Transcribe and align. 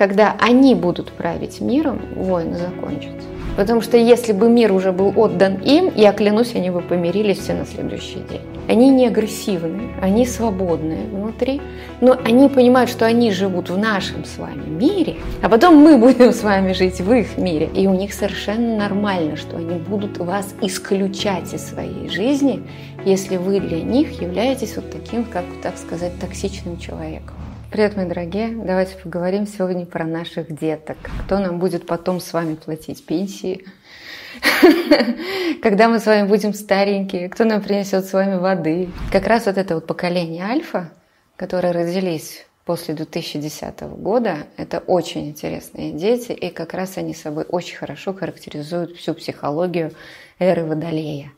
когда 0.00 0.34
они 0.40 0.74
будут 0.74 1.12
править 1.12 1.60
миром, 1.60 2.00
войны 2.16 2.56
закончатся. 2.56 3.28
Потому 3.54 3.82
что 3.82 3.98
если 3.98 4.32
бы 4.32 4.48
мир 4.48 4.72
уже 4.72 4.92
был 4.92 5.12
отдан 5.14 5.56
им, 5.56 5.92
я 5.94 6.14
клянусь, 6.14 6.54
они 6.54 6.70
бы 6.70 6.80
помирились 6.80 7.36
все 7.36 7.52
на 7.52 7.66
следующий 7.66 8.20
день. 8.30 8.40
Они 8.66 8.88
не 8.88 9.06
агрессивны, 9.08 9.90
они 10.00 10.24
свободные 10.24 11.04
внутри, 11.04 11.60
но 12.00 12.16
они 12.24 12.48
понимают, 12.48 12.88
что 12.88 13.04
они 13.04 13.30
живут 13.30 13.68
в 13.68 13.76
нашем 13.76 14.24
с 14.24 14.38
вами 14.38 14.70
мире, 14.70 15.16
а 15.42 15.50
потом 15.50 15.76
мы 15.76 15.98
будем 15.98 16.32
с 16.32 16.42
вами 16.42 16.72
жить 16.72 17.02
в 17.02 17.12
их 17.12 17.36
мире. 17.36 17.68
И 17.74 17.86
у 17.86 17.92
них 17.92 18.14
совершенно 18.14 18.78
нормально, 18.78 19.36
что 19.36 19.58
они 19.58 19.78
будут 19.78 20.16
вас 20.16 20.54
исключать 20.62 21.52
из 21.52 21.68
своей 21.68 22.08
жизни, 22.08 22.62
если 23.04 23.36
вы 23.36 23.60
для 23.60 23.82
них 23.82 24.22
являетесь 24.22 24.76
вот 24.76 24.90
таким, 24.90 25.24
как 25.24 25.44
так 25.62 25.76
сказать, 25.76 26.18
токсичным 26.18 26.78
человеком. 26.78 27.39
Привет, 27.70 27.96
мои 27.96 28.04
дорогие! 28.04 28.48
Давайте 28.48 28.96
поговорим 28.96 29.46
сегодня 29.46 29.86
про 29.86 30.04
наших 30.04 30.52
деток. 30.52 30.96
Кто 31.24 31.38
нам 31.38 31.60
будет 31.60 31.86
потом 31.86 32.18
с 32.18 32.32
вами 32.32 32.56
платить 32.56 33.06
пенсии? 33.06 33.64
Когда 35.62 35.88
мы 35.88 36.00
с 36.00 36.06
вами 36.06 36.26
будем 36.26 36.52
старенькие? 36.52 37.28
Кто 37.28 37.44
нам 37.44 37.62
принесет 37.62 38.06
с 38.06 38.12
вами 38.12 38.38
воды? 38.38 38.88
Как 39.12 39.28
раз 39.28 39.46
вот 39.46 39.56
это 39.56 39.76
вот 39.76 39.86
поколение 39.86 40.46
альфа, 40.46 40.90
которые 41.36 41.70
родились 41.70 42.44
после 42.64 42.94
2010 42.94 43.82
года, 43.82 44.38
это 44.56 44.80
очень 44.80 45.28
интересные 45.28 45.92
дети, 45.92 46.32
и 46.32 46.50
как 46.50 46.74
раз 46.74 46.98
они 46.98 47.14
собой 47.14 47.44
очень 47.44 47.76
хорошо 47.76 48.12
характеризуют 48.12 48.96
всю 48.96 49.14
психологию 49.14 49.92
эры 50.40 50.64
Водолея. 50.64 51.30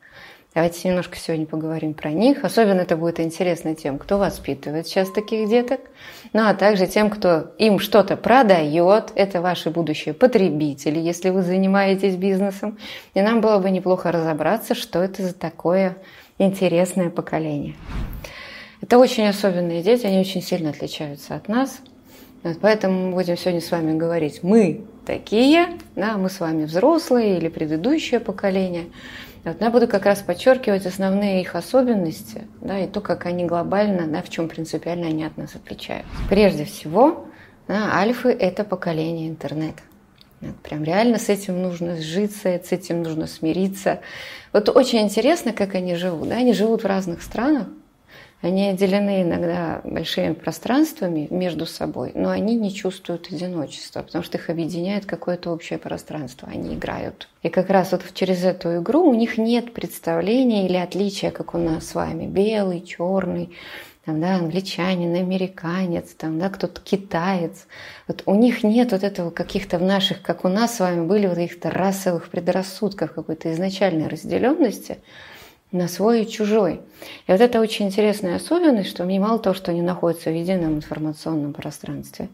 Давайте 0.54 0.86
немножко 0.86 1.16
сегодня 1.16 1.46
поговорим 1.46 1.94
про 1.94 2.10
них. 2.10 2.44
Особенно 2.44 2.82
это 2.82 2.94
будет 2.98 3.20
интересно 3.20 3.74
тем, 3.74 3.98
кто 3.98 4.18
воспитывает 4.18 4.86
сейчас 4.86 5.10
таких 5.10 5.48
деток, 5.48 5.80
ну 6.32 6.46
а 6.46 6.54
также 6.54 6.86
тем, 6.86 7.10
кто 7.10 7.52
им 7.58 7.78
что-то 7.78 8.16
продает. 8.16 9.12
Это 9.14 9.40
ваши 9.40 9.70
будущие 9.70 10.14
потребители, 10.14 10.98
если 10.98 11.30
вы 11.30 11.42
занимаетесь 11.42 12.16
бизнесом. 12.16 12.78
И 13.14 13.20
нам 13.20 13.40
было 13.40 13.58
бы 13.58 13.70
неплохо 13.70 14.12
разобраться, 14.12 14.74
что 14.74 15.02
это 15.02 15.22
за 15.22 15.34
такое 15.34 15.96
интересное 16.38 17.10
поколение. 17.10 17.74
Это 18.80 18.98
очень 18.98 19.26
особенные 19.26 19.82
дети, 19.82 20.06
они 20.06 20.18
очень 20.18 20.42
сильно 20.42 20.70
отличаются 20.70 21.34
от 21.34 21.48
нас. 21.48 21.80
Вот 22.42 22.58
поэтому 22.60 23.10
мы 23.10 23.14
будем 23.14 23.36
сегодня 23.36 23.60
с 23.60 23.70
вами 23.70 23.96
говорить, 23.96 24.42
мы 24.42 24.84
такие, 25.06 25.78
да, 25.94 26.16
мы 26.16 26.28
с 26.28 26.40
вами 26.40 26.64
взрослые 26.64 27.38
или 27.38 27.48
предыдущее 27.48 28.20
поколение– 28.20 28.86
вот, 29.44 29.60
я 29.60 29.70
буду 29.70 29.88
как 29.88 30.06
раз 30.06 30.20
подчеркивать 30.20 30.86
основные 30.86 31.40
их 31.40 31.54
особенности, 31.56 32.46
да, 32.60 32.78
и 32.78 32.86
то, 32.86 33.00
как 33.00 33.26
они 33.26 33.44
глобально, 33.44 34.06
да, 34.06 34.22
в 34.22 34.28
чем 34.28 34.48
принципиально 34.48 35.08
они 35.08 35.24
от 35.24 35.36
нас 35.36 35.54
отличаются. 35.56 36.10
Прежде 36.28 36.64
всего, 36.64 37.26
да, 37.66 37.92
альфы– 37.94 38.28
это 38.40 38.64
поколение 38.64 39.28
интернета. 39.28 39.82
Вот, 40.40 40.56
прям 40.56 40.84
реально 40.84 41.18
с 41.18 41.28
этим 41.28 41.60
нужно 41.62 41.96
сжиться, 41.96 42.48
с 42.48 42.72
этим 42.72 43.02
нужно 43.02 43.26
смириться. 43.26 44.00
Вот 44.52 44.68
очень 44.68 45.00
интересно, 45.00 45.52
как 45.52 45.74
они 45.74 45.94
живут. 45.94 46.28
Да? 46.28 46.36
Они 46.36 46.52
живут 46.52 46.82
в 46.82 46.86
разных 46.86 47.22
странах, 47.22 47.68
они 48.42 48.70
отделены 48.70 49.22
иногда 49.22 49.80
большими 49.84 50.32
пространствами 50.32 51.28
между 51.30 51.64
собой, 51.64 52.10
но 52.14 52.30
они 52.30 52.56
не 52.56 52.74
чувствуют 52.74 53.28
одиночества, 53.32 54.02
потому 54.02 54.24
что 54.24 54.36
их 54.36 54.50
объединяет 54.50 55.06
какое-то 55.06 55.52
общее 55.52 55.78
пространство. 55.78 56.48
Они 56.52 56.74
играют. 56.74 57.28
И 57.44 57.48
как 57.48 57.70
раз 57.70 57.92
вот 57.92 58.02
через 58.14 58.42
эту 58.44 58.78
игру 58.78 59.08
у 59.08 59.14
них 59.14 59.38
нет 59.38 59.72
представления 59.72 60.66
или 60.66 60.76
отличия, 60.76 61.30
как 61.30 61.54
у 61.54 61.58
нас 61.58 61.86
с 61.86 61.94
вами. 61.94 62.26
Белый, 62.26 62.80
черный, 62.80 63.54
там, 64.04 64.20
да, 64.20 64.34
англичанин, 64.34 65.14
американец, 65.14 66.12
там, 66.14 66.40
да, 66.40 66.48
кто-то 66.48 66.80
китаец. 66.80 67.68
Вот 68.08 68.24
у 68.26 68.34
них 68.34 68.64
нет 68.64 68.90
вот 68.90 69.04
этого 69.04 69.30
каких-то 69.30 69.78
в 69.78 69.82
наших, 69.82 70.20
как 70.20 70.44
у 70.44 70.48
нас 70.48 70.74
с 70.74 70.80
вами 70.80 71.06
были, 71.06 71.28
вот 71.28 71.36
каких-то 71.36 71.70
расовых 71.70 72.28
предрассудков, 72.28 73.12
какой-то 73.12 73.52
изначальной 73.52 74.08
разделенности– 74.08 74.98
на 75.72 75.88
свой 75.88 76.22
и 76.22 76.30
чужой. 76.30 76.80
И 77.26 77.32
вот 77.32 77.40
это 77.40 77.60
очень 77.60 77.86
интересная 77.86 78.36
особенность, 78.36 78.90
что 78.90 79.04
мне 79.04 79.18
мало 79.18 79.38
того, 79.38 79.54
что 79.54 79.70
они 79.70 79.82
находятся 79.82 80.30
в 80.30 80.34
едином 80.34 80.76
информационном 80.76 81.52
пространстве, 81.52 82.28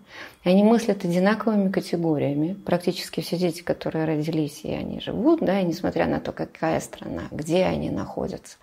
они 0.44 0.62
мыслят 0.64 1.04
одинаковыми 1.04 1.70
категориями. 1.70 2.54
Практически 2.66 3.20
все 3.20 3.36
дети, 3.36 3.62
которые 3.62 4.04
родились, 4.04 4.60
и 4.64 4.72
они 4.72 5.00
живут, 5.00 5.40
да, 5.40 5.60
и 5.60 5.64
несмотря 5.64 6.06
на 6.06 6.20
то, 6.20 6.32
какая 6.32 6.80
страна, 6.80 7.22
где 7.30 7.64
они 7.64 7.90
находятся, 7.90 8.56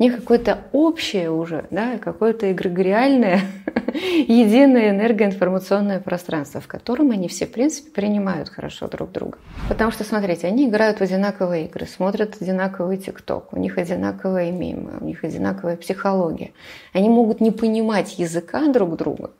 них 0.00 0.16
какое-то 0.16 0.64
общее 0.72 1.30
уже, 1.30 1.66
да, 1.70 1.98
какое-то 1.98 2.50
эгрегориальное, 2.50 3.42
единое 3.94 4.90
энергоинформационное 4.90 6.00
пространство, 6.00 6.60
в 6.60 6.66
котором 6.66 7.10
они 7.10 7.28
все, 7.28 7.46
в 7.46 7.52
принципе, 7.52 7.90
принимают 7.90 8.48
хорошо 8.48 8.88
друг 8.88 9.12
друга. 9.12 9.38
Потому 9.68 9.92
что, 9.92 10.02
смотрите, 10.02 10.46
они 10.46 10.68
играют 10.68 10.98
в 10.98 11.02
одинаковые 11.02 11.66
игры, 11.66 11.86
смотрят 11.86 12.40
одинаковый 12.40 12.96
ТикТок, 12.96 13.52
у 13.52 13.58
них 13.58 13.78
одинаковые 13.78 14.50
мемы, 14.50 14.92
у 15.00 15.04
них 15.04 15.22
одинаковая 15.22 15.76
психология. 15.76 16.52
Они 16.94 17.08
могут 17.08 17.40
не 17.40 17.50
понимать 17.50 18.18
языка 18.18 18.66
друг 18.68 18.96
друга, 18.96 19.30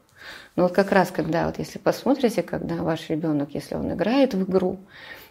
но 0.56 0.65
вот 0.65 0.72
как 0.72 0.92
раз, 0.92 1.10
когда, 1.10 1.47
вот 1.47 1.59
если 1.59 1.78
посмотрите, 1.78 2.42
когда 2.42 2.77
ваш 2.77 3.09
ребенок, 3.09 3.54
если 3.54 3.77
он 3.77 3.92
играет 3.92 4.34
в 4.34 4.42
игру, 4.42 4.78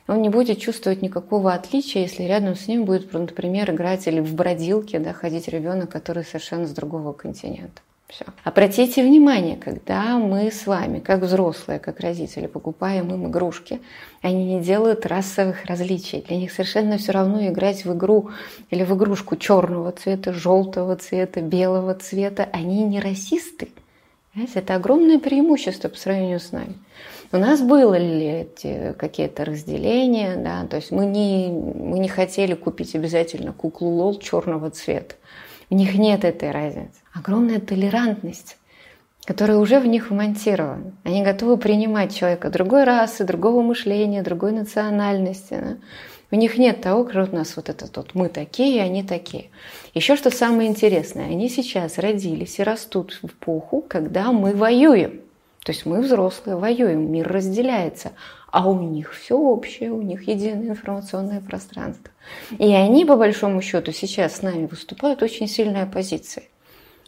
он 0.09 0.23
не 0.23 0.29
будет 0.29 0.59
чувствовать 0.59 1.03
никакого 1.03 1.53
отличия, 1.53 2.01
если 2.01 2.23
рядом 2.23 2.55
с 2.55 2.67
ним 2.67 2.85
будет, 2.85 3.13
например, 3.13 3.69
играть 3.71 4.07
или 4.07 4.19
в 4.19 4.33
бродилке, 4.33 4.97
да, 4.97 5.13
ходить 5.13 5.47
ребенок, 5.47 5.91
который 5.91 6.23
совершенно 6.23 6.65
с 6.65 6.71
другого 6.71 7.13
континента. 7.13 7.81
Все. 8.07 8.25
Обратите 8.43 9.03
внимание, 9.03 9.55
когда 9.55 10.17
мы 10.17 10.49
с 10.49 10.65
вами, 10.65 10.97
как 10.97 11.21
взрослые, 11.21 11.77
как 11.79 11.99
родители, 11.99 12.47
покупаем 12.47 13.13
им 13.13 13.27
игрушки, 13.27 13.81
они 14.23 14.55
не 14.55 14.61
делают 14.61 15.05
расовых 15.05 15.65
различий. 15.65 16.23
Для 16.27 16.37
них 16.37 16.51
совершенно 16.51 16.97
все 16.97 17.11
равно 17.11 17.47
играть 17.47 17.85
в 17.85 17.93
игру 17.95 18.31
или 18.71 18.83
в 18.83 18.95
игрушку 18.95 19.35
черного 19.35 19.91
цвета, 19.91 20.33
желтого 20.33 20.95
цвета, 20.95 21.41
белого 21.41 21.93
цвета. 21.93 22.49
Они 22.51 22.83
не 22.83 22.99
расисты. 22.99 23.69
Это 24.55 24.73
огромное 24.73 25.19
преимущество 25.19 25.87
по 25.87 25.97
сравнению 25.97 26.39
с 26.39 26.51
нами. 26.51 26.73
У 27.31 27.37
нас 27.37 27.61
было 27.61 27.95
ли 27.95 28.25
эти 28.25 28.95
какие-то 28.97 29.45
разделения, 29.45 30.35
да, 30.35 30.65
то 30.65 30.77
есть 30.77 30.89
мы 30.89 31.05
не, 31.05 31.49
мы 31.49 31.99
не 31.99 32.07
хотели 32.07 32.55
купить 32.55 32.95
обязательно 32.95 33.53
куклу 33.53 33.89
лол 33.89 34.17
черного 34.17 34.71
цвета. 34.71 35.13
У 35.69 35.75
них 35.75 35.93
нет 35.93 36.25
этой 36.25 36.49
разницы. 36.49 36.99
Огромная 37.13 37.59
толерантность, 37.59 38.57
которая 39.25 39.57
уже 39.57 39.79
в 39.79 39.85
них 39.85 40.09
вмонтирована. 40.09 40.93
Они 41.03 41.21
готовы 41.21 41.57
принимать 41.57 42.15
человека 42.15 42.49
другой 42.49 42.83
расы, 42.83 43.23
другого 43.23 43.61
мышления, 43.61 44.23
другой 44.23 44.51
национальности. 44.51 45.53
Да? 45.53 45.77
У 46.31 46.35
них 46.35 46.57
нет 46.57 46.81
того, 46.81 47.03
как 47.05 47.31
у 47.31 47.35
нас 47.35 47.55
вот 47.55 47.69
этот 47.69 47.95
вот 47.95 48.15
мы 48.15 48.29
такие, 48.29 48.81
они 48.81 49.03
такие. 49.03 49.51
Еще 49.93 50.15
что 50.15 50.31
самое 50.31 50.67
интересное, 50.67 51.25
они 51.25 51.47
сейчас 51.47 51.99
родились 51.99 52.57
и 52.57 52.63
растут 52.63 53.19
в 53.21 53.27
эпоху, 53.27 53.85
когда 53.87 54.31
мы 54.31 54.55
воюем. 54.55 55.21
То 55.63 55.71
есть 55.71 55.85
мы 55.85 56.01
взрослые 56.01 56.55
воюем, 56.55 57.11
мир 57.11 57.27
разделяется, 57.27 58.13
а 58.51 58.69
у 58.69 58.81
них 58.81 59.13
все 59.13 59.37
общее, 59.37 59.91
у 59.91 60.01
них 60.01 60.27
единое 60.27 60.69
информационное 60.69 61.41
пространство. 61.41 62.11
И 62.57 62.73
они, 62.73 63.05
по 63.05 63.15
большому 63.15 63.61
счету, 63.61 63.91
сейчас 63.91 64.37
с 64.37 64.41
нами 64.41 64.65
выступают 64.65 65.21
очень 65.21 65.47
сильной 65.47 65.83
оппозицией. 65.83 66.49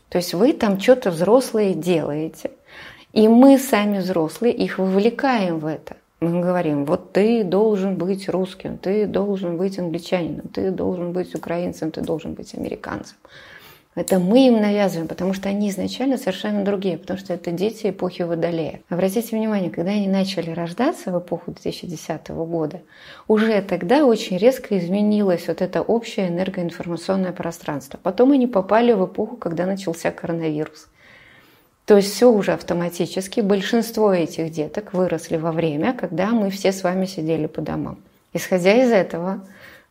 То 0.09 0.17
есть 0.17 0.33
вы 0.33 0.53
там 0.53 0.79
что-то 0.79 1.11
взрослые 1.11 1.73
делаете, 1.73 2.51
и 3.13 3.27
мы 3.27 3.57
сами 3.57 3.99
взрослые 3.99 4.53
их 4.53 4.77
вовлекаем 4.77 5.59
в 5.59 5.65
это. 5.65 5.95
Мы 6.19 6.41
говорим, 6.41 6.85
вот 6.85 7.13
ты 7.13 7.43
должен 7.43 7.95
быть 7.95 8.29
русским, 8.29 8.77
ты 8.77 9.07
должен 9.07 9.57
быть 9.57 9.79
англичанином, 9.79 10.49
ты 10.49 10.69
должен 10.69 11.13
быть 11.13 11.33
украинцем, 11.33 11.91
ты 11.91 12.01
должен 12.01 12.33
быть 12.33 12.53
американцем. 12.53 13.15
Это 13.93 14.19
мы 14.19 14.47
им 14.47 14.61
навязываем, 14.61 15.09
потому 15.09 15.33
что 15.33 15.49
они 15.49 15.69
изначально 15.69 16.17
совершенно 16.17 16.63
другие, 16.63 16.97
потому 16.97 17.19
что 17.19 17.33
это 17.33 17.51
дети 17.51 17.89
эпохи 17.89 18.21
Водолея. 18.21 18.81
Обратите 18.87 19.35
внимание, 19.35 19.69
когда 19.69 19.91
они 19.91 20.07
начали 20.07 20.49
рождаться 20.51 21.11
в 21.11 21.19
эпоху 21.19 21.51
2010 21.51 22.29
года, 22.29 22.81
уже 23.27 23.61
тогда 23.61 24.05
очень 24.05 24.37
резко 24.37 24.77
изменилось 24.79 25.49
вот 25.49 25.61
это 25.61 25.81
общее 25.81 26.29
энергоинформационное 26.29 27.33
пространство. 27.33 27.99
Потом 28.01 28.31
они 28.31 28.47
попали 28.47 28.93
в 28.93 29.05
эпоху, 29.05 29.35
когда 29.35 29.65
начался 29.65 30.11
коронавирус. 30.11 30.87
То 31.85 31.97
есть 31.97 32.13
все 32.13 32.31
уже 32.31 32.53
автоматически, 32.53 33.41
большинство 33.41 34.13
этих 34.13 34.51
деток 34.51 34.93
выросли 34.93 35.35
во 35.35 35.51
время, 35.51 35.91
когда 35.91 36.27
мы 36.27 36.49
все 36.49 36.71
с 36.71 36.83
вами 36.83 37.05
сидели 37.05 37.47
по 37.47 37.59
домам. 37.59 37.97
Исходя 38.31 38.73
из 38.81 38.89
этого, 38.89 39.41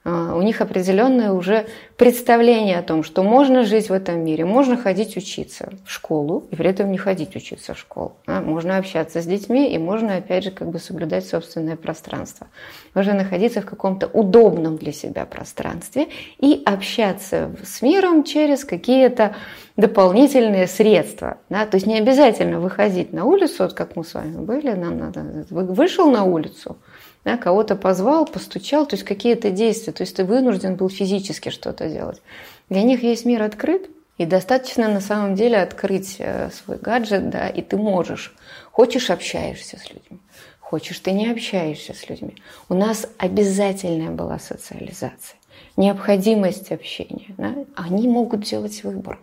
у 0.03 0.41
них 0.41 0.63
определенное 0.63 1.33
уже 1.33 1.67
представление 1.99 2.79
о 2.79 2.83
том, 2.83 3.03
что 3.03 3.23
можно 3.23 3.65
жить 3.65 3.91
в 3.91 3.93
этом 3.93 4.25
мире, 4.25 4.47
можно 4.47 4.79
ходить 4.79 5.15
учиться 5.19 5.69
в 5.85 5.91
школу 5.91 6.47
и 6.51 6.57
при 6.57 6.71
этом 6.71 6.91
не 6.91 6.97
ходить 6.97 7.37
учиться 7.37 7.75
в 7.75 7.79
школу. 7.79 8.17
Можно 8.27 8.79
общаться 8.79 9.21
с 9.21 9.27
детьми 9.27 9.71
и 9.75 9.77
можно, 9.77 10.17
опять 10.17 10.45
же, 10.45 10.53
как 10.53 10.71
бы 10.71 10.79
соблюдать 10.79 11.27
собственное 11.27 11.77
пространство. 11.77 12.47
Можно 12.95 13.13
находиться 13.13 13.61
в 13.61 13.67
каком-то 13.67 14.07
удобном 14.07 14.79
для 14.79 14.93
себя 14.93 15.27
пространстве 15.27 16.09
и 16.39 16.63
общаться 16.65 17.55
с 17.63 17.83
миром 17.83 18.25
через 18.25 18.65
какие-то 18.65 19.37
дополнительные 19.77 20.67
средства. 20.67 21.37
Да? 21.51 21.67
То 21.67 21.77
есть 21.77 21.87
не 21.87 21.99
обязательно 21.99 22.59
выходить 22.59 23.13
на 23.13 23.27
улицу, 23.27 23.65
вот 23.65 23.75
как 23.75 23.97
мы 23.97 24.05
с 24.05 24.15
вами 24.15 24.39
были, 24.39 24.71
нам 24.71 24.99
надо, 24.99 25.45
вышел 25.51 26.11
на 26.11 26.25
улицу, 26.25 26.79
да, 27.25 27.37
кого-то 27.37 27.77
позвал, 27.77 28.27
постучал, 28.27 28.87
то 28.87 28.97
есть 28.97 29.05
какие-то 29.05 29.51
действия, 29.51 29.93
то 29.93 30.03
есть 30.03 30.17
ты 30.17 30.25
вынужден 30.25 30.77
был 30.77 30.89
физически 30.89 31.51
что-то 31.51 31.89
делать. 31.89 32.23
Для 32.69 32.83
них 32.83 33.03
весь 33.03 33.25
мир 33.25 33.43
открыт, 33.43 33.91
и 34.19 34.27
достаточно 34.27 34.89
на 34.89 35.01
самом 35.01 35.35
деле 35.35 35.57
открыть 35.57 36.17
э, 36.19 36.51
свой 36.51 36.77
гаджет, 36.77 37.31
да, 37.31 37.49
и 37.49 37.63
ты 37.63 37.79
можешь. 37.79 38.35
Хочешь, 38.71 39.09
общаешься 39.09 39.79
с 39.79 39.89
людьми. 39.89 40.21
Хочешь, 40.61 40.99
ты 40.99 41.13
не 41.13 41.31
общаешься 41.31 41.95
с 41.95 42.09
людьми. 42.09 42.37
У 42.69 42.75
нас 42.75 43.09
обязательная 43.19 44.11
была 44.11 44.39
социализация 44.39 45.40
необходимость 45.77 46.73
общения, 46.73 47.35
да, 47.37 47.55
они 47.75 48.09
могут 48.09 48.43
делать 48.43 48.83
выбор. 48.85 49.19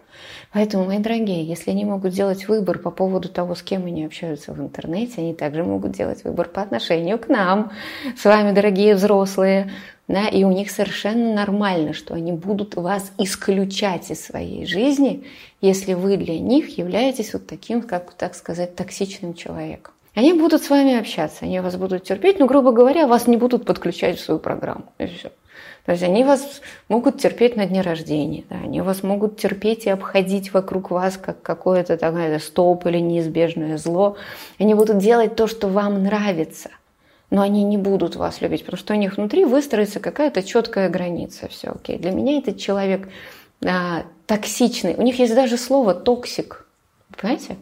Поэтому, 0.54 0.86
мои 0.86 1.00
дорогие, 1.00 1.44
если 1.44 1.72
они 1.72 1.86
могут 1.86 2.14
делать 2.14 2.48
выбор 2.48 2.80
по 2.80 2.92
поводу 2.92 3.30
того, 3.30 3.56
с 3.56 3.62
кем 3.62 3.86
они 3.86 4.06
общаются 4.06 4.54
в 4.54 4.60
интернете, 4.60 5.22
они 5.22 5.34
также 5.34 5.64
могут 5.64 5.92
делать 5.92 6.24
выбор 6.24 6.48
по 6.48 6.62
отношению 6.62 7.20
к 7.20 7.28
нам, 7.28 7.72
с 8.18 8.26
вами, 8.26 8.54
дорогие 8.54 8.96
взрослые, 8.96 9.72
да, 10.08 10.28
и 10.28 10.44
у 10.44 10.52
них 10.52 10.72
совершенно 10.72 11.34
нормально, 11.34 11.94
что 11.94 12.14
они 12.14 12.32
будут 12.32 12.76
вас 12.76 13.12
исключать 13.18 14.10
из 14.10 14.26
своей 14.26 14.66
жизни, 14.66 15.26
если 15.60 15.94
вы 15.94 16.18
для 16.18 16.40
них 16.40 16.78
являетесь 16.78 17.34
вот 17.34 17.46
таким, 17.46 17.82
как 17.82 18.14
так 18.14 18.36
сказать, 18.36 18.76
токсичным 18.76 19.34
человеком. 19.34 19.94
Они 20.16 20.34
будут 20.34 20.64
с 20.64 20.70
вами 20.72 20.98
общаться, 20.98 21.46
они 21.46 21.60
вас 21.60 21.76
будут 21.76 22.04
терпеть, 22.04 22.40
но, 22.40 22.48
грубо 22.48 22.72
говоря, 22.72 23.06
вас 23.06 23.28
не 23.28 23.38
будут 23.38 23.66
подключать 23.66 24.18
в 24.18 24.22
свою 24.24 24.40
программу. 24.40 24.86
И 24.98 25.06
все. 25.06 25.32
То 25.88 25.94
есть 25.94 26.04
они 26.04 26.26
вас 26.26 26.62
могут 26.90 27.18
терпеть 27.22 27.56
на 27.56 27.66
дне 27.66 27.80
рождения, 27.80 28.44
да, 28.50 28.58
они 28.58 28.82
вас 28.82 29.04
могут 29.04 29.40
терпеть 29.40 29.86
и 29.86 29.90
обходить 29.90 30.52
вокруг 30.52 30.92
вас 30.92 31.16
как 31.16 31.42
какое-то 31.42 31.96
такое 31.96 32.40
стоп 32.40 32.86
или 32.88 32.98
неизбежное 32.98 33.78
зло. 33.78 34.18
Они 34.60 34.74
будут 34.74 34.98
делать 34.98 35.38
то, 35.38 35.48
что 35.48 35.70
вам 35.70 36.04
нравится, 36.04 36.72
но 37.30 37.42
они 37.42 37.64
не 37.64 37.78
будут 37.78 38.18
вас 38.18 38.42
любить, 38.42 38.66
потому 38.66 38.78
что 38.78 38.96
у 38.96 38.98
них 38.98 39.16
внутри 39.16 39.46
выстроится 39.46 40.02
какая-то 40.02 40.44
четкая 40.44 40.90
граница. 40.90 41.48
Все 41.48 41.70
окей. 41.70 41.98
Для 41.98 42.12
меня 42.12 42.40
этот 42.40 42.58
человек 42.58 43.08
а, 43.66 44.04
токсичный. 44.26 44.96
У 44.96 45.04
них 45.04 45.18
есть 45.20 45.36
даже 45.36 45.56
слово 45.56 45.94
toxic. 45.94 46.68
Понимаете? 47.16 47.56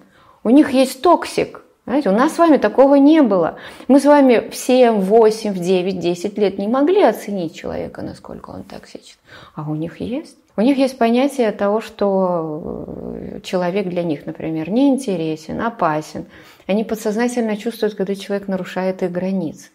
У 0.44 0.50
них 0.50 0.72
есть 0.72 1.04
toxic. 1.04 1.62
Знаете, 1.86 2.10
у 2.10 2.14
нас 2.14 2.34
с 2.34 2.38
вами 2.40 2.58
такого 2.58 2.96
не 2.96 3.22
было. 3.22 3.58
Мы 3.88 4.00
с 4.00 4.06
вами 4.06 4.50
в 4.50 4.56
7, 4.56 5.02
8, 5.02 5.52
в 5.52 5.60
9, 5.60 6.00
10 6.00 6.38
лет 6.38 6.58
не 6.58 6.68
могли 6.68 7.04
оценить 7.04 7.56
человека, 7.56 8.02
насколько 8.02 8.50
он 8.50 8.64
токсичен. 8.64 9.18
А 9.54 9.70
у 9.70 9.76
них 9.76 10.00
есть. 10.00 10.36
У 10.58 10.62
них 10.62 10.78
есть 10.78 10.98
понятие 10.98 11.52
того, 11.52 11.82
что 11.82 12.86
э, 12.88 13.40
человек 13.44 13.88
для 13.88 14.04
них, 14.04 14.26
например, 14.26 14.72
неинтересен, 14.72 15.62
опасен. 15.62 16.26
Они 16.66 16.84
подсознательно 16.84 17.56
чувствуют, 17.58 17.96
когда 17.96 18.16
человек 18.16 18.48
нарушает 18.48 19.04
их 19.04 19.12
границы. 19.12 19.70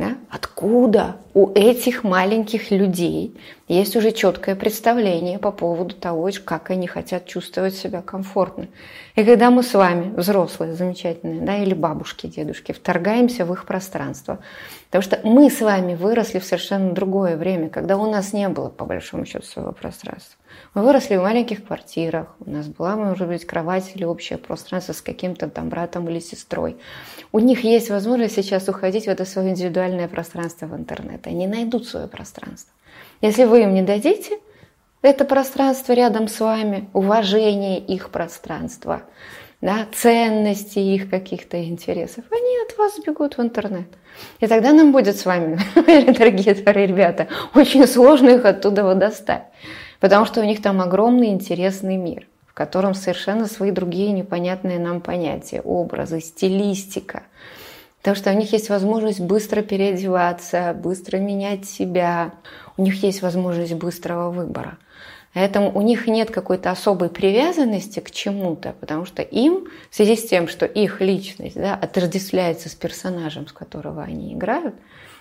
Да? 0.00 0.16
Откуда 0.30 1.18
у 1.34 1.52
этих 1.52 2.04
маленьких 2.04 2.70
людей 2.70 3.36
есть 3.68 3.96
уже 3.96 4.12
четкое 4.12 4.56
представление 4.56 5.38
по 5.38 5.52
поводу 5.52 5.94
того, 5.94 6.30
как 6.42 6.70
они 6.70 6.86
хотят 6.86 7.26
чувствовать 7.26 7.74
себя 7.74 8.00
комфортно. 8.00 8.68
И 9.14 9.24
когда 9.24 9.50
мы 9.50 9.62
с 9.62 9.74
вами, 9.74 10.14
взрослые, 10.16 10.72
замечательные, 10.72 11.42
да, 11.42 11.58
или 11.58 11.74
бабушки, 11.74 12.28
дедушки, 12.28 12.72
вторгаемся 12.72 13.44
в 13.44 13.52
их 13.52 13.66
пространство, 13.66 14.38
потому 14.86 15.02
что 15.02 15.20
мы 15.22 15.50
с 15.50 15.60
вами 15.60 15.94
выросли 15.96 16.38
в 16.38 16.46
совершенно 16.46 16.94
другое 16.94 17.36
время, 17.36 17.68
когда 17.68 17.98
у 17.98 18.10
нас 18.10 18.32
не 18.32 18.48
было, 18.48 18.70
по 18.70 18.86
большому 18.86 19.26
счету, 19.26 19.44
своего 19.44 19.72
пространства. 19.72 20.39
Мы 20.72 20.82
выросли 20.82 21.16
в 21.16 21.22
маленьких 21.22 21.64
квартирах, 21.66 22.28
у 22.38 22.48
нас 22.48 22.66
была, 22.66 22.94
может 22.94 23.26
быть, 23.26 23.44
кровать 23.44 23.90
или 23.96 24.04
общее 24.04 24.38
пространство 24.38 24.92
с 24.92 25.02
каким-то 25.02 25.48
там 25.48 25.68
братом 25.68 26.08
или 26.08 26.20
сестрой. 26.20 26.76
У 27.32 27.40
них 27.40 27.64
есть 27.64 27.90
возможность 27.90 28.36
сейчас 28.36 28.68
уходить 28.68 29.06
в 29.06 29.08
это 29.08 29.24
свое 29.24 29.50
индивидуальное 29.50 30.06
пространство 30.06 30.66
в 30.66 30.76
интернет. 30.76 31.26
Они 31.26 31.48
найдут 31.48 31.88
свое 31.88 32.06
пространство. 32.06 32.72
Если 33.20 33.44
вы 33.44 33.62
им 33.62 33.74
не 33.74 33.82
дадите 33.82 34.38
это 35.02 35.24
пространство 35.24 35.94
рядом 35.94 36.28
с 36.28 36.38
вами, 36.40 36.88
уважение 36.92 37.78
их 37.78 38.10
пространства, 38.10 39.02
да, 39.62 39.86
ценности 39.94 40.78
их 40.78 41.10
каких-то 41.10 41.62
интересов, 41.64 42.24
они 42.30 42.56
от 42.66 42.78
вас 42.78 42.98
бегут 43.04 43.38
в 43.38 43.42
интернет. 43.42 43.88
И 44.40 44.46
тогда 44.46 44.72
нам 44.72 44.92
будет 44.92 45.16
с 45.16 45.24
вами, 45.24 45.58
дорогие 45.74 46.54
ребята, 46.54 47.28
очень 47.54 47.86
сложно 47.86 48.28
их 48.28 48.44
оттуда 48.44 48.94
достать. 48.94 49.44
Потому 50.00 50.24
что 50.24 50.40
у 50.40 50.44
них 50.44 50.62
там 50.62 50.80
огромный 50.80 51.28
интересный 51.28 51.96
мир, 51.96 52.26
в 52.46 52.54
котором 52.54 52.94
совершенно 52.94 53.46
свои 53.46 53.70
другие 53.70 54.12
непонятные 54.12 54.78
нам 54.78 55.00
понятия, 55.00 55.60
образы, 55.60 56.20
стилистика. 56.20 57.22
Потому 57.98 58.16
что 58.16 58.30
у 58.30 58.34
них 58.34 58.52
есть 58.52 58.70
возможность 58.70 59.20
быстро 59.20 59.60
переодеваться, 59.60 60.74
быстро 60.74 61.18
менять 61.18 61.66
себя. 61.66 62.32
У 62.78 62.82
них 62.82 63.02
есть 63.02 63.20
возможность 63.20 63.74
быстрого 63.74 64.30
выбора. 64.30 64.78
Поэтому 65.34 65.70
у 65.76 65.82
них 65.82 66.08
нет 66.08 66.30
какой-то 66.30 66.70
особой 66.70 67.08
привязанности 67.08 68.00
к 68.00 68.10
чему-то, 68.10 68.74
потому 68.80 69.04
что 69.04 69.22
им, 69.22 69.68
в 69.90 69.94
связи 69.94 70.16
с 70.16 70.26
тем, 70.28 70.48
что 70.48 70.66
их 70.66 71.00
личность 71.00 71.54
да, 71.54 71.74
отождествляется 71.74 72.68
с 72.68 72.74
персонажем, 72.74 73.46
с 73.46 73.52
которого 73.52 74.02
они 74.02 74.34
играют, 74.34 74.74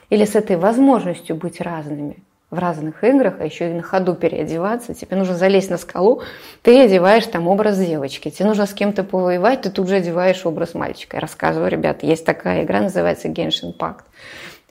или 0.10 0.26
с 0.26 0.34
этой 0.34 0.56
возможностью 0.56 1.36
быть 1.36 1.62
разными, 1.62 2.24
в 2.52 2.58
разных 2.58 3.04
играх, 3.04 3.36
а 3.40 3.46
еще 3.46 3.70
и 3.70 3.74
на 3.74 3.84
ходу 3.84 4.16
переодеваться. 4.16 4.94
Тебе 4.94 5.16
нужно 5.16 5.36
залезть 5.36 5.70
на 5.70 5.78
скалу, 5.78 6.24
ты 6.64 6.80
одеваешь 6.82 7.26
там 7.28 7.48
образ 7.48 7.78
девочки. 7.78 8.30
Тебе 8.30 8.48
нужно 8.48 8.66
с 8.66 8.74
кем-то 8.74 9.04
повоевать, 9.04 9.62
ты 9.62 9.70
тут 9.70 9.88
же 9.88 9.96
одеваешь 9.96 10.46
образ 10.46 10.74
мальчика. 10.74 11.18
Я 11.18 11.22
рассказываю, 11.22 11.70
ребята, 11.70 12.06
есть 12.06 12.26
такая 12.26 12.64
игра, 12.64 12.82
называется 12.82 13.28
Genshin 13.28 13.76
Impact. 13.78 14.02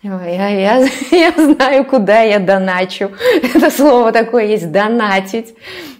Я, 0.02 0.48
я, 0.48 0.88
я 1.10 1.32
знаю, 1.36 1.84
куда 1.84 2.22
я 2.22 2.38
доначу. 2.38 3.10
Это 3.42 3.70
слово 3.70 4.12
такое 4.12 4.46
есть, 4.46 4.70
донатить. 4.70 5.54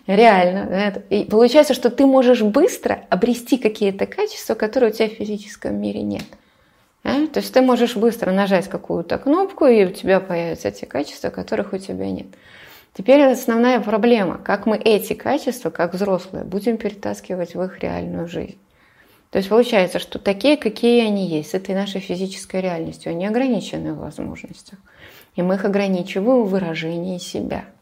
Реально. 0.06 1.02
И 1.10 1.24
получается, 1.24 1.74
что 1.74 1.90
ты 1.90 2.06
можешь 2.06 2.42
быстро 2.42 3.00
обрести 3.10 3.58
какие-то 3.58 4.06
качества, 4.06 4.54
которые 4.54 4.90
у 4.90 4.94
тебя 4.94 5.08
в 5.08 5.12
физическом 5.12 5.80
мире 5.80 6.02
нет. 6.02 6.24
А? 7.08 7.26
То 7.26 7.40
есть 7.40 7.54
ты 7.54 7.62
можешь 7.62 7.96
быстро 7.96 8.32
нажать 8.32 8.68
какую-то 8.68 9.18
кнопку, 9.18 9.66
и 9.66 9.84
у 9.84 9.90
тебя 9.90 10.20
появятся 10.20 10.70
те 10.70 10.84
качества, 10.84 11.30
которых 11.30 11.72
у 11.72 11.78
тебя 11.78 12.10
нет. 12.10 12.26
Теперь 12.92 13.22
основная 13.24 13.80
проблема, 13.80 14.38
как 14.38 14.66
мы 14.66 14.76
эти 14.76 15.14
качества, 15.14 15.70
как 15.70 15.94
взрослые, 15.94 16.44
будем 16.44 16.76
перетаскивать 16.76 17.54
в 17.54 17.62
их 17.62 17.78
реальную 17.80 18.28
жизнь. 18.28 18.58
То 19.30 19.38
есть 19.38 19.48
получается, 19.48 19.98
что 19.98 20.18
такие, 20.18 20.56
какие 20.56 21.06
они 21.06 21.26
есть, 21.26 21.50
с 21.50 21.54
этой 21.54 21.74
нашей 21.74 22.00
физической 22.00 22.60
реальностью, 22.60 23.10
они 23.10 23.26
ограничены 23.26 23.92
в 23.92 23.98
возможностях. 23.98 24.78
И 25.36 25.42
мы 25.42 25.54
их 25.54 25.64
ограничиваем 25.64 26.42
в 26.42 26.50
выражении 26.50 27.18
себя– 27.18 27.64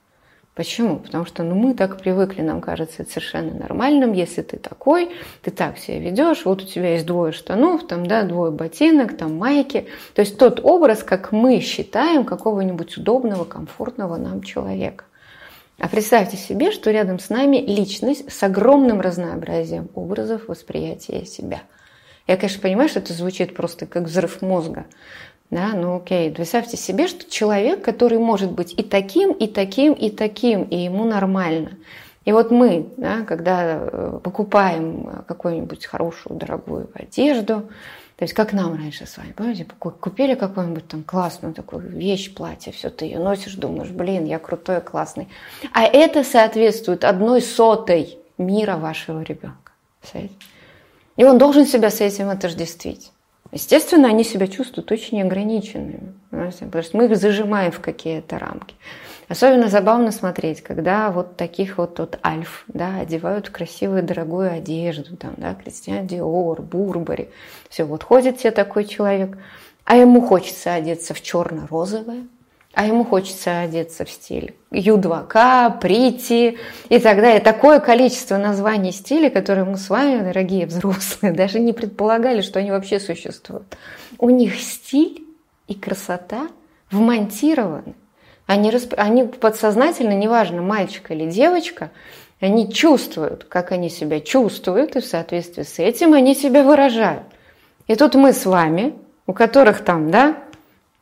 Почему? 0.56 1.00
Потому 1.00 1.26
что 1.26 1.42
ну, 1.42 1.54
мы 1.54 1.74
так 1.74 1.98
привыкли, 1.98 2.40
нам 2.40 2.62
кажется 2.62 3.02
это 3.02 3.10
совершенно 3.10 3.52
нормальным, 3.52 4.14
если 4.14 4.40
ты 4.40 4.56
такой, 4.56 5.10
ты 5.42 5.50
так 5.50 5.76
себя 5.76 5.98
ведешь, 5.98 6.46
вот 6.46 6.62
у 6.62 6.66
тебя 6.66 6.94
есть 6.94 7.04
двое 7.04 7.32
штанов, 7.32 7.86
там, 7.86 8.06
да, 8.06 8.22
двое 8.22 8.50
ботинок, 8.50 9.18
там 9.18 9.36
майки. 9.36 9.86
То 10.14 10.22
есть 10.22 10.38
тот 10.38 10.60
образ, 10.64 11.02
как 11.02 11.30
мы 11.30 11.60
считаем 11.60 12.24
какого-нибудь 12.24 12.96
удобного, 12.96 13.44
комфортного 13.44 14.16
нам 14.16 14.42
человека. 14.42 15.04
А 15.78 15.90
представьте 15.90 16.38
себе, 16.38 16.72
что 16.72 16.90
рядом 16.90 17.18
с 17.18 17.28
нами 17.28 17.58
личность 17.58 18.32
с 18.32 18.42
огромным 18.42 19.02
разнообразием 19.02 19.90
образов 19.94 20.48
восприятия 20.48 21.26
себя. 21.26 21.60
Я, 22.26 22.38
конечно, 22.38 22.62
понимаю, 22.62 22.88
что 22.88 23.00
это 23.00 23.12
звучит 23.12 23.54
просто 23.54 23.84
как 23.84 24.04
взрыв 24.04 24.40
мозга, 24.40 24.86
да, 25.50 25.72
ну 25.74 25.96
окей, 25.96 26.30
представьте 26.30 26.76
себе, 26.76 27.06
что 27.06 27.30
человек, 27.30 27.84
который 27.84 28.18
может 28.18 28.50
быть 28.50 28.74
и 28.76 28.82
таким, 28.82 29.32
и 29.32 29.46
таким, 29.46 29.92
и 29.92 30.10
таким, 30.10 30.64
и 30.64 30.76
ему 30.76 31.04
нормально. 31.04 31.72
И 32.24 32.32
вот 32.32 32.50
мы, 32.50 32.88
да, 32.96 33.22
когда 33.22 33.78
э, 33.78 34.20
покупаем 34.22 35.22
какую-нибудь 35.28 35.86
хорошую, 35.86 36.36
дорогую 36.36 36.90
одежду, 36.92 37.68
то 38.16 38.22
есть 38.22 38.34
как 38.34 38.52
нам 38.52 38.74
раньше 38.74 39.06
с 39.06 39.18
вами, 39.18 39.32
помните, 39.32 39.66
купили 39.78 40.34
какую-нибудь 40.34 40.88
там 40.88 41.04
классную 41.04 41.54
такую 41.54 41.88
вещь, 41.90 42.34
платье, 42.34 42.72
все, 42.72 42.90
ты 42.90 43.04
ее 43.04 43.18
носишь, 43.20 43.54
думаешь, 43.54 43.90
блин, 43.90 44.24
я 44.24 44.38
крутой, 44.38 44.80
классный. 44.80 45.28
А 45.72 45.84
это 45.84 46.24
соответствует 46.24 47.04
одной 47.04 47.42
сотой 47.42 48.18
мира 48.38 48.76
вашего 48.76 49.22
ребенка. 49.22 49.72
И 51.16 51.24
он 51.24 51.38
должен 51.38 51.66
себя 51.66 51.90
с 51.90 52.00
этим 52.00 52.30
отождествить. 52.30 53.12
Естественно, 53.52 54.08
они 54.08 54.24
себя 54.24 54.46
чувствуют 54.46 54.90
очень 54.92 55.22
ограниченными, 55.22 56.14
потому 56.30 56.82
что 56.82 56.96
мы 56.96 57.06
их 57.06 57.16
зажимаем 57.16 57.72
в 57.72 57.80
какие-то 57.80 58.38
рамки. 58.38 58.74
Особенно 59.28 59.68
забавно 59.68 60.12
смотреть, 60.12 60.62
когда 60.62 61.10
вот 61.10 61.36
таких 61.36 61.78
вот, 61.78 61.98
вот 61.98 62.18
альф 62.24 62.64
да, 62.68 63.00
одевают 63.00 63.50
красивую 63.50 64.04
дорогую 64.04 64.52
одежду, 64.52 65.16
там, 65.16 65.34
да, 65.36 65.54
Кристиан 65.54 66.06
Диор, 66.06 66.62
Бурбари. 66.62 67.30
Все, 67.68 67.84
вот 67.84 68.04
ходит 68.04 68.38
себе 68.38 68.52
такой 68.52 68.84
человек, 68.84 69.36
а 69.84 69.96
ему 69.96 70.20
хочется 70.20 70.74
одеться 70.74 71.12
в 71.12 71.20
черно-розовое, 71.22 72.28
а 72.76 72.84
ему 72.84 73.06
хочется 73.06 73.60
одеться 73.60 74.04
в 74.04 74.10
стиль 74.10 74.54
Ю2К, 74.70 75.80
Прити 75.80 76.58
и 76.90 76.98
так 76.98 77.22
далее. 77.22 77.40
Такое 77.40 77.80
количество 77.80 78.36
названий 78.36 78.92
стилей, 78.92 79.30
которые 79.30 79.64
мы 79.64 79.78
с 79.78 79.88
вами, 79.88 80.22
дорогие 80.22 80.66
взрослые, 80.66 81.32
даже 81.32 81.58
не 81.58 81.72
предполагали, 81.72 82.42
что 82.42 82.58
они 82.58 82.70
вообще 82.70 83.00
существуют. 83.00 83.78
У 84.18 84.28
них 84.28 84.60
стиль 84.60 85.24
и 85.68 85.74
красота 85.74 86.48
вмонтированы. 86.90 87.94
Они, 88.46 88.70
расп... 88.70 88.92
они 88.98 89.24
подсознательно, 89.24 90.12
неважно, 90.12 90.60
мальчик 90.60 91.10
или 91.12 91.30
девочка, 91.30 91.90
они 92.40 92.70
чувствуют, 92.70 93.44
как 93.44 93.72
они 93.72 93.88
себя 93.88 94.20
чувствуют, 94.20 94.96
и 94.96 95.00
в 95.00 95.06
соответствии 95.06 95.62
с 95.62 95.78
этим 95.78 96.12
они 96.12 96.34
себя 96.34 96.62
выражают. 96.62 97.24
И 97.86 97.94
тут 97.94 98.16
мы 98.16 98.34
с 98.34 98.44
вами, 98.44 98.94
у 99.26 99.32
которых 99.32 99.82
там, 99.82 100.10
да, 100.10 100.36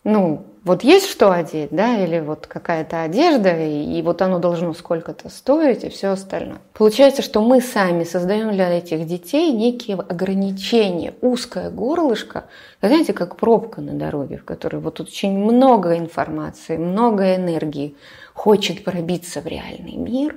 ну, 0.05 0.47
вот 0.65 0.83
есть 0.83 1.11
что 1.11 1.31
одеть, 1.31 1.69
да, 1.71 2.03
или 2.03 2.21
вот 2.21 2.47
какая-то 2.47 3.03
одежда, 3.03 3.55
и, 3.55 3.99
и 3.99 4.03
вот 4.03 4.23
оно 4.23 4.39
должно 4.39 4.73
сколько-то 4.73 5.29
стоить, 5.29 5.85
и 5.85 5.91
все 5.91 6.09
остальное. 6.09 6.59
Получается, 6.73 7.21
что 7.21 7.43
мы 7.43 7.61
сами 7.61 8.05
создаем 8.05 8.51
для 8.53 8.71
этих 8.71 9.07
детей 9.07 9.53
некие 9.53 9.97
ограничения, 9.97 11.15
узкое 11.21 11.71
горлышко, 11.71 12.45
знаете, 12.81 13.13
как 13.13 13.37
пробка 13.37 13.83
на 13.83 13.93
дороге, 13.93 14.39
в 14.39 14.45
которой 14.45 14.77
вот 14.77 14.95
тут 14.95 15.09
очень 15.09 15.37
много 15.37 15.99
информации, 15.99 16.79
много 16.79 17.37
энергии, 17.37 17.95
хочет 18.33 18.85
пробиться 18.85 19.43
в 19.43 19.47
реальный 19.47 19.97
мир, 19.97 20.37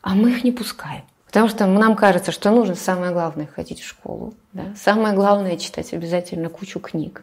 а 0.00 0.14
мы 0.14 0.30
их 0.30 0.44
не 0.44 0.52
пускаем. 0.52 1.02
Потому 1.26 1.48
что 1.48 1.66
нам 1.66 1.94
кажется, 1.94 2.32
что 2.32 2.50
нужно 2.50 2.74
самое 2.74 3.12
главное 3.12 3.46
ходить 3.46 3.80
в 3.80 3.86
школу. 3.86 4.32
Да? 4.54 4.62
Самое 4.76 5.14
главное 5.14 5.58
читать 5.58 5.92
обязательно 5.92 6.48
кучу 6.48 6.80
книг. 6.80 7.22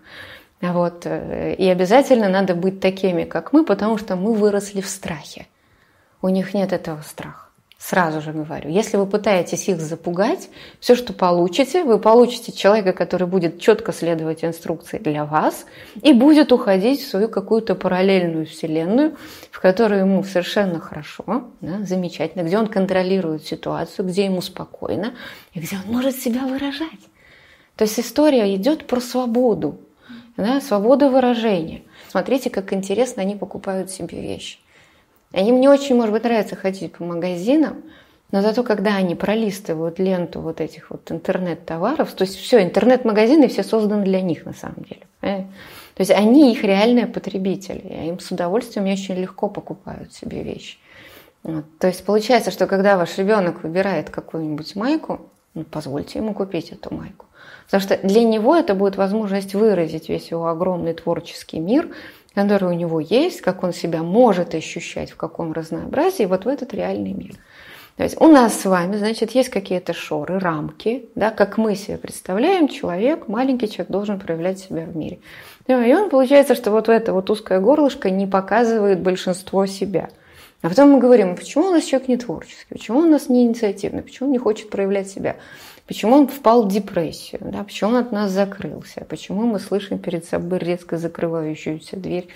Вот. 0.73 1.05
Э, 1.05 1.53
и 1.55 1.67
обязательно 1.67 2.29
надо 2.29 2.55
быть 2.55 2.79
такими, 2.79 3.23
как 3.23 3.53
мы, 3.53 3.65
потому 3.65 3.97
что 3.97 4.15
мы 4.15 4.33
выросли 4.33 4.81
в 4.81 4.87
страхе. 4.87 5.47
У 6.21 6.29
них 6.29 6.53
нет 6.53 6.73
этого 6.73 7.01
страха. 7.01 7.45
Сразу 7.77 8.19
же 8.19 8.31
говорю, 8.31 8.71
если 8.71 8.97
вы 8.97 9.05
пытаетесь 9.05 9.69
их 9.69 9.79
запугать, 9.79 10.49
все, 10.79 10.95
что 10.95 11.13
получите, 11.13 11.83
вы 11.83 11.99
получите 11.99 12.51
человека, 12.51 12.93
который 12.93 13.27
будет 13.27 13.59
четко 13.59 13.93
следовать 13.93 14.43
инструкции 14.43 14.97
для 14.97 15.23
вас 15.23 15.67
и 16.01 16.11
будет 16.11 16.51
уходить 16.51 17.01
в 17.01 17.07
свою 17.07 17.27
какую-то 17.29 17.75
параллельную 17.75 18.47
вселенную, 18.47 19.15
в 19.51 19.59
которой 19.59 19.99
ему 19.99 20.23
совершенно 20.23 20.79
хорошо, 20.79 21.43
да, 21.61 21.83
замечательно, 21.85 22.41
где 22.41 22.57
он 22.57 22.65
контролирует 22.65 23.45
ситуацию, 23.45 24.07
где 24.07 24.25
ему 24.25 24.41
спокойно 24.41 25.13
и 25.53 25.59
где 25.59 25.75
он 25.75 25.93
может 25.93 26.15
себя 26.15 26.47
выражать. 26.47 26.89
То 27.75 27.83
есть 27.83 27.99
история 27.99 28.55
идет 28.55 28.87
про 28.87 28.99
свободу, 28.99 29.79
да, 30.37 30.61
свободу 30.61 31.09
выражения. 31.09 31.83
Смотрите, 32.09 32.49
как 32.49 32.73
интересно 32.73 33.21
они 33.21 33.35
покупают 33.35 33.89
себе 33.89 34.21
вещи. 34.21 34.57
Они 35.31 35.51
мне 35.51 35.69
очень, 35.69 35.95
может 35.95 36.13
быть, 36.13 36.23
нравится 36.23 36.55
ходить 36.55 36.93
по 36.93 37.03
магазинам, 37.03 37.83
но 38.31 38.41
зато 38.41 38.63
когда 38.63 38.95
они 38.95 39.15
пролистывают 39.15 39.99
ленту 39.99 40.41
вот 40.41 40.61
этих 40.61 40.89
вот 40.89 41.11
интернет-товаров, 41.11 42.11
то 42.13 42.23
есть 42.23 42.35
все, 42.35 42.63
интернет-магазины 42.63 43.47
все 43.47 43.63
созданы 43.63 44.03
для 44.03 44.21
них 44.21 44.45
на 44.45 44.53
самом 44.53 44.83
деле. 44.83 45.01
Понимаете? 45.19 45.47
То 45.95 46.01
есть 46.01 46.11
они 46.11 46.51
их 46.51 46.63
реальные 46.63 47.07
потребители, 47.07 47.79
и 47.79 48.09
им 48.09 48.19
с 48.19 48.29
удовольствием 48.31 48.91
очень 48.91 49.15
легко 49.15 49.47
покупают 49.47 50.13
себе 50.13 50.43
вещи. 50.43 50.77
Вот. 51.43 51.65
То 51.79 51.87
есть 51.87 52.03
получается, 52.03 52.51
что 52.51 52.67
когда 52.67 52.97
ваш 52.97 53.17
ребенок 53.17 53.63
выбирает 53.63 54.09
какую-нибудь 54.09 54.75
майку, 54.75 55.21
ну, 55.53 55.63
позвольте 55.63 56.19
ему 56.19 56.33
купить 56.33 56.71
эту 56.71 56.93
майку. 56.93 57.24
Потому 57.65 57.81
что 57.81 57.97
для 57.97 58.23
него 58.23 58.55
это 58.55 58.75
будет 58.75 58.95
возможность 58.95 59.53
выразить 59.53 60.09
весь 60.09 60.31
его 60.31 60.47
огромный 60.47 60.93
творческий 60.93 61.59
мир, 61.59 61.89
который 62.33 62.69
у 62.69 62.73
него 62.73 62.99
есть, 62.99 63.41
как 63.41 63.63
он 63.63 63.73
себя 63.73 64.03
может 64.03 64.53
ощущать, 64.53 65.11
в 65.11 65.15
каком 65.15 65.53
разнообразии, 65.53 66.25
вот 66.25 66.45
в 66.45 66.47
этот 66.47 66.73
реальный 66.73 67.13
мир. 67.13 67.35
То 67.97 68.03
есть 68.03 68.19
у 68.19 68.27
нас 68.27 68.59
с 68.59 68.65
вами, 68.65 68.97
значит, 68.97 69.31
есть 69.31 69.49
какие-то 69.49 69.93
шоры, 69.93 70.37
рамки, 70.37 71.07
да, 71.15 71.31
как 71.31 71.57
мы 71.57 71.75
себе 71.75 71.97
представляем, 71.97 72.67
человек, 72.67 73.29
маленький 73.29 73.69
человек 73.69 73.89
должен 73.89 74.19
проявлять 74.19 74.59
себя 74.59 74.83
в 74.83 74.97
мире. 74.97 75.19
И 75.67 75.73
он 75.73 76.09
получается, 76.09 76.55
что 76.55 76.71
вот 76.71 76.89
это 76.89 77.13
вот 77.13 77.29
узкое 77.29 77.61
горлышко 77.61 78.09
не 78.09 78.27
показывает 78.27 78.99
большинство 78.99 79.65
себя. 79.65 80.09
А 80.61 80.69
потом 80.69 80.91
мы 80.91 80.99
говорим, 80.99 81.31
«А 81.31 81.35
почему 81.35 81.67
у 81.67 81.71
нас 81.71 81.85
человек 81.85 82.09
не 82.09 82.17
творческий, 82.17 82.65
почему 82.69 82.99
у 82.99 83.05
нас 83.07 83.29
не 83.29 83.43
инициативный, 83.45 84.01
почему 84.01 84.27
он 84.27 84.33
не 84.33 84.39
хочет 84.39 84.69
проявлять 84.69 85.09
себя 85.09 85.37
почему 85.87 86.15
он 86.15 86.27
впал 86.27 86.63
в 86.63 86.67
депрессию, 86.67 87.41
да, 87.43 87.63
почему 87.63 87.91
он 87.91 87.97
от 87.97 88.11
нас 88.11 88.31
закрылся, 88.31 89.05
почему 89.07 89.43
мы 89.43 89.59
слышим 89.59 89.99
перед 89.99 90.25
собой 90.25 90.59
резко 90.59 90.97
закрывающуюся 90.97 91.97
дверь, 91.97 92.27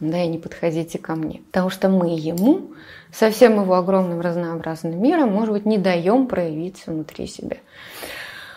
да, 0.00 0.22
и 0.22 0.28
не 0.28 0.38
подходите 0.38 0.98
ко 0.98 1.14
мне. 1.14 1.40
Потому 1.50 1.70
что 1.70 1.88
мы 1.88 2.16
ему 2.16 2.72
со 3.12 3.30
всем 3.30 3.60
его 3.60 3.74
огромным 3.74 4.20
разнообразным 4.20 5.00
миром, 5.02 5.32
может 5.32 5.52
быть, 5.52 5.66
не 5.66 5.78
даем 5.78 6.26
проявиться 6.26 6.90
внутри 6.90 7.26
себя. 7.26 7.56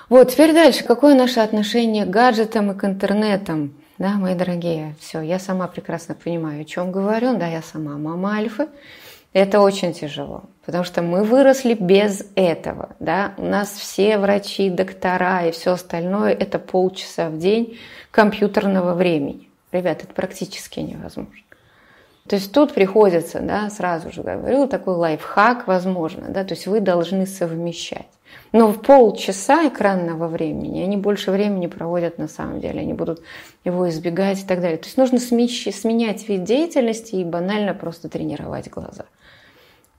Вот, 0.08 0.32
теперь 0.32 0.54
дальше. 0.54 0.84
Какое 0.84 1.16
наше 1.16 1.40
отношение 1.40 2.06
к 2.06 2.10
гаджетам 2.10 2.72
и 2.72 2.76
к 2.76 2.84
интернетам? 2.84 3.74
Да, 3.98 4.16
мои 4.16 4.36
дорогие, 4.36 4.96
все, 5.00 5.22
я 5.22 5.40
сама 5.40 5.68
прекрасно 5.68 6.16
понимаю, 6.16 6.62
о 6.62 6.66
чем 6.66 6.92
говорю. 6.92 7.38
Да, 7.38 7.48
я 7.48 7.62
сама 7.62 7.98
мама 7.98 8.36
Альфы. 8.36 8.68
Это 9.36 9.60
очень 9.60 9.92
тяжело, 9.92 10.44
потому 10.66 10.86
что 10.86 11.02
мы 11.02 11.26
выросли 11.26 11.74
без 11.74 12.24
этого. 12.36 12.96
Да? 13.02 13.34
У 13.38 13.44
нас 13.44 13.70
все 13.70 14.18
врачи, 14.18 14.70
доктора 14.70 15.46
и 15.46 15.52
все 15.52 15.74
остальное– 15.74 16.32
это 16.40 16.58
полчаса 16.58 17.28
в 17.28 17.38
день 17.38 17.78
компьютерного 18.12 18.94
времени. 18.94 19.50
Ребят, 19.74 20.06
это 20.06 20.14
практически 20.14 20.80
невозможно. 20.80 21.34
То 22.30 22.38
есть 22.38 22.54
тут 22.54 22.74
приходится, 22.74 23.42
да, 23.42 23.70
сразу 23.70 24.10
же 24.10 24.24
говорю, 24.24 24.68
такой 24.68 24.96
лайфхак 24.96 25.68
возможно, 25.68 26.30
да, 26.30 26.46
то 26.46 26.54
есть 26.54 26.66
вы 26.66 26.80
должны 26.80 27.26
совмещать. 27.28 28.08
Но 28.54 28.70
в 28.70 28.82
полчаса 28.82 29.68
экранного 29.68 30.30
времени 30.30 30.82
они 30.82 30.96
больше 30.96 31.32
времени 31.32 31.68
проводят 31.68 32.20
на 32.20 32.30
самом 32.30 32.62
деле, 32.62 32.80
они 32.80 32.94
будут 32.94 33.22
его 33.66 33.90
избегать 33.90 34.42
и 34.42 34.46
так 34.46 34.62
далее. 34.62 34.78
То 34.78 34.86
есть 34.86 34.96
нужно 34.96 35.20
сменять 35.20 36.30
вид 36.30 36.46
деятельности 36.46 37.16
и 37.16 37.26
банально 37.26 37.74
просто 37.74 38.08
тренировать 38.08 38.70
глаза. 38.70 39.04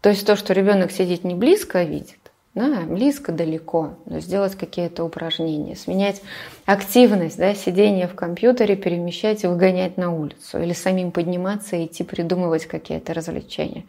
То 0.07 0.11
есть 0.11 0.25
то, 0.25 0.37
что 0.37 0.53
ребенок 0.53 0.93
сидит 0.93 1.25
не 1.25 1.35
близко, 1.35 1.81
а 1.81 1.85
видит, 1.85 2.31
да, 2.55 2.83
близко, 2.83 3.33
далеко, 3.33 3.97
но 4.05 4.21
сделать 4.21 4.55
какие-то 4.55 5.03
упражнения, 5.03 5.75
сменять 5.75 6.23
активность, 6.65 7.37
да, 7.39 7.57
сидение 7.57 8.07
в 8.07 8.15
компьютере, 8.15 8.77
перемещать 8.77 9.43
и 9.43 9.49
выгонять 9.49 9.97
на 9.97 10.15
улицу, 10.15 10.63
или 10.63 10.75
самим 10.75 11.11
подниматься 11.11 11.75
и 11.75 11.87
идти 11.87 12.05
придумывать 12.05 12.67
какие-то 12.67 13.15
развлечения. 13.15 13.85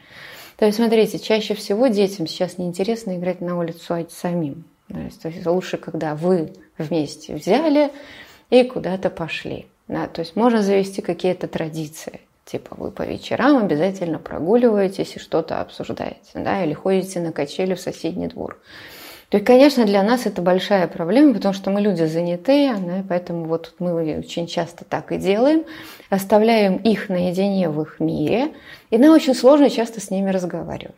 То 0.56 0.66
есть, 0.66 0.80
смотрите, 0.80 1.20
чаще 1.20 1.54
всего 1.54 1.86
детям 1.86 2.26
сейчас 2.26 2.58
неинтересно 2.58 3.16
играть 3.16 3.40
на 3.40 3.56
улицу 3.56 3.94
а 3.94 4.04
самим. 4.10 4.64
То 4.88 4.98
есть, 4.98 5.46
лучше, 5.46 5.78
когда 5.78 6.16
вы 6.16 6.52
вместе 6.80 7.36
взяли 7.36 7.92
и 8.50 8.64
куда-то 8.64 9.12
пошли. 9.12 9.68
Да, 9.88 10.08
то 10.08 10.22
есть 10.22 10.36
можно 10.36 10.64
завести 10.64 11.04
какие-то 11.04 11.48
традиции. 11.48 12.22
Типа 12.50 12.76
вы 12.78 12.92
по 12.92 13.02
вечерам 13.02 13.58
обязательно 13.58 14.20
прогуливаетесь 14.20 15.18
и 15.18 15.20
что-то 15.20 15.60
обсуждаете, 15.60 16.32
да, 16.34 16.64
или 16.64 16.72
ходите 16.72 17.20
на 17.20 17.34
качели 17.34 17.74
в 17.74 17.82
соседний 17.82 18.28
двор. 18.28 18.58
То 19.28 19.36
есть, 19.36 19.46
конечно, 19.46 19.84
для 19.84 20.02
нас 20.02 20.26
это 20.26 20.42
большая 20.42 20.88
проблема, 20.88 21.34
потому 21.34 21.54
что 21.54 21.72
мы 21.72 21.82
люди 21.82 22.04
занятые, 22.04 22.76
да, 22.76 23.04
поэтому 23.08 23.44
вот 23.44 23.74
мы 23.80 24.18
очень 24.18 24.48
часто 24.48 24.86
так 24.86 25.12
и 25.12 25.18
делаем, 25.18 25.66
оставляем 26.10 26.78
их 26.78 27.10
наедине 27.10 27.68
в 27.68 27.82
их 27.82 28.00
мире, 28.00 28.54
и 28.92 28.98
нам 28.98 29.14
очень 29.14 29.36
сложно 29.36 29.70
часто 29.70 30.00
с 30.00 30.10
ними 30.10 30.30
разговаривать. 30.30 30.96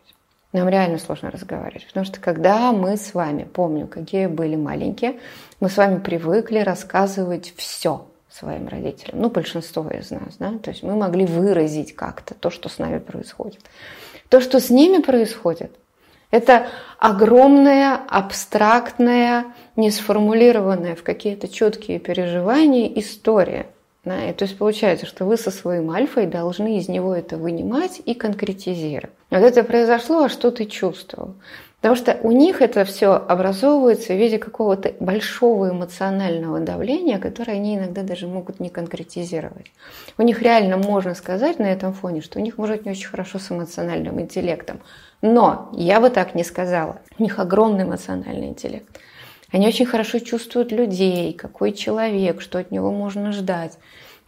Нам 0.54 0.70
реально 0.70 1.00
сложно 1.00 1.32
разговаривать, 1.32 1.88
потому 1.88 2.06
что 2.06 2.20
когда 2.20 2.72
мы 2.72 2.96
с 2.96 3.16
вами, 3.16 3.46
помню, 3.46 3.88
какие 3.88 4.28
были 4.28 4.56
маленькие, 4.56 5.20
мы 5.60 5.70
с 5.70 5.78
вами 5.78 5.98
привыкли 5.98 6.60
рассказывать 6.60 7.54
все, 7.58 8.06
своим 8.32 8.68
родителям, 8.68 9.22
ну, 9.22 9.30
большинство 9.30 9.90
из 9.90 10.12
нас, 10.12 10.36
да, 10.38 10.54
то 10.62 10.70
есть 10.70 10.84
мы 10.84 10.96
могли 10.96 11.26
выразить 11.26 11.96
как-то 11.96 12.36
то, 12.36 12.50
что 12.50 12.70
с 12.70 12.78
нами 12.78 13.00
происходит. 13.00 13.60
То, 14.30 14.40
что 14.40 14.60
с 14.60 14.70
ними 14.70 15.02
происходит, 15.02 15.72
это 16.32 16.68
огромная, 17.00 17.96
абстрактная, 18.08 19.46
не 19.76 19.90
сформулированная 19.90 20.96
в 20.96 21.02
какие-то 21.02 21.48
четкие 21.48 22.00
переживания 22.00 22.88
история. 23.00 23.66
Да? 24.06 24.30
И 24.30 24.34
то 24.34 24.46
есть 24.46 24.58
получается, 24.58 25.08
что 25.08 25.26
вы 25.26 25.38
со 25.38 25.50
своим 25.50 25.90
альфой 25.90 26.28
должны 26.28 26.78
из 26.78 26.88
него 26.88 27.16
это 27.16 27.38
вынимать 27.38 28.00
и 28.06 28.14
конкретизировать. 28.14 29.14
Вот 29.32 29.40
это 29.40 29.64
произошло, 29.64 30.26
а 30.26 30.30
что 30.30 30.52
ты 30.52 30.66
чувствовал? 30.66 31.34
Потому 31.82 31.96
что 31.96 32.18
у 32.24 32.32
них 32.32 32.62
это 32.62 32.84
все 32.84 33.14
образовывается 33.14 34.14
в 34.14 34.18
виде 34.18 34.38
какого-то 34.38 34.94
большого 35.00 35.70
эмоционального 35.70 36.60
давления, 36.60 37.20
которое 37.20 37.54
они 37.54 37.78
иногда 37.78 38.04
даже 38.04 38.28
могут 38.28 38.60
не 38.60 38.70
конкретизировать. 38.70 39.72
У 40.18 40.24
них 40.24 40.42
реально 40.42 40.76
можно 40.76 41.16
сказать 41.16 41.58
на 41.58 41.72
этом 41.72 41.94
фоне, 41.94 42.22
что 42.22 42.40
у 42.40 42.42
них 42.42 42.58
может 42.58 42.86
не 42.86 42.92
очень 42.92 43.08
хорошо 43.08 43.40
с 43.40 43.50
эмоциональным 43.50 44.20
интеллектом. 44.20 44.82
Но 45.22 45.70
я 45.72 46.02
бы 46.02 46.10
так 46.10 46.36
не 46.36 46.44
сказала. 46.44 47.00
У 47.18 47.24
них 47.24 47.40
огромный 47.40 47.86
эмоциональный 47.86 48.48
интеллект. 48.48 49.00
Они 49.52 49.66
очень 49.66 49.86
хорошо 49.86 50.20
чувствуют 50.20 50.74
людей, 50.74 51.32
какой 51.34 51.72
человек, 51.72 52.42
что 52.42 52.60
от 52.60 52.72
него 52.72 52.92
можно 52.92 53.32
ждать. 53.32 53.78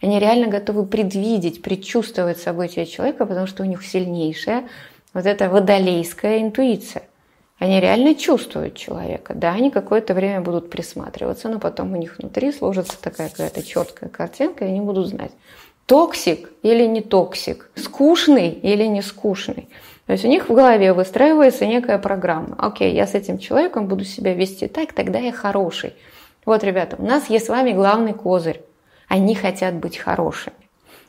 Они 0.00 0.18
реально 0.18 0.48
готовы 0.48 0.86
предвидеть, 0.86 1.62
предчувствовать 1.62 2.38
события 2.38 2.86
человека, 2.86 3.26
потому 3.26 3.46
что 3.46 3.62
у 3.62 3.66
них 3.66 3.84
сильнейшая 3.84 4.64
вот 5.12 5.26
эта 5.26 5.50
водолейская 5.50 6.40
интуиция. 6.40 7.02
Они 7.58 7.80
реально 7.80 8.14
чувствуют 8.14 8.74
человека. 8.74 9.34
Да, 9.34 9.52
они 9.52 9.70
какое-то 9.70 10.14
время 10.14 10.40
будут 10.40 10.70
присматриваться, 10.70 11.48
но 11.48 11.60
потом 11.60 11.92
у 11.92 11.96
них 11.96 12.18
внутри 12.18 12.52
сложится 12.52 13.00
такая 13.00 13.28
какая-то 13.28 13.62
четкая 13.62 14.08
картинка, 14.08 14.64
и 14.64 14.68
они 14.68 14.80
будут 14.80 15.06
знать, 15.06 15.30
toxic 15.86 16.50
или 16.62 16.84
не 16.86 17.02
toxic, 17.02 17.70
скучный 17.74 18.50
или 18.50 18.84
не 18.84 19.02
скучный. 19.02 19.68
То 20.06 20.12
есть 20.12 20.24
у 20.24 20.28
них 20.28 20.48
в 20.48 20.54
голове 20.54 20.92
выстраивается 20.92 21.66
некая 21.66 21.98
программа. 21.98 22.56
Окей, 22.58 22.94
я 22.94 23.06
с 23.06 23.14
этим 23.14 23.38
человеком 23.38 23.86
буду 23.86 24.04
себя 24.04 24.34
вести 24.34 24.66
так, 24.66 24.92
тогда 24.92 25.18
я 25.18 25.32
хороший. 25.32 25.94
Вот, 26.44 26.64
ребята, 26.64 26.96
у 26.98 27.04
нас 27.04 27.30
есть 27.30 27.46
с 27.46 27.48
вами 27.48 27.72
главный 27.72 28.12
козырь. 28.12 28.62
Они 29.06 29.34
хотят 29.34 29.74
быть 29.74 29.98
хорошими. 29.98 30.61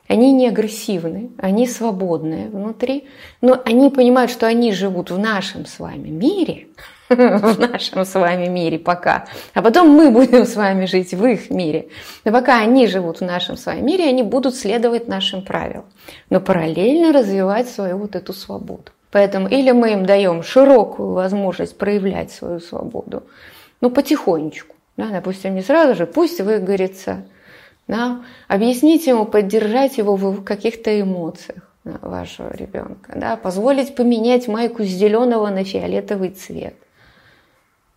Они 0.07 0.33
не 0.33 0.49
агрессивны, 0.49 1.31
они 1.37 1.65
свободные 1.65 2.49
внутри, 2.49 3.07
но 3.41 3.61
они 3.65 3.89
понимают, 3.89 4.31
что 4.31 4.45
они 4.47 4.73
живут 4.73 5.11
в 5.11 5.17
нашем 5.17 5.65
с 5.65 5.79
вами 5.79 6.09
мире, 6.09 6.67
в 7.09 7.59
нашем 7.59 8.03
с 8.03 8.13
вами 8.13 8.47
мире 8.47 8.79
пока, 8.79 9.25
а 9.53 9.61
потом 9.61 9.89
мы 9.89 10.11
будем 10.11 10.45
с 10.45 10.55
вами 10.55 10.85
жить 10.85 11.13
в 11.13 11.25
их 11.25 11.49
мире. 11.49 11.87
Но 12.25 12.31
пока 12.33 12.59
они 12.59 12.87
живут 12.87 13.21
в 13.21 13.23
нашем 13.23 13.55
с 13.55 13.65
вами 13.65 13.79
мире, 13.79 14.05
они 14.05 14.23
будут 14.23 14.55
следовать 14.55 15.07
нашим 15.07 15.41
правилам, 15.41 15.85
но 16.29 16.41
параллельно 16.41 17.13
развивать 17.13 17.69
свою 17.69 17.97
вот 17.97 18.15
эту 18.15 18.33
свободу. 18.33 18.91
Поэтому 19.09 19.47
или 19.47 19.71
мы 19.71 19.93
им 19.93 20.05
даем 20.05 20.43
широкую 20.43 21.13
возможность 21.13 21.77
проявлять 21.77 22.31
свою 22.31 22.59
свободу, 22.59 23.23
ну 23.79 23.89
потихонечку, 23.89 24.75
да, 24.97 25.09
допустим, 25.09 25.55
не 25.55 25.61
сразу 25.61 25.95
же, 25.95 26.07
пусть 26.07 26.41
выгорится, 26.41 27.25
да? 27.87 28.21
Объяснить 28.47 29.07
ему, 29.07 29.25
поддержать 29.25 29.97
его 29.97 30.15
в 30.15 30.43
каких-то 30.43 30.99
эмоциях 30.99 31.63
вашего 31.83 32.53
ребенка. 32.55 33.13
Да? 33.15 33.35
Позволить 33.35 33.95
поменять 33.95 34.47
майку 34.47 34.83
с 34.83 34.87
зеленого 34.87 35.49
на 35.49 35.63
фиолетовый 35.63 36.29
цвет. 36.29 36.75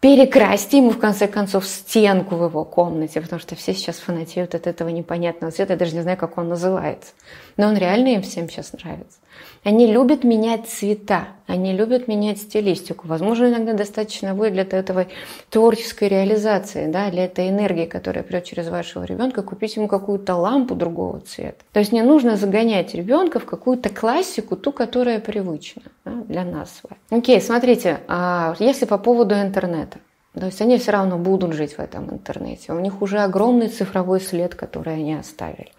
Перекрасить 0.01 0.75
ему, 0.75 0.91
в 0.91 0.99
конце 0.99 1.27
концов, 1.27 1.67
стенку 1.67 2.37
в 2.37 2.45
его 2.45 2.65
комнате, 2.65 3.21
потому 3.21 3.41
что 3.41 3.55
все 3.55 3.73
сейчас 3.73 3.97
фанатеют 3.97 4.55
от 4.55 4.67
этого 4.67 4.89
непонятного 4.91 5.53
цвета. 5.53 5.73
Я 5.73 5.79
даже 5.79 5.95
не 5.95 6.03
знаю, 6.03 6.19
как 6.19 6.37
он 6.37 6.49
называется. 6.49 7.13
Но 7.57 7.69
он 7.69 7.77
реально 7.77 8.09
им 8.09 8.23
всем 8.23 8.49
сейчас 8.49 8.73
нравится. 8.73 9.19
Они 9.65 9.87
любят 9.87 10.25
менять 10.25 10.69
цвета, 10.69 11.29
они 11.47 11.73
любят 11.73 12.07
менять 12.07 12.39
стилистику. 12.39 13.09
Возможно, 13.09 13.47
иногда 13.47 13.73
достаточно 13.73 14.35
будет 14.35 14.53
для 14.53 14.63
этого 14.63 15.07
творческой 15.51 16.09
реализации, 16.09 16.87
да, 16.87 17.11
для 17.11 17.25
этой 17.25 17.49
энергии, 17.49 17.87
которая 17.87 18.23
придет 18.23 18.45
через 18.45 18.69
вашего 18.69 19.05
ребенка, 19.05 19.43
купить 19.43 19.77
ему 19.77 19.89
какую-то 19.89 20.37
лампу 20.37 20.75
другого 20.75 21.21
цвета. 21.21 21.65
То 21.73 21.81
есть 21.81 21.93
не 21.93 22.03
нужно 22.03 22.37
загонять 22.37 22.95
ребенка 22.95 23.41
в 23.41 23.45
какую-то 23.45 23.89
классику, 23.89 24.57
ту, 24.57 24.73
которая 24.73 25.19
привычна 25.19 25.83
да, 26.05 26.13
для 26.29 26.45
нас. 26.45 26.83
Окей, 27.11 27.41
смотрите, 27.41 28.01
а 28.09 28.55
если 28.59 28.85
по 28.85 28.99
поводу 28.99 29.35
интернета. 29.35 29.99
То 30.39 30.47
есть 30.47 30.61
они 30.61 30.77
все 30.77 30.93
равно 30.93 31.17
будут 31.17 31.55
жить 31.55 31.73
в 31.73 31.79
этом 31.79 32.11
интернете. 32.11 32.73
У 32.73 32.79
них 32.79 33.01
уже 33.01 33.21
огромный 33.21 33.69
цифровой 33.69 34.21
след, 34.21 34.55
который 34.55 34.95
они 34.95 35.15
оставили. 35.15 35.73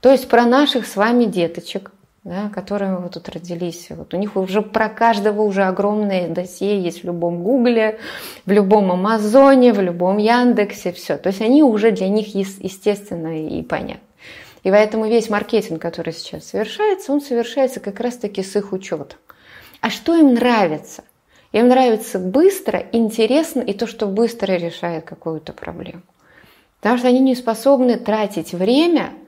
То 0.00 0.12
есть 0.12 0.28
про 0.28 0.44
наших 0.44 0.86
с 0.86 0.94
вами 0.94 1.24
деточек, 1.24 1.90
да, 2.22 2.50
которыми 2.54 2.96
вы 2.96 3.08
тут 3.08 3.28
родились. 3.28 3.88
Вот 3.90 4.14
у 4.14 4.16
них 4.16 4.36
уже 4.36 4.62
про 4.62 4.88
каждого 4.88 5.42
уже 5.42 5.64
огромное 5.64 6.28
досье 6.28 6.80
есть 6.80 7.02
в 7.02 7.06
любом 7.06 7.42
Гугле, 7.42 7.98
в 8.46 8.52
любом 8.52 8.92
Амазоне, 8.92 9.72
в 9.72 9.80
любом 9.80 10.18
Яндексе, 10.18 10.92
все. 10.92 11.16
То 11.16 11.28
есть 11.28 11.40
они 11.40 11.62
уже 11.62 11.90
для 11.90 12.08
них 12.08 12.34
естественно 12.34 13.48
и 13.48 13.62
понятно. 13.62 14.02
И 14.62 14.70
поэтому 14.70 15.06
весь 15.06 15.30
маркетинг, 15.30 15.80
который 15.80 16.12
сейчас 16.12 16.44
совершается, 16.44 17.12
он 17.12 17.20
совершается 17.20 17.80
как 17.80 17.98
раз-таки 18.00 18.42
с 18.42 18.54
их 18.54 18.72
учетом. 18.72 19.18
А 19.80 19.90
что 19.90 20.16
им 20.16 20.34
нравится? 20.34 21.04
Им 21.52 21.68
нравится 21.68 22.18
быстро, 22.18 22.84
интересно 22.92 23.60
и 23.62 23.72
то, 23.72 23.86
что 23.86 24.06
быстро 24.06 24.52
решает 24.52 25.04
какую-то 25.04 25.52
проблему. 25.52 26.02
Потому 26.80 26.98
что 26.98 27.08
они 27.08 27.20
не 27.20 27.34
способны 27.34 27.96
тратить 27.96 28.52
время– 28.52 29.10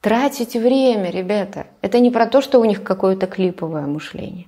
Тратить 0.00 0.54
время, 0.54 1.10
ребята. 1.10 1.66
Это 1.82 1.98
не 1.98 2.10
про 2.10 2.26
то, 2.26 2.40
что 2.40 2.60
у 2.60 2.64
них 2.64 2.84
какое-то 2.84 3.26
клиповое 3.26 3.86
мышление. 3.86 4.46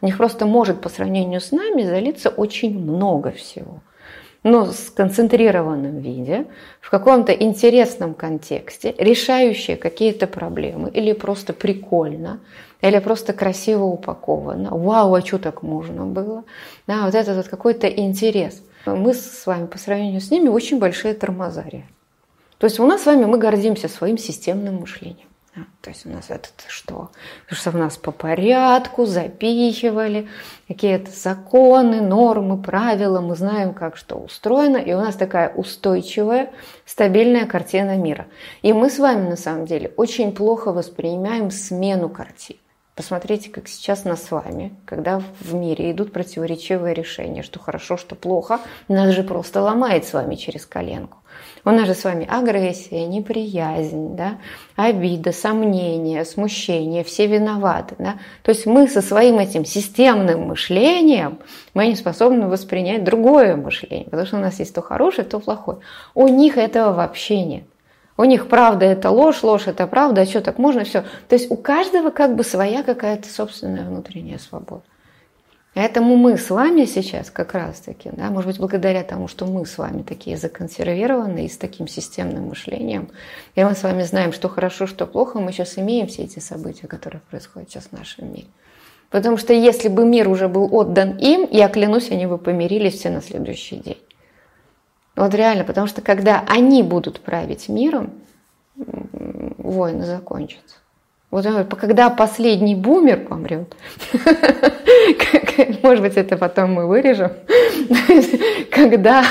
У 0.00 0.06
них 0.06 0.16
просто 0.16 0.44
может 0.44 0.80
по 0.80 0.88
сравнению 0.88 1.40
с 1.40 1.52
нами 1.52 1.82
залиться 1.82 2.30
очень 2.30 2.78
много 2.78 3.30
всего. 3.30 3.80
Но 4.42 4.64
в 4.64 4.72
сконцентрированном 4.72 5.98
виде, 5.98 6.46
в 6.80 6.90
каком-то 6.90 7.32
интересном 7.32 8.14
контексте, 8.14 8.94
решающие 8.98 9.76
какие-то 9.76 10.26
проблемы, 10.26 10.90
или 10.90 11.12
просто 11.12 11.52
прикольно, 11.52 12.40
или 12.80 12.98
просто 12.98 13.32
красиво 13.32 13.84
упаковано. 13.84 14.70
Вау, 14.76 15.14
а 15.14 15.20
что 15.20 15.38
так 15.38 15.62
можно 15.62 16.06
было? 16.06 16.44
Да, 16.86 17.04
вот 17.04 17.14
этот 17.14 17.36
вот 17.36 17.48
какой-то 17.48 17.88
интерес. 17.88 18.62
Мы 18.86 19.14
с 19.14 19.46
вами 19.46 19.66
по 19.66 19.78
сравнению 19.78 20.20
с 20.20 20.30
ними 20.30 20.48
очень 20.48 20.78
большие 20.78 21.14
тормозари. 21.14 21.84
То 22.58 22.66
есть 22.66 22.80
у 22.80 22.86
нас 22.86 23.02
с 23.02 23.06
вами 23.06 23.24
мы 23.24 23.38
гордимся 23.38 23.88
своим 23.88 24.18
системным 24.18 24.76
мышлением. 24.76 25.28
То 25.80 25.90
есть 25.90 26.06
у 26.06 26.10
нас 26.10 26.26
это 26.28 26.48
что? 26.68 27.10
Потому 27.44 27.60
что 27.60 27.70
у 27.70 27.78
нас 27.78 27.96
по 27.96 28.12
порядку 28.12 29.06
запихивали 29.06 30.28
какие-то 30.68 31.10
законы, 31.10 32.00
нормы, 32.00 32.62
правила, 32.62 33.20
мы 33.20 33.34
знаем, 33.34 33.74
как 33.74 33.96
что 33.96 34.16
устроено, 34.16 34.76
и 34.76 34.92
у 34.92 34.98
нас 34.98 35.16
такая 35.16 35.52
устойчивая, 35.52 36.50
стабильная 36.84 37.46
картина 37.46 37.96
мира. 37.96 38.26
И 38.62 38.72
мы 38.72 38.90
с 38.90 38.98
вами 38.98 39.28
на 39.28 39.36
самом 39.36 39.66
деле 39.66 39.92
очень 39.96 40.32
плохо 40.32 40.72
воспринимаем 40.72 41.50
смену 41.50 42.08
картин. 42.08 42.56
Посмотрите, 42.94 43.48
как 43.50 43.68
сейчас 43.68 44.04
нас 44.04 44.24
с 44.24 44.30
вами, 44.32 44.74
когда 44.84 45.22
в 45.40 45.54
мире 45.54 45.92
идут 45.92 46.12
противоречивые 46.12 46.94
решения, 46.94 47.44
что 47.44 47.60
хорошо, 47.60 47.96
что 47.96 48.16
плохо, 48.16 48.60
нас 48.88 49.14
же 49.14 49.22
просто 49.22 49.62
ломает 49.62 50.04
с 50.04 50.12
вами 50.12 50.34
через 50.34 50.66
коленку. 50.66 51.17
У 51.68 51.70
нас 51.70 51.86
же 51.86 51.92
с 51.92 52.02
вами 52.02 52.26
агрессия, 52.26 53.04
неприязнь, 53.04 54.16
да, 54.16 54.38
обида, 54.74 55.32
сомнения, 55.32 56.24
смущение, 56.24 57.04
все 57.04 57.26
виноваты. 57.26 57.94
Да? 57.98 58.14
То 58.42 58.52
есть 58.52 58.64
мы 58.64 58.88
со 58.88 59.02
своим 59.02 59.38
этим 59.38 59.66
системным 59.66 60.46
мышлением, 60.46 61.40
мы 61.74 61.88
не 61.88 61.94
способны 61.94 62.48
воспринять 62.48 63.04
другое 63.04 63.54
мышление, 63.54 64.06
потому 64.06 64.26
что 64.26 64.38
у 64.38 64.40
нас 64.40 64.58
есть 64.60 64.74
то 64.74 64.80
хорошее, 64.80 65.28
то 65.28 65.40
плохое. 65.40 65.80
У 66.14 66.26
них 66.26 66.56
этого 66.56 66.94
вообще 66.94 67.42
нет. 67.42 67.64
У 68.16 68.24
них 68.24 68.48
правда 68.48 68.86
это 68.86 69.10
ложь, 69.10 69.42
ложь 69.42 69.66
это 69.66 69.86
правда, 69.86 70.22
а 70.22 70.26
что 70.26 70.40
так 70.40 70.56
можно, 70.56 70.84
все. 70.84 71.02
То 71.28 71.34
есть 71.34 71.50
у 71.50 71.56
каждого 71.58 72.08
как 72.08 72.34
бы 72.34 72.44
своя 72.44 72.82
какая-то 72.82 73.28
собственная 73.28 73.84
внутренняя 73.84 74.38
свобода. 74.38 74.84
Поэтому 75.78 76.16
мы 76.16 76.36
с 76.36 76.50
вами 76.50 76.86
сейчас 76.86 77.30
как 77.30 77.54
раз-таки, 77.54 78.10
да, 78.10 78.30
может 78.30 78.48
быть, 78.48 78.58
благодаря 78.58 79.04
тому, 79.04 79.28
что 79.28 79.46
мы 79.46 79.64
с 79.64 79.78
вами 79.78 80.02
такие 80.02 80.36
законсервированные 80.36 81.46
и 81.46 81.48
с 81.48 81.56
таким 81.56 81.86
системным 81.86 82.48
мышлением, 82.48 83.10
и 83.54 83.62
мы 83.62 83.76
с 83.76 83.84
вами 83.84 84.02
знаем, 84.02 84.32
что 84.32 84.48
хорошо, 84.48 84.88
что 84.88 85.06
плохо, 85.06 85.38
мы 85.38 85.52
сейчас 85.52 85.78
имеем 85.78 86.08
все 86.08 86.24
эти 86.24 86.40
события, 86.40 86.88
которые 86.88 87.20
происходят 87.30 87.70
сейчас 87.70 87.84
в 87.84 87.92
нашем 87.92 88.32
мире. 88.32 88.48
Потому 89.10 89.36
что 89.36 89.52
если 89.52 89.86
бы 89.86 90.04
мир 90.04 90.28
уже 90.28 90.48
был 90.48 90.68
отдан 90.74 91.16
им, 91.16 91.46
я 91.48 91.68
клянусь, 91.68 92.10
они 92.10 92.26
бы 92.26 92.38
помирились 92.38 92.94
все 92.94 93.10
на 93.10 93.22
следующий 93.22 93.76
день. 93.76 94.02
Вот 95.14 95.32
реально, 95.32 95.62
потому 95.62 95.86
что 95.86 96.02
когда 96.02 96.44
они 96.48 96.82
будут 96.82 97.20
править 97.20 97.68
миром, 97.68 98.14
войны 98.74 100.04
закончатся. 100.04 100.74
Вот 101.30 101.44
когда 101.78 102.08
последний 102.08 102.74
бумер 102.74 103.26
помрет, 103.26 103.76
может 105.82 106.02
быть, 106.02 106.16
это 106.16 106.38
потом 106.38 106.72
мы 106.72 106.86
вырежем, 106.86 107.32
когда 108.70 109.24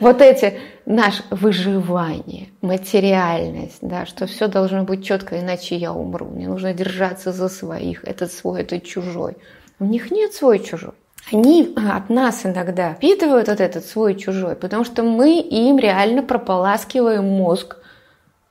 вот 0.00 0.20
эти 0.20 0.58
наше 0.84 1.22
выживание, 1.30 2.48
материальность, 2.60 3.78
да, 3.82 4.04
что 4.04 4.26
все 4.26 4.48
должно 4.48 4.82
быть 4.82 5.04
четко, 5.04 5.38
иначе 5.38 5.76
я 5.76 5.92
умру. 5.92 6.26
Мне 6.26 6.48
нужно 6.48 6.74
держаться 6.74 7.30
за 7.30 7.48
своих, 7.48 8.02
этот 8.04 8.32
свой, 8.32 8.62
этот 8.62 8.84
чужой. 8.84 9.36
У 9.78 9.84
них 9.84 10.10
нет 10.10 10.34
свой 10.34 10.58
чужой. 10.58 10.94
Они 11.30 11.72
от 11.76 12.10
нас 12.10 12.44
иногда 12.44 12.94
впитывают 12.94 13.46
вот 13.46 13.60
этот 13.60 13.86
свой 13.86 14.16
чужой, 14.16 14.56
потому 14.56 14.84
что 14.84 15.04
мы 15.04 15.38
им 15.38 15.78
реально 15.78 16.24
прополаскиваем 16.24 17.24
мозг 17.24 17.76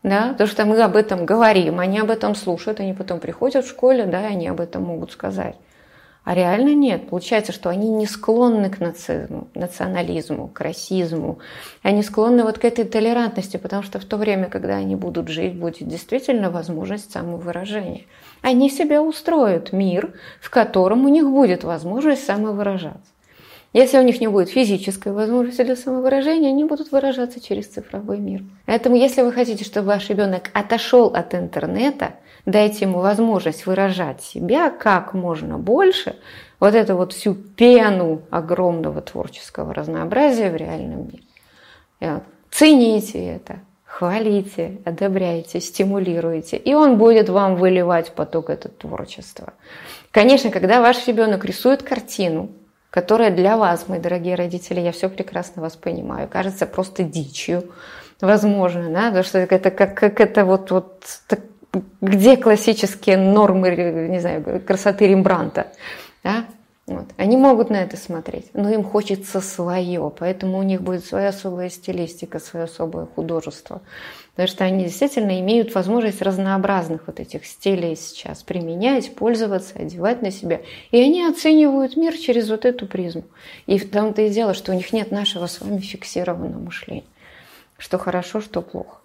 да, 0.04 0.30
потому 0.30 0.50
что 0.50 0.66
мы 0.66 0.82
об 0.82 0.96
этом 0.96 1.26
говорим, 1.26 1.80
они 1.80 2.00
об 2.00 2.10
этом 2.10 2.36
слушают, 2.36 2.80
они 2.80 2.94
потом 2.94 3.20
приходят 3.20 3.66
в 3.66 3.70
школе, 3.70 4.06
да, 4.06 4.22
и 4.28 4.34
они 4.34 4.48
об 4.48 4.60
этом 4.60 4.84
могут 4.84 5.12
сказать. 5.12 5.56
А 6.24 6.36
реально 6.36 6.76
нет. 6.76 7.10
Получается, 7.10 7.52
что 7.52 7.70
они 7.70 7.90
не 7.90 8.06
склонны 8.06 8.70
к 8.70 8.80
нацизму, 8.80 9.48
национализму, 9.56 10.48
к 10.50 10.62
расизму. 10.62 11.40
Они 11.82 12.04
склонны 12.04 12.44
вот 12.44 12.60
к 12.60 12.66
этой 12.66 12.86
толерантности, 12.86 13.58
потому 13.58 13.82
что 13.82 14.00
в 14.00 14.06
то 14.06 14.18
время, 14.18 14.48
когда 14.48 14.76
они 14.76 14.96
будут 14.96 15.30
жить, 15.30 15.58
будет 15.58 15.88
действительно 15.88 16.52
возможность 16.52 17.12
самовыражения. 17.12 18.06
Они 18.44 18.70
себе 18.70 19.00
устроят 19.00 19.74
мир, 19.74 20.14
в 20.40 20.52
котором 20.52 21.06
у 21.06 21.10
них 21.10 21.28
будет 21.28 21.64
возможность 21.64 22.24
самовыражаться. 22.24 23.02
Если 23.74 23.98
у 23.98 24.02
них 24.02 24.20
не 24.20 24.28
будет 24.28 24.50
физической 24.50 25.14
возможности 25.14 25.64
для 25.64 25.78
самовыражения, 25.78 26.50
они 26.50 26.66
будут 26.66 26.92
выражаться 26.92 27.40
через 27.40 27.68
цифровой 27.68 28.20
мир. 28.20 28.44
Поэтому, 28.66 28.98
если 28.98 29.22
вы 29.22 29.32
хотите, 29.32 29.64
чтобы 29.64 29.88
ваш 29.88 30.10
ребенок 30.10 30.50
отошел 30.54 31.08
от 31.08 31.34
интернета, 31.34 32.16
дайте 32.46 32.86
ему 32.86 33.00
возможность 33.00 33.66
выражать 33.66 34.22
себя 34.22 34.70
как 34.72 35.14
можно 35.14 35.58
больше, 35.58 36.18
вот 36.60 36.76
эту 36.76 36.98
вот 36.98 37.14
всю 37.14 37.34
пену 37.34 38.24
огромного 38.30 39.02
творческого 39.02 39.74
разнообразия 39.74 40.52
в 40.52 40.56
реальном 40.58 41.08
мире. 41.08 42.22
Цените 42.52 43.26
это, 43.26 43.62
хвалите, 43.86 44.80
одобряйте, 44.84 45.62
стимулируйте, 45.62 46.58
и 46.58 46.74
он 46.74 46.98
будет 46.98 47.30
вам 47.30 47.56
выливать 47.56 48.12
поток 48.12 48.50
этого 48.50 48.74
творчества. 48.74 49.54
Конечно, 50.12 50.52
когда 50.52 50.82
ваш 50.82 51.08
ребенок 51.08 51.46
рисует 51.46 51.84
картину, 51.84 52.50
которая 52.92 53.32
для 53.32 53.58
вас, 53.58 53.88
мои 53.88 54.00
дорогие 54.00 54.36
родители, 54.36 54.80
я 54.80 54.92
все 54.92 55.10
прекрасно 55.10 55.62
вас 55.62 55.76
понимаю, 55.76 56.28
кажется 56.28 56.68
просто 56.68 57.04
дичью, 57.04 57.72
возможно, 58.20 58.92
да, 58.92 59.06
потому 59.08 59.24
что 59.24 59.40
это 59.40 59.72
как, 59.72 59.98
как 59.98 60.20
это 60.20 60.46
вот, 60.46 60.70
вот 60.70 61.04
так, 61.28 61.40
где 62.02 62.38
классические 62.38 63.18
нормы, 63.18 63.72
не 64.10 64.20
знаю, 64.20 64.62
красоты 64.68 65.08
Рембранта, 65.08 65.68
да? 66.24 66.46
Вот. 66.92 67.06
Они 67.18 67.38
могут 67.38 67.70
на 67.70 67.78
это 67.78 67.96
смотреть, 67.96 68.48
но 68.54 68.70
им 68.70 68.84
хочется 68.84 69.40
свое, 69.40 70.12
поэтому 70.18 70.58
у 70.58 70.64
них 70.64 70.82
будет 70.82 71.06
своя 71.06 71.30
особая 71.30 71.70
стилистика, 71.70 72.40
свое 72.40 72.66
особое 72.66 73.06
художество. 73.06 73.82
Потому 74.32 74.48
что 74.48 74.64
они 74.66 74.84
действительно 74.86 75.40
имеют 75.40 75.74
возможность 75.74 76.22
разнообразных 76.22 77.08
вот 77.08 77.20
этих 77.20 77.46
стилей 77.46 77.96
сейчас 77.96 78.44
применять, 78.44 79.16
пользоваться, 79.16 79.80
одевать 79.80 80.22
на 80.22 80.32
себя. 80.32 80.62
И 80.92 81.02
они 81.02 81.24
оценивают 81.24 81.96
мир 81.96 82.18
через 82.18 82.50
вот 82.50 82.66
эту 82.66 82.88
призму. 82.88 83.24
И 83.68 83.78
в 83.78 83.90
том-то 83.90 84.24
и 84.24 84.30
дело, 84.30 84.54
что 84.54 84.72
у 84.72 84.76
них 84.76 84.92
нет 84.92 85.12
нашего 85.12 85.48
с 85.48 85.62
вами 85.62 85.80
фиксированного 85.80 86.60
мышления. 86.60 87.04
Что 87.78 87.98
хорошо, 87.98 88.42
что 88.42 88.62
плохо. 88.62 88.98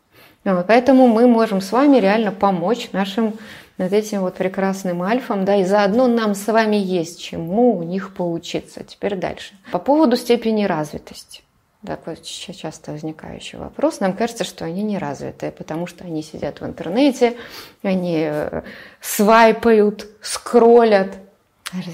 Вот, 0.45 0.67
поэтому 0.67 1.09
мы 1.09 1.27
можем 1.27 1.61
с 1.61 1.73
вами 1.73 1.99
реально 1.99 2.31
помочь 2.31 2.91
нашим 2.93 3.35
над 3.79 3.93
этим 3.93 4.23
вот 4.23 4.35
прекрасным 4.37 5.03
альфам, 5.03 5.45
да, 5.45 5.57
и 5.57 5.65
заодно 5.65 6.07
нам 6.07 6.35
с 6.35 6.47
вами 6.47 6.77
есть 6.77 7.21
чему 7.21 7.77
у 7.77 7.83
них 7.83 8.15
поучиться. 8.15 8.85
Теперь 8.85 9.17
дальше. 9.17 9.55
По 9.71 9.79
поводу 9.79 10.17
степени 10.17 10.65
развитости. 10.65 11.43
Такой 11.85 12.17
часто 12.17 12.93
возникающий 12.93 13.59
вопрос. 13.59 14.01
Нам 14.01 14.15
кажется, 14.15 14.45
что 14.45 14.65
они 14.65 14.83
не 14.83 14.99
развитые, 14.99 15.53
потому 15.53 15.87
что 15.87 16.05
они 16.05 16.23
сидят 16.23 16.61
в 16.61 16.67
интернете, 16.67 17.37
они 17.83 18.25
э, 18.25 18.63
свайпают, 19.01 20.09
скроллят. 20.21 21.19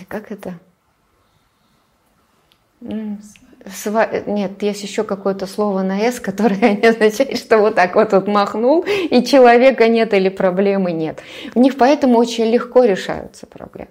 Как 0.08 0.30
это? 0.30 0.58
Нет, 4.26 4.62
есть 4.62 4.82
еще 4.82 5.04
какое-то 5.04 5.46
слово 5.46 5.82
на 5.82 5.98
«с», 6.00 6.18
которое 6.20 6.76
не 6.82 6.86
означает, 6.86 7.38
что 7.38 7.58
вот 7.58 7.74
так 7.76 7.94
вот 7.94 8.12
вот 8.12 8.26
махнул, 8.26 8.84
и 8.86 9.22
человека 9.24 9.88
нет 9.88 10.14
или 10.14 10.28
проблемы 10.28 10.92
нет. 10.92 11.20
У 11.54 11.60
них 11.60 11.76
поэтому 11.76 12.18
очень 12.18 12.46
легко 12.46 12.84
решаются 12.84 13.46
проблемы. 13.46 13.90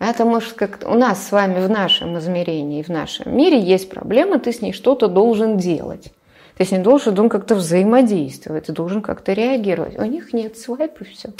Это 0.00 0.24
может 0.24 0.52
как 0.52 0.80
у 0.84 0.94
нас 0.94 1.26
с 1.26 1.32
вами 1.32 1.60
в 1.60 1.68
нашем 1.68 2.18
измерении, 2.18 2.82
в 2.82 2.88
нашем 2.88 3.36
мире 3.36 3.60
есть 3.60 3.90
проблема, 3.90 4.38
ты 4.38 4.52
с 4.52 4.60
ней 4.60 4.72
что-то 4.72 5.08
должен 5.08 5.56
делать. 5.58 6.12
Ты 6.56 6.64
с 6.64 6.70
ней 6.70 6.78
должен, 6.78 7.14
должен 7.14 7.30
как-то 7.30 7.54
взаимодействовать, 7.54 8.66
ты 8.66 8.72
должен 8.72 9.02
как-то 9.02 9.32
реагировать. 9.32 9.98
У 9.98 10.04
них 10.04 10.32
нет 10.32 10.58
свайпа, 10.58 11.04
все. 11.04 11.30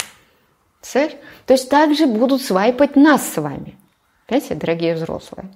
Цель. 0.81 1.15
То 1.45 1.53
есть 1.53 1.69
также 1.69 2.05
будут 2.05 2.41
свайпать 2.41 2.95
нас 2.95 3.27
с 3.33 3.37
вами. 3.37 3.77
Понимаете, 4.27 4.55
дорогие 4.55 4.95
взрослые. 4.95 5.49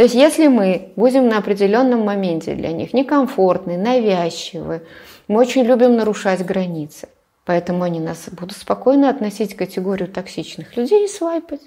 То 0.00 0.04
есть 0.04 0.14
если 0.14 0.46
мы 0.46 0.92
будем 0.96 1.28
на 1.28 1.36
определенном 1.36 2.06
моменте 2.06 2.54
для 2.54 2.72
них 2.72 2.94
некомфортны, 2.94 3.76
навязчивы, 3.76 4.80
мы 5.28 5.40
очень 5.40 5.62
любим 5.62 5.94
нарушать 5.94 6.42
границы, 6.42 7.10
поэтому 7.44 7.82
они 7.82 8.00
нас 8.00 8.30
будут 8.30 8.56
спокойно 8.56 9.10
относить 9.10 9.54
к 9.54 9.58
категорию 9.58 10.08
токсичных 10.08 10.74
людей 10.78 11.04
и 11.04 11.06
свайпать. 11.06 11.60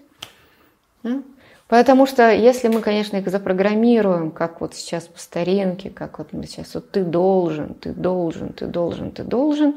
Да? 1.04 1.22
Потому 1.68 2.08
что 2.08 2.32
если 2.32 2.70
мы, 2.70 2.82
конечно, 2.82 3.18
их 3.18 3.30
запрограммируем, 3.30 4.32
как 4.32 4.62
вот 4.62 4.74
сейчас 4.74 5.04
по 5.04 5.20
старинке, 5.20 5.92
как 5.92 6.18
вот 6.18 6.34
мы 6.34 6.48
сейчас, 6.48 6.74
вот 6.74 6.90
ты 6.90 7.04
должен, 7.04 7.76
ты 7.76 7.94
должен, 7.94 8.52
ты 8.54 8.66
должен, 8.66 9.12
ты 9.12 9.22
должен, 9.22 9.76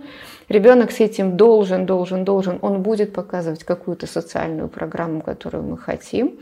ребенок 0.48 0.92
с 0.92 1.00
этим 1.00 1.36
должен, 1.36 1.84
должен, 1.84 2.24
должен, 2.24 2.58
он 2.62 2.80
будет 2.80 3.12
показывать 3.12 3.64
какую-то 3.64 4.06
социальную 4.06 4.70
программу, 4.70 5.20
которую 5.20 5.64
мы 5.64 5.76
хотим, 5.76 6.40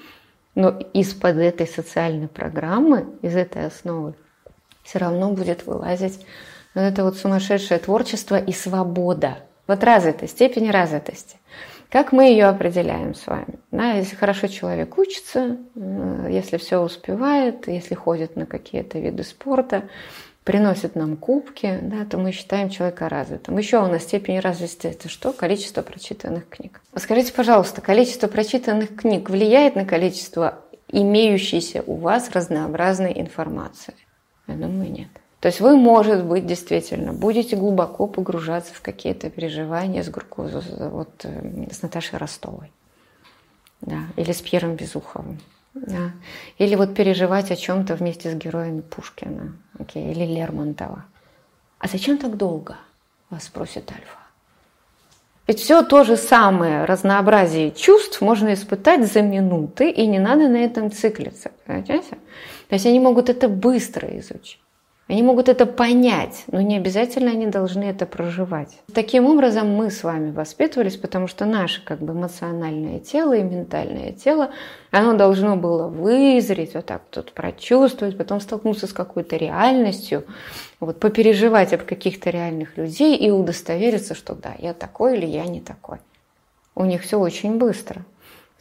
но 0.54 0.70
из-под 0.92 1.36
этой 1.36 1.66
социальной 1.66 2.28
программы, 2.28 3.06
из 3.22 3.36
этой 3.36 3.66
основы, 3.66 4.14
все 4.82 4.98
равно 4.98 5.32
будет 5.32 5.66
вылазить 5.66 6.24
вот 6.74 6.82
это 6.82 7.04
вот 7.04 7.16
сумасшедшее 7.16 7.78
творчество 7.78 8.36
и 8.36 8.52
свобода. 8.52 9.38
Вот 9.66 9.82
развитость, 9.82 10.34
степень 10.34 10.70
развитости. 10.70 11.38
Как 11.88 12.12
мы 12.12 12.24
ее 12.24 12.46
определяем 12.46 13.14
с 13.14 13.26
вами? 13.26 13.60
Да, 13.70 13.92
если 13.92 14.16
хорошо 14.16 14.48
человек 14.48 14.98
учится, 14.98 15.58
э, 15.76 16.28
если 16.30 16.56
все 16.56 16.80
успевает, 16.80 17.68
если 17.68 17.94
ходит 17.94 18.36
на 18.36 18.46
какие-то 18.46 18.98
виды 18.98 19.22
спорта, 19.22 19.88
приносит 20.44 20.94
нам 20.94 21.16
кубки, 21.16 21.78
да, 21.82 22.04
то 22.04 22.18
мы 22.18 22.30
считаем 22.30 22.68
человека 22.68 23.08
развитым. 23.08 23.56
Еще 23.56 23.78
у 23.78 23.86
нас 23.86 24.02
степень 24.02 24.38
развития 24.40 24.90
это 24.90 25.08
что? 25.08 25.32
Количество 25.32 25.82
прочитанных 25.82 26.48
книг. 26.48 26.80
Скажите, 26.94 27.32
пожалуйста, 27.32 27.80
количество 27.80 28.28
прочитанных 28.28 28.94
книг 28.94 29.30
влияет 29.30 29.74
на 29.74 29.86
количество 29.86 30.60
имеющейся 30.88 31.82
у 31.86 31.96
вас 31.96 32.30
разнообразной 32.30 33.18
информации? 33.18 33.94
Я 34.46 34.54
думаю, 34.54 34.92
нет. 34.92 35.08
То 35.40 35.48
есть 35.48 35.60
вы, 35.60 35.76
может 35.76 36.24
быть, 36.24 36.46
действительно 36.46 37.12
будете 37.12 37.56
глубоко 37.56 38.06
погружаться 38.06 38.72
в 38.74 38.80
какие-то 38.80 39.30
переживания 39.30 40.02
с, 40.02 40.10
вот, 40.10 41.24
э, 41.24 41.66
с 41.70 41.82
Наташей 41.82 42.18
Ростовой. 42.18 42.72
Да, 43.80 44.04
или 44.16 44.32
с 44.32 44.40
Пьером 44.40 44.76
Безуховым. 44.76 45.38
Да. 45.74 46.12
Или 46.58 46.76
вот 46.76 46.94
переживать 46.94 47.50
о 47.50 47.56
чем-то 47.56 47.96
вместе 47.96 48.30
с 48.30 48.34
героями 48.34 48.80
Пушкина 48.80 49.56
окей, 49.78 50.12
или 50.12 50.24
Лермонтова. 50.24 51.04
А 51.78 51.88
зачем 51.88 52.18
так 52.18 52.36
долго? 52.36 52.76
Вас 53.30 53.44
спросит 53.44 53.90
Альфа. 53.90 54.18
Ведь 55.46 55.60
все 55.60 55.82
то 55.82 56.04
же 56.04 56.16
самое 56.16 56.84
разнообразие 56.84 57.70
чувств 57.70 58.22
можно 58.22 58.54
испытать 58.54 59.12
за 59.12 59.20
минуты, 59.20 59.90
и 59.90 60.06
не 60.06 60.18
надо 60.18 60.48
на 60.48 60.56
этом 60.56 60.90
циклиться. 60.90 61.50
Понимаете? 61.66 62.00
То 62.68 62.74
есть 62.74 62.86
они 62.86 62.98
могут 62.98 63.28
это 63.28 63.48
быстро 63.48 64.08
изучить. 64.18 64.63
Они 65.06 65.22
могут 65.22 65.50
это 65.50 65.66
понять, 65.66 66.44
но 66.50 66.62
не 66.62 66.78
обязательно 66.78 67.30
они 67.30 67.46
должны 67.46 67.84
это 67.84 68.06
проживать. 68.06 68.78
Таким 68.94 69.26
образом 69.26 69.68
мы 69.68 69.90
с 69.90 70.02
вами 70.02 70.30
воспитывались, 70.30 70.96
потому 70.96 71.26
что 71.26 71.44
наше 71.44 71.84
как 71.84 72.00
бы 72.00 72.14
эмоциональное 72.14 73.00
тело 73.00 73.34
и 73.34 73.42
ментальное 73.42 74.12
тело, 74.12 74.50
оно 74.90 75.14
должно 75.14 75.56
было 75.56 75.88
вызреть, 75.88 76.74
вот 76.74 76.86
так 76.86 77.02
тут 77.10 77.32
прочувствовать, 77.32 78.16
потом 78.16 78.40
столкнуться 78.40 78.86
с 78.86 78.94
какой-то 78.94 79.36
реальностью, 79.36 80.24
вот 80.80 81.00
попереживать 81.00 81.74
об 81.74 81.82
каких-то 81.82 82.30
реальных 82.30 82.78
людей 82.78 83.14
и 83.14 83.30
удостовериться, 83.30 84.14
что 84.14 84.34
да, 84.34 84.54
я 84.58 84.72
такой 84.72 85.18
или 85.18 85.26
я 85.26 85.44
не 85.44 85.60
такой. 85.60 85.98
У 86.74 86.84
них 86.86 87.02
все 87.02 87.18
очень 87.18 87.58
быстро. 87.58 88.06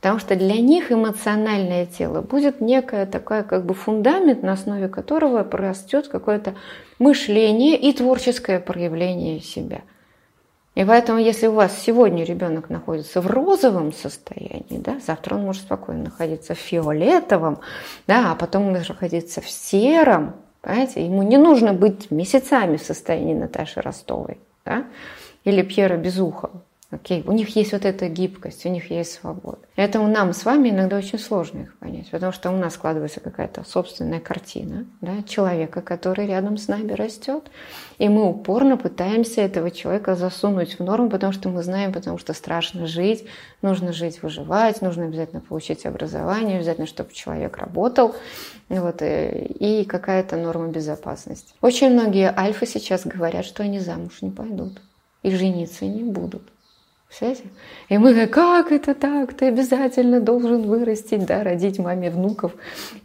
Потому 0.03 0.19
что 0.19 0.35
для 0.35 0.59
них 0.59 0.91
эмоциональное 0.91 1.85
тело 1.85 2.19
будет 2.19 2.59
некое 2.59 3.05
такое 3.05 3.41
как 3.41 3.65
бы 3.65 3.73
фундамент, 3.73 4.43
на 4.43 4.51
основе 4.51 4.89
которого 4.89 5.47
растет 5.49 6.09
какое-то 6.09 6.55
мышление 6.99 7.77
и 7.77 7.93
творческое 7.93 8.59
проявление 8.59 9.39
себя. 9.39 9.79
И 10.75 10.83
поэтому, 10.83 11.19
если 11.19 11.47
у 11.47 11.53
вас 11.53 11.81
сегодня 11.81 12.25
ребенок 12.25 12.69
находится 12.69 13.21
в 13.21 13.27
розовом 13.27 13.93
состоянии, 13.93 14.77
да, 14.77 14.99
завтра 14.99 15.35
он 15.35 15.43
может 15.43 15.61
спокойно 15.61 16.03
находиться 16.03 16.53
в 16.53 16.57
фиолетовом, 16.57 17.59
да, 18.05 18.33
а 18.33 18.35
потом 18.35 18.63
может 18.63 18.89
находиться 18.89 19.39
в 19.39 19.49
сером, 19.49 20.35
понимаете, 20.59 21.05
ему 21.05 21.23
не 21.23 21.37
нужно 21.37 21.71
быть 21.71 22.11
месяцами 22.11 22.75
в 22.75 22.83
состоянии 22.83 23.35
Наташи 23.35 23.79
Ростовой, 23.79 24.41
да, 24.65 24.83
или 25.45 25.61
Пьера 25.61 25.95
Безухова. 25.95 26.61
Окей, 26.93 27.23
у 27.25 27.31
них 27.31 27.55
есть 27.55 27.71
вот 27.71 27.85
эта 27.85 28.07
гибкость, 28.07 28.67
у 28.67 28.69
них 28.69 28.91
есть 28.91 29.13
свобода. 29.13 29.57
Поэтому 29.75 30.07
нам 30.07 30.31
с 30.31 30.45
вами 30.45 30.69
иногда 30.69 30.97
очень 30.97 31.17
сложно 31.17 31.61
их 31.61 31.75
понять, 31.79 32.11
потому 32.11 32.31
что 32.31 32.51
у 32.51 32.55
нас 32.55 32.75
складывается 32.75 33.19
какая-то 33.19 33.63
собственная 33.67 34.19
картина 34.19 34.85
да, 35.01 35.23
человека, 35.23 35.81
который 35.81 36.27
рядом 36.27 36.57
с 36.57 36.67
нами 36.67 36.91
растет, 36.91 37.49
и 37.97 38.07
мы 38.09 38.29
упорно 38.29 38.77
пытаемся 38.77 39.41
этого 39.41 39.71
человека 39.71 40.15
засунуть 40.15 40.77
в 40.77 40.83
норму, 40.83 41.09
потому 41.09 41.33
что 41.33 41.49
мы 41.49 41.63
знаем, 41.63 41.91
потому 41.93 42.19
что 42.19 42.33
страшно 42.33 42.85
жить, 42.85 43.25
нужно 43.63 43.91
жить, 43.91 44.21
выживать, 44.21 44.83
нужно 44.83 45.05
обязательно 45.05 45.41
получить 45.41 45.87
образование, 45.87 46.57
обязательно, 46.57 46.85
чтобы 46.85 47.11
человек 47.11 47.57
работал, 47.57 48.13
вот, 48.69 49.01
э, 49.01 49.47
и 49.47 49.83
какая-то 49.85 50.37
норма 50.37 50.67
безопасности. 50.67 51.55
Очень 51.59 51.89
многие 51.93 52.31
альфы 52.37 52.67
сейчас 52.67 53.03
говорят, 53.03 53.45
что 53.45 53.63
они 53.63 53.79
замуж 53.79 54.21
не 54.21 54.29
пойдут 54.29 54.79
и 55.23 55.31
жениться 55.31 55.85
не 55.85 56.03
будут 56.03 56.43
Представляете? 57.13 57.43
И 57.89 57.97
мы 57.99 58.09
говорим, 58.09 58.29
как 58.29 58.71
это 58.71 58.95
так? 58.95 59.35
Ты 59.35 59.45
обязательно 59.45 60.19
должен 60.19 60.63
вырастить, 60.63 61.27
да, 61.27 61.43
родить 61.43 61.77
маме 61.77 62.09
внуков 62.09 62.53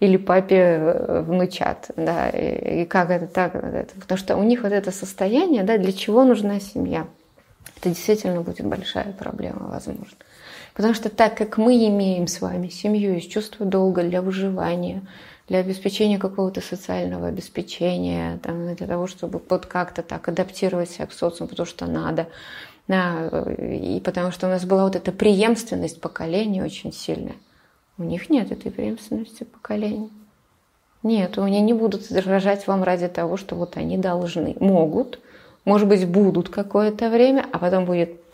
или 0.01 0.16
папе 0.16 0.57
э, 0.57 1.21
внучат, 1.27 1.90
да, 1.94 2.31
и, 2.31 2.83
и 2.83 2.85
как 2.87 3.11
это 3.11 3.27
так? 3.27 3.53
Потому 4.01 4.18
что 4.18 4.37
у 4.37 4.42
них 4.44 4.62
вот 4.62 4.73
это 4.73 4.92
состояние, 4.92 5.62
да, 5.62 5.77
для 5.77 5.92
чего 5.92 6.25
нужна 6.25 6.59
семья? 6.59 7.07
Это 7.77 7.90
действительно 7.90 8.40
будет 8.40 8.64
большая 8.64 9.12
проблема, 9.12 9.68
возможно. 9.68 10.16
Потому 10.73 10.94
что 10.94 11.11
так 11.11 11.37
как 11.37 11.59
мы 11.59 11.75
имеем 11.88 12.29
с 12.29 12.40
вами 12.40 12.68
семью 12.68 13.14
из 13.18 13.25
чувства 13.25 13.66
долга 13.66 14.05
для 14.05 14.23
выживания, 14.23 15.03
для 15.49 15.59
обеспечения 15.59 16.18
какого-то 16.18 16.62
социального 16.62 17.29
обеспечения, 17.29 18.38
там, 18.42 18.75
для 18.75 18.87
того, 18.87 19.07
чтобы 19.07 19.42
вот 19.51 19.66
как-то 19.66 20.03
так 20.03 20.29
адаптировать 20.29 20.90
себя 20.90 21.07
к 21.07 21.12
социуму, 21.12 21.49
потому 21.49 21.66
что 21.66 21.87
надо, 21.87 22.29
да, 22.88 23.29
и 23.59 24.01
потому 24.03 24.31
что 24.31 24.46
у 24.46 24.51
нас 24.51 24.64
была 24.64 24.85
вот 24.85 24.96
эта 24.96 25.12
преемственность 25.12 26.01
поколений 26.01 26.62
очень 26.62 26.92
сильная. 26.92 27.37
У 27.98 28.03
них 28.03 28.31
нет 28.31 28.51
этой 28.51 28.72
преемственности 28.72 29.44
поколений. 29.44 30.11
Нет, 31.03 31.38
они 31.38 31.61
не 31.61 31.74
будут 31.74 32.11
рожать 32.11 32.66
вам 32.66 32.83
ради 32.83 33.09
того, 33.09 33.37
что 33.37 33.55
вот 33.55 33.77
они 33.77 33.98
должны. 33.98 34.57
Могут, 34.59 35.20
может 35.64 35.87
быть, 35.87 36.09
будут 36.09 36.48
какое-то 36.48 37.11
время, 37.11 37.46
а 37.53 37.59
потом 37.59 37.85
будет 37.85 38.28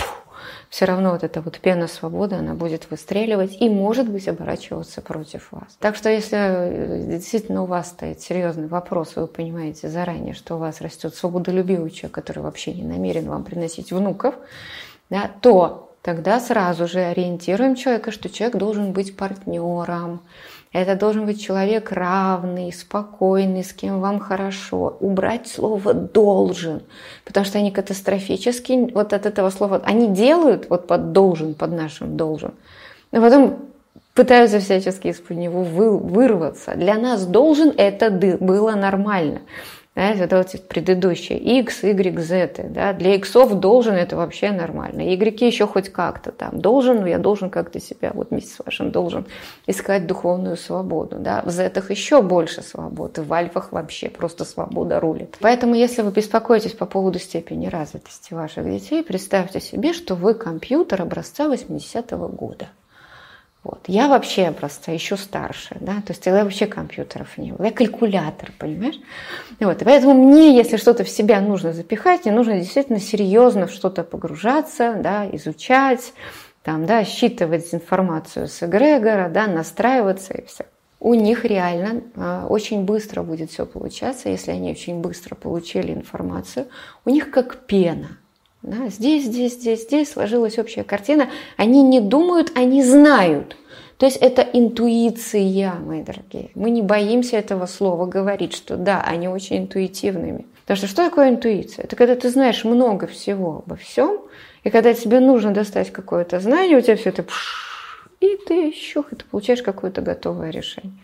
все 0.74 0.86
равно 0.86 1.12
вот 1.12 1.22
эта 1.22 1.40
вот 1.40 1.60
пена 1.60 1.86
свободы, 1.86 2.34
она 2.34 2.54
будет 2.54 2.90
выстреливать 2.90 3.56
и, 3.60 3.68
может 3.68 4.10
быть, 4.10 4.26
оборачиваться 4.26 5.02
против 5.02 5.52
вас. 5.52 5.76
Так 5.78 5.94
что 5.94 6.08
если 6.08 6.36
э, 6.36 7.06
действительно 7.06 7.62
у 7.62 7.66
вас 7.66 7.90
стоит 7.90 8.20
серьезный 8.20 8.66
вопрос, 8.66 9.14
вы 9.14 9.28
понимаете 9.28 9.88
заранее, 9.88 10.34
что 10.34 10.56
у 10.56 10.58
вас 10.58 10.80
растет 10.80 11.14
свободолюбивый 11.14 11.92
человек, 11.92 12.16
который 12.16 12.40
вообще 12.40 12.72
не 12.72 12.82
намерен 12.82 13.28
вам 13.28 13.44
приносить 13.44 13.92
внуков, 13.92 14.34
да, 15.10 15.30
то 15.40 15.94
тогда 16.02 16.40
сразу 16.40 16.88
же 16.88 16.98
ориентируем 16.98 17.76
человека, 17.76 18.10
что 18.10 18.28
человек 18.28 18.56
должен 18.56 18.92
быть 18.92 19.16
партнером, 19.16 20.22
это 20.74 20.96
должен 20.96 21.24
быть 21.24 21.40
человек 21.40 21.92
равный, 21.92 22.72
спокойный, 22.72 23.62
с 23.62 23.72
кем 23.72 24.00
вам 24.00 24.18
хорошо. 24.18 24.96
Убрать 24.98 25.46
слово 25.46 25.94
«должен», 25.94 26.82
потому 27.24 27.46
что 27.46 27.58
они 27.58 27.70
катастрофически 27.70 28.90
вот 28.92 29.12
от 29.12 29.24
этого 29.24 29.50
слова, 29.50 29.80
они 29.84 30.08
делают 30.08 30.68
вот 30.68 30.88
под 30.88 31.12
«должен», 31.12 31.54
под 31.54 31.70
нашим 31.70 32.16
«должен», 32.16 32.54
но 33.12 33.20
потом 33.20 33.58
пытаются 34.14 34.58
всячески 34.58 35.06
из-под 35.06 35.36
него 35.36 35.62
вырваться. 35.62 36.74
Для 36.74 36.98
нас 36.98 37.24
«должен» 37.24 37.72
это 37.76 38.10
было 38.10 38.72
нормально. 38.72 39.42
Да, 39.94 40.10
это 40.10 40.38
вот 40.38 40.68
предыдущие 40.68 41.38
x, 41.38 41.84
y, 41.84 42.18
z. 42.18 42.68
Да. 42.70 42.92
Для 42.92 43.14
x 43.14 43.32
должен 43.32 43.94
это 43.94 44.16
вообще 44.16 44.50
нормально. 44.50 45.02
Y 45.02 45.40
еще 45.40 45.66
хоть 45.68 45.90
как-то 45.90 46.32
там. 46.32 46.60
Должен, 46.60 47.04
я 47.06 47.18
должен 47.18 47.48
как-то 47.48 47.78
себя, 47.80 48.10
вот 48.12 48.30
вместе 48.30 48.54
с 48.54 48.58
вашим, 48.64 48.90
должен 48.90 49.26
искать 49.66 50.06
духовную 50.06 50.56
свободу. 50.56 51.16
Да. 51.20 51.42
В 51.44 51.50
z 51.50 51.70
еще 51.90 52.22
больше 52.22 52.62
свободы, 52.62 53.22
в 53.22 53.32
альфах 53.32 53.70
вообще 53.70 54.08
просто 54.08 54.44
свобода 54.44 54.98
рулит. 54.98 55.36
Поэтому, 55.40 55.74
если 55.74 56.02
вы 56.02 56.10
беспокоитесь 56.10 56.72
по 56.72 56.86
поводу 56.86 57.20
степени 57.20 57.68
развитости 57.68 58.34
ваших 58.34 58.68
детей, 58.68 59.04
представьте 59.04 59.60
себе, 59.60 59.92
что 59.92 60.16
вы 60.16 60.34
компьютер 60.34 61.02
образца 61.02 61.46
80-го 61.46 62.28
года. 62.28 62.68
Вот. 63.64 63.84
Я 63.86 64.08
вообще 64.08 64.50
просто 64.52 64.92
еще 64.92 65.16
старше, 65.16 65.78
да, 65.80 65.94
то 65.94 66.10
есть 66.10 66.22
тогда 66.22 66.44
вообще 66.44 66.66
компьютеров 66.66 67.38
не 67.38 67.52
было. 67.52 67.64
Я 67.64 67.72
калькулятор, 67.72 68.52
понимаешь? 68.58 69.00
Вот. 69.58 69.80
И 69.80 69.84
поэтому 69.86 70.12
мне, 70.12 70.54
если 70.54 70.76
что-то 70.76 71.02
в 71.02 71.08
себя 71.08 71.40
нужно 71.40 71.72
запихать, 71.72 72.26
мне 72.26 72.34
нужно 72.34 72.60
действительно 72.60 73.00
серьезно 73.00 73.66
в 73.66 73.72
что-то 73.72 74.04
погружаться, 74.04 74.96
да, 75.02 75.26
изучать, 75.32 76.12
там, 76.62 76.84
да, 76.84 77.04
считывать 77.04 77.72
информацию 77.72 78.48
с 78.48 78.62
эгрегора, 78.62 79.30
да, 79.30 79.46
настраиваться 79.46 80.34
и 80.34 80.44
все. 80.44 80.66
У 81.00 81.14
них 81.14 81.46
реально 81.46 82.02
э, 82.14 82.46
очень 82.48 82.84
быстро 82.84 83.22
будет 83.22 83.50
все 83.50 83.64
получаться, 83.64 84.28
если 84.28 84.50
они 84.50 84.70
очень 84.70 85.00
быстро 85.00 85.36
получили 85.36 85.92
информацию. 85.92 86.66
У 87.06 87.10
них 87.10 87.30
как 87.30 87.66
пена– 87.66 88.18
да, 88.64 88.88
здесь, 88.88 89.24
здесь, 89.24 89.54
здесь, 89.54 89.82
здесь 89.82 90.10
сложилась 90.10 90.58
общая 90.58 90.84
картина. 90.84 91.28
Они 91.58 91.82
не 91.82 92.00
думают, 92.00 92.52
они 92.56 92.82
знают. 92.82 93.58
То 93.98 94.06
есть 94.06 94.16
это 94.16 94.40
интуиция, 94.40 95.74
мои 95.74 96.02
дорогие. 96.02 96.50
Мы 96.54 96.70
не 96.70 96.80
боимся 96.80 97.36
этого 97.36 97.66
слова 97.66 98.06
говорить, 98.06 98.54
что 98.54 98.76
да, 98.76 99.02
они 99.02 99.28
очень 99.28 99.58
интуитивными. 99.58 100.46
Потому 100.62 100.78
что 100.78 100.86
что 100.86 101.04
такое 101.04 101.28
интуиция? 101.28 101.84
Это 101.84 101.94
когда 101.94 102.16
ты 102.16 102.30
знаешь 102.30 102.64
много 102.64 103.06
всего 103.06 103.62
обо 103.66 103.76
всем, 103.76 104.22
и 104.64 104.70
когда 104.70 104.94
тебе 104.94 105.20
нужно 105.20 105.52
достать 105.52 105.92
какое-то 105.92 106.40
знание, 106.40 106.78
у 106.78 106.80
тебя 106.80 106.96
все 106.96 107.10
это 107.10 107.22
пш, 107.22 108.08
и 108.20 108.38
ты 108.46 108.72
щух, 108.72 109.12
и 109.12 109.16
ты 109.16 109.26
получаешь 109.30 109.62
какое-то 109.62 110.00
готовое 110.00 110.48
решение. 110.48 110.94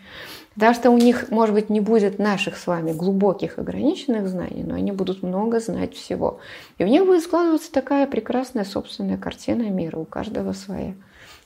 Потому 0.55 0.73
что 0.73 0.89
у 0.91 0.97
них, 0.97 1.31
может 1.31 1.55
быть, 1.55 1.69
не 1.69 1.79
будет 1.79 2.19
наших 2.19 2.57
с 2.57 2.67
вами 2.67 2.91
глубоких 2.91 3.57
ограниченных 3.57 4.27
знаний, 4.27 4.63
но 4.63 4.75
они 4.75 4.91
будут 4.91 5.23
много 5.23 5.61
знать 5.61 5.95
всего. 5.95 6.39
И 6.77 6.83
в 6.83 6.87
них 6.87 7.05
будет 7.05 7.23
складываться 7.23 7.71
такая 7.71 8.05
прекрасная 8.05 8.65
собственная 8.65 9.17
картина 9.17 9.69
мира, 9.69 9.97
у 9.97 10.05
каждого 10.05 10.51
своя. 10.51 10.93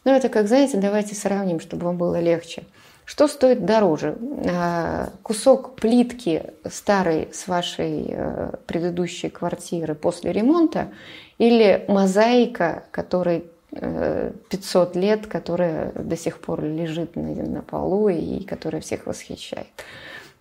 Ну, 0.06 0.12
это 0.12 0.30
как, 0.30 0.48
знаете, 0.48 0.78
давайте 0.78 1.14
сравним, 1.14 1.60
чтобы 1.60 1.86
вам 1.86 1.98
было 1.98 2.20
легче. 2.20 2.64
Что 3.06 3.28
стоит 3.28 3.66
дороже? 3.66 4.18
А, 4.50 5.10
кусок 5.22 5.76
плитки 5.76 6.42
старой 6.68 7.30
с 7.32 7.48
вашей 7.48 8.06
э, 8.10 8.52
предыдущей 8.66 9.30
квартиры 9.30 9.94
после 9.94 10.32
ремонта 10.32 10.90
или 11.38 11.86
мозаика, 11.88 12.86
которой 12.90 13.46
500 13.76 14.96
лет, 14.96 15.28
которая 15.28 15.92
до 15.94 16.16
сих 16.16 16.40
пор 16.40 16.64
лежит 16.64 17.16
на, 17.16 17.34
на 17.34 17.62
полу 17.62 18.10
и 18.10 18.44
которая 18.44 18.82
всех 18.82 19.06
восхищает. 19.06 19.68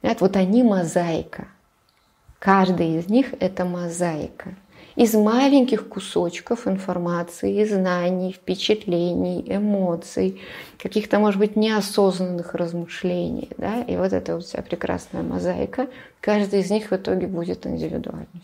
Знаете, 0.01 0.21
вот 0.21 0.37
они 0.37 0.63
мозаика. 0.63 1.49
Каждый 2.39 2.99
из 2.99 3.09
них 3.09 3.35
это 3.41 3.65
мозаика. 3.65 4.55
Из 4.97 5.13
маленьких 5.15 5.89
кусочков 5.89 6.69
информации, 6.69 7.65
знаний, 7.65 8.33
впечатлений, 8.33 9.45
эмоций, 9.47 10.41
каких-то, 10.79 11.19
может 11.19 11.41
быть, 11.41 11.57
неосознанных 11.57 12.55
размышлений. 12.55 13.51
Да? 13.57 13.81
И 13.83 13.97
вот 13.97 14.13
эта 14.13 14.37
вот 14.37 14.45
вся 14.45 14.63
прекрасная 14.63 15.23
мозаика, 15.23 15.89
каждый 16.21 16.61
из 16.61 16.71
них 16.71 16.91
в 16.91 16.95
итоге 16.95 17.27
будет 17.27 17.67
индивидуальностью. 17.67 18.43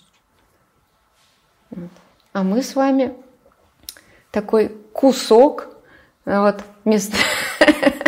А 2.33 2.42
мы 2.42 2.62
с 2.62 2.74
вами 2.74 3.14
такой 4.31 4.71
кусок, 4.93 5.69
вот, 6.25 6.61
мест... 6.85 7.12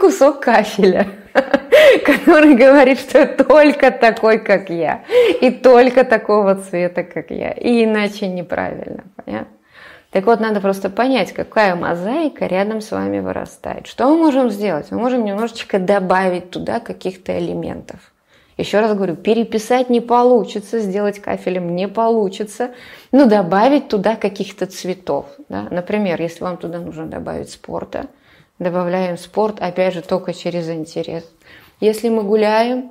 кусок 0.00 0.40
кафеля, 0.40 1.08
который 2.04 2.54
говорит, 2.54 3.00
что 3.00 3.26
только 3.26 3.90
такой, 3.90 4.38
как 4.38 4.70
я, 4.70 5.04
и 5.40 5.50
только 5.50 6.04
такого 6.04 6.54
цвета, 6.56 7.04
как 7.04 7.30
я, 7.30 7.52
и 7.52 7.84
иначе 7.84 8.28
неправильно, 8.28 9.04
понятно? 9.16 9.56
Так 10.10 10.26
вот, 10.26 10.40
надо 10.40 10.60
просто 10.60 10.90
понять, 10.90 11.32
какая 11.32 11.76
мозаика 11.76 12.46
рядом 12.46 12.80
с 12.80 12.90
вами 12.90 13.20
вырастает. 13.20 13.86
Что 13.86 14.08
мы 14.08 14.16
можем 14.16 14.50
сделать? 14.50 14.90
Мы 14.90 14.98
можем 14.98 15.24
немножечко 15.24 15.78
добавить 15.78 16.50
туда 16.50 16.80
каких-то 16.80 17.38
элементов. 17.38 18.00
Еще 18.60 18.80
раз 18.80 18.94
говорю, 18.94 19.16
переписать 19.16 19.88
не 19.88 20.02
получится, 20.02 20.80
сделать 20.80 21.18
кафелем 21.18 21.74
не 21.74 21.88
получится, 21.88 22.72
но 23.10 23.24
добавить 23.24 23.88
туда 23.88 24.16
каких-то 24.16 24.66
цветов. 24.66 25.24
Да? 25.48 25.66
Например, 25.70 26.20
если 26.20 26.44
вам 26.44 26.58
туда 26.58 26.78
нужно 26.78 27.06
добавить 27.06 27.48
спорта, 27.48 28.08
добавляем 28.58 29.16
спорт, 29.16 29.56
опять 29.60 29.94
же, 29.94 30.02
только 30.02 30.34
через 30.34 30.68
интерес. 30.68 31.24
Если 31.80 32.10
мы 32.10 32.22
гуляем, 32.22 32.90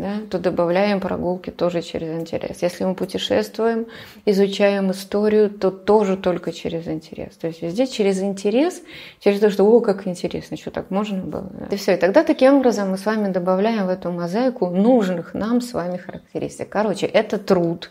да, 0.00 0.16
то 0.30 0.38
добавляем 0.38 1.00
прогулки 1.00 1.50
тоже 1.50 1.82
через 1.82 2.18
интерес. 2.18 2.62
Если 2.62 2.84
мы 2.84 2.94
путешествуем, 2.94 3.86
изучаем 4.24 4.90
историю, 4.90 5.50
то 5.50 5.70
тоже 5.70 6.16
только 6.16 6.52
через 6.52 6.88
интерес. 6.88 7.36
То 7.36 7.46
есть 7.46 7.62
везде 7.62 7.86
через 7.86 8.20
интерес, 8.20 8.82
через 9.20 9.40
то, 9.40 9.50
что 9.50 9.64
«О, 9.64 9.80
как 9.80 10.06
интересно, 10.06 10.56
что 10.56 10.70
так 10.70 10.90
можно 10.90 11.22
было?» 11.22 11.50
да? 11.52 11.66
И 11.70 11.76
все. 11.76 11.94
И 11.94 11.96
тогда 11.96 12.24
таким 12.24 12.56
образом 12.56 12.90
мы 12.90 12.98
с 12.98 13.06
вами 13.06 13.32
добавляем 13.32 13.86
в 13.86 13.90
эту 13.90 14.10
мозаику 14.10 14.68
нужных 14.70 15.34
нам 15.34 15.60
с 15.60 15.72
вами 15.72 15.96
характеристик. 15.96 16.68
Короче, 16.68 17.06
это 17.06 17.38
труд, 17.38 17.90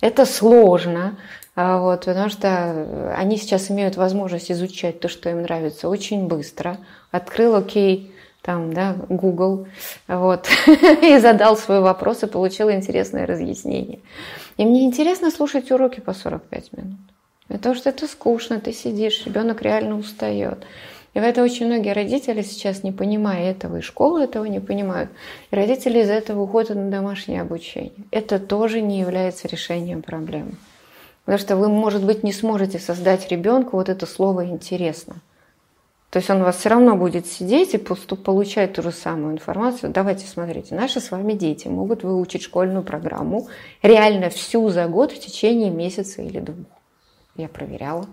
это 0.00 0.24
сложно, 0.24 1.18
а 1.56 1.78
вот, 1.78 2.04
потому 2.06 2.30
что 2.30 3.12
они 3.16 3.36
сейчас 3.36 3.70
имеют 3.70 3.96
возможность 3.96 4.50
изучать 4.50 5.00
то, 5.00 5.08
что 5.08 5.28
им 5.30 5.42
нравится, 5.42 5.88
очень 5.88 6.26
быстро. 6.26 6.78
Открыл, 7.10 7.56
окей, 7.56 8.09
там, 8.42 8.72
да, 8.72 8.96
Google, 9.08 9.66
вот, 10.08 10.48
и 11.02 11.18
задал 11.18 11.56
свой 11.56 11.80
вопрос 11.80 12.22
и 12.22 12.26
получил 12.26 12.70
интересное 12.70 13.26
разъяснение. 13.26 14.00
И 14.56 14.64
мне 14.64 14.84
интересно 14.84 15.30
слушать 15.30 15.70
уроки 15.70 16.00
по 16.00 16.14
45 16.14 16.72
минут. 16.72 16.98
Потому 17.48 17.74
что 17.74 17.90
это 17.90 18.06
скучно, 18.06 18.60
ты 18.60 18.72
сидишь, 18.72 19.26
ребенок 19.26 19.62
реально 19.62 19.98
устает. 19.98 20.64
И 21.12 21.18
в 21.18 21.22
это 21.22 21.42
очень 21.42 21.66
многие 21.66 21.92
родители 21.92 22.42
сейчас, 22.42 22.84
не 22.84 22.92
понимая 22.92 23.50
этого, 23.50 23.78
и 23.78 23.82
школы 23.82 24.22
этого 24.22 24.44
не 24.44 24.60
понимают, 24.60 25.10
и 25.50 25.56
родители 25.56 25.98
из 25.98 26.08
этого 26.08 26.42
уходят 26.42 26.76
на 26.76 26.88
домашнее 26.88 27.42
обучение. 27.42 27.92
Это 28.12 28.38
тоже 28.38 28.80
не 28.80 29.00
является 29.00 29.48
решением 29.48 30.02
проблемы. 30.02 30.52
Потому 31.24 31.38
что 31.38 31.56
вы, 31.56 31.68
может 31.68 32.04
быть, 32.04 32.22
не 32.22 32.32
сможете 32.32 32.78
создать 32.78 33.28
ребенку 33.28 33.76
вот 33.76 33.88
это 33.88 34.06
слово 34.06 34.46
«интересно». 34.46 35.16
То 36.10 36.18
есть 36.18 36.28
он 36.28 36.42
вас 36.42 36.56
все 36.56 36.70
равно 36.70 36.96
будет 36.96 37.26
сидеть 37.26 37.72
и 37.74 37.78
получать 37.78 38.72
ту 38.72 38.82
же 38.82 38.90
самую 38.90 39.34
информацию. 39.34 39.92
Давайте 39.92 40.26
смотрите, 40.26 40.74
наши 40.74 41.00
с 41.00 41.12
вами 41.12 41.34
дети 41.34 41.68
могут 41.68 42.02
выучить 42.02 42.42
школьную 42.42 42.82
программу 42.82 43.48
реально 43.80 44.28
всю 44.28 44.68
за 44.70 44.88
год 44.88 45.12
в 45.12 45.20
течение 45.20 45.70
месяца 45.70 46.20
или 46.20 46.40
двух. 46.40 46.66
Я 47.36 47.48
проверяла. 47.48 48.06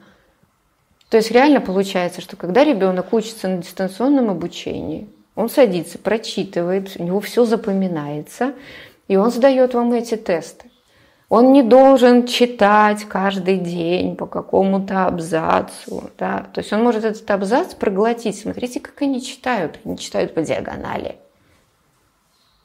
То 1.10 1.18
есть 1.18 1.32
реально 1.32 1.60
получается, 1.60 2.22
что 2.22 2.36
когда 2.36 2.64
ребенок 2.64 3.14
учится 3.14 3.48
на 3.48 3.64
дистанционном 3.64 4.30
обучении, 4.30 5.10
он 5.34 5.50
садится, 5.50 5.98
прочитывает, 5.98 6.96
у 7.00 7.04
него 7.04 7.20
все 7.20 7.46
запоминается, 7.46 8.54
и 9.08 9.16
он 9.16 9.32
сдает 9.32 9.74
вам 9.74 9.94
эти 9.94 10.18
тесты. 10.18 10.70
Он 11.30 11.52
не 11.52 11.62
должен 11.62 12.26
читать 12.26 13.04
каждый 13.04 13.58
день 13.58 14.16
по 14.16 14.28
какому-то 14.28 15.08
абзацу. 15.08 16.10
Да? 16.18 16.48
То 16.54 16.62
есть 16.62 16.72
он 16.72 16.84
может 16.84 17.04
этот 17.04 17.30
абзац 17.30 17.74
проглотить. 17.74 18.40
Смотрите, 18.40 18.80
как 18.80 19.02
они 19.02 19.22
читают. 19.22 19.80
Они 19.84 19.98
читают 19.98 20.34
по 20.34 20.42
диагонали. 20.42 21.18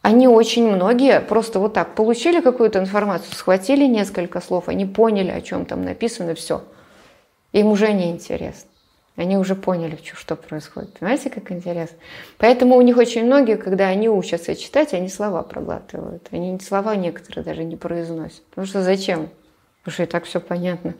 Они 0.02 0.26
очень 0.26 0.68
многие 0.68 1.20
просто 1.20 1.60
вот 1.60 1.74
так 1.74 1.94
получили 1.94 2.40
какую-то 2.40 2.80
информацию, 2.80 3.34
схватили 3.34 3.86
несколько 3.86 4.40
слов, 4.40 4.68
они 4.68 4.84
поняли, 4.84 5.30
о 5.30 5.40
чем 5.40 5.64
там 5.64 5.84
написано, 5.84 6.34
все. 6.34 6.64
Им 7.52 7.68
уже 7.68 7.92
не 7.92 8.10
интересно. 8.10 8.71
Они 9.16 9.36
уже 9.36 9.54
поняли, 9.54 9.98
что 10.02 10.36
происходит. 10.36 10.98
Понимаете, 10.98 11.28
как 11.28 11.52
интересно? 11.52 11.98
Поэтому 12.38 12.76
у 12.76 12.80
них 12.80 12.96
очень 12.96 13.24
многие, 13.24 13.56
когда 13.56 13.88
они 13.88 14.08
учатся 14.08 14.56
читать, 14.56 14.94
они 14.94 15.08
слова 15.08 15.42
проглатывают. 15.42 16.26
Они 16.30 16.58
слова 16.60 16.96
некоторые 16.96 17.44
даже 17.44 17.64
не 17.64 17.76
произносят. 17.76 18.42
Потому 18.50 18.66
что 18.66 18.82
зачем? 18.82 19.28
Потому 19.80 19.92
что 19.92 20.02
и 20.04 20.06
так 20.06 20.24
все 20.24 20.40
понятно. 20.40 20.94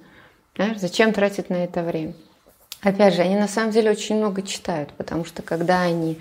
Знаешь, 0.57 0.79
зачем 0.79 1.12
тратить 1.14 1.48
на 1.48 1.64
это 1.64 1.83
время? 1.83 2.12
Опять 2.83 3.14
же, 3.14 3.22
они 3.22 3.37
на 3.37 3.48
самом 3.48 3.70
деле 3.70 3.90
очень 3.90 4.16
много 4.16 4.42
читают, 4.42 4.92
потому 4.92 5.25
что 5.25 5.40
когда 5.40 5.83
они 5.83 6.18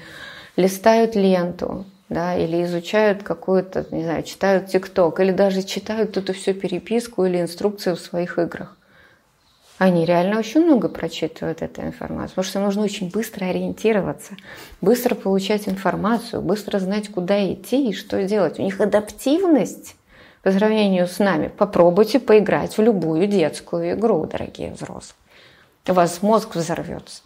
листают 0.56 1.16
ленту, 1.16 1.86
да, 2.08 2.38
или 2.38 2.64
изучают 2.64 3.24
какую-то, 3.24 3.88
не 3.92 4.04
знаю, 4.04 4.24
читают 4.24 4.68
ТикТок, 4.68 5.20
или 5.20 5.32
даже 5.32 5.64
читают 5.64 6.16
эту 6.16 6.34
всю 6.34 6.54
переписку 6.54 7.26
или 7.26 7.42
инструкцию 7.42 7.96
в 7.96 8.00
своих 8.00 8.38
играх. 8.38 8.78
Они 9.82 10.06
реально 10.06 10.38
очень 10.38 10.64
много 10.64 10.90
прочитывают 10.90 11.64
этой 11.64 11.84
информации, 11.86 12.36
потому 12.36 12.46
что 12.46 12.60
нужно 12.60 12.84
очень 12.84 13.10
быстро 13.10 13.46
ориентироваться, 13.46 14.36
быстро 14.80 15.16
получать 15.16 15.68
информацию, 15.68 16.44
быстро 16.44 16.78
знать, 16.78 17.10
куда 17.10 17.52
идти 17.52 17.90
и 17.90 17.94
что 17.96 18.24
делать. 18.24 18.60
У 18.60 18.62
них 18.62 18.80
адаптивность 18.80 19.96
по 20.44 20.52
сравнению 20.52 21.08
с 21.08 21.18
нами. 21.18 21.48
Попробуйте 21.48 22.20
поиграть 22.20 22.78
в 22.78 22.82
любую 22.84 23.26
детскую 23.26 23.94
игру, 23.94 24.24
дорогие 24.28 24.72
взрослые. 24.72 25.16
У 25.88 25.94
вас 25.94 26.22
мозг 26.22 26.56
взорвется. 26.56 27.24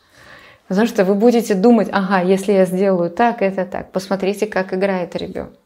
Потому 0.70 0.88
что 0.88 1.04
вы 1.04 1.15
будете 1.15 1.56
думать, 1.56 1.89
ага, 1.91 2.22
если 2.22 2.54
я 2.54 2.63
сделаю 2.63 3.10
так, 3.10 3.41
это 3.41 3.65
так. 3.65 3.91
Посмотрите, 3.91 4.48
как 4.48 4.74
играет 4.74 5.13
ребенок. 5.18 5.64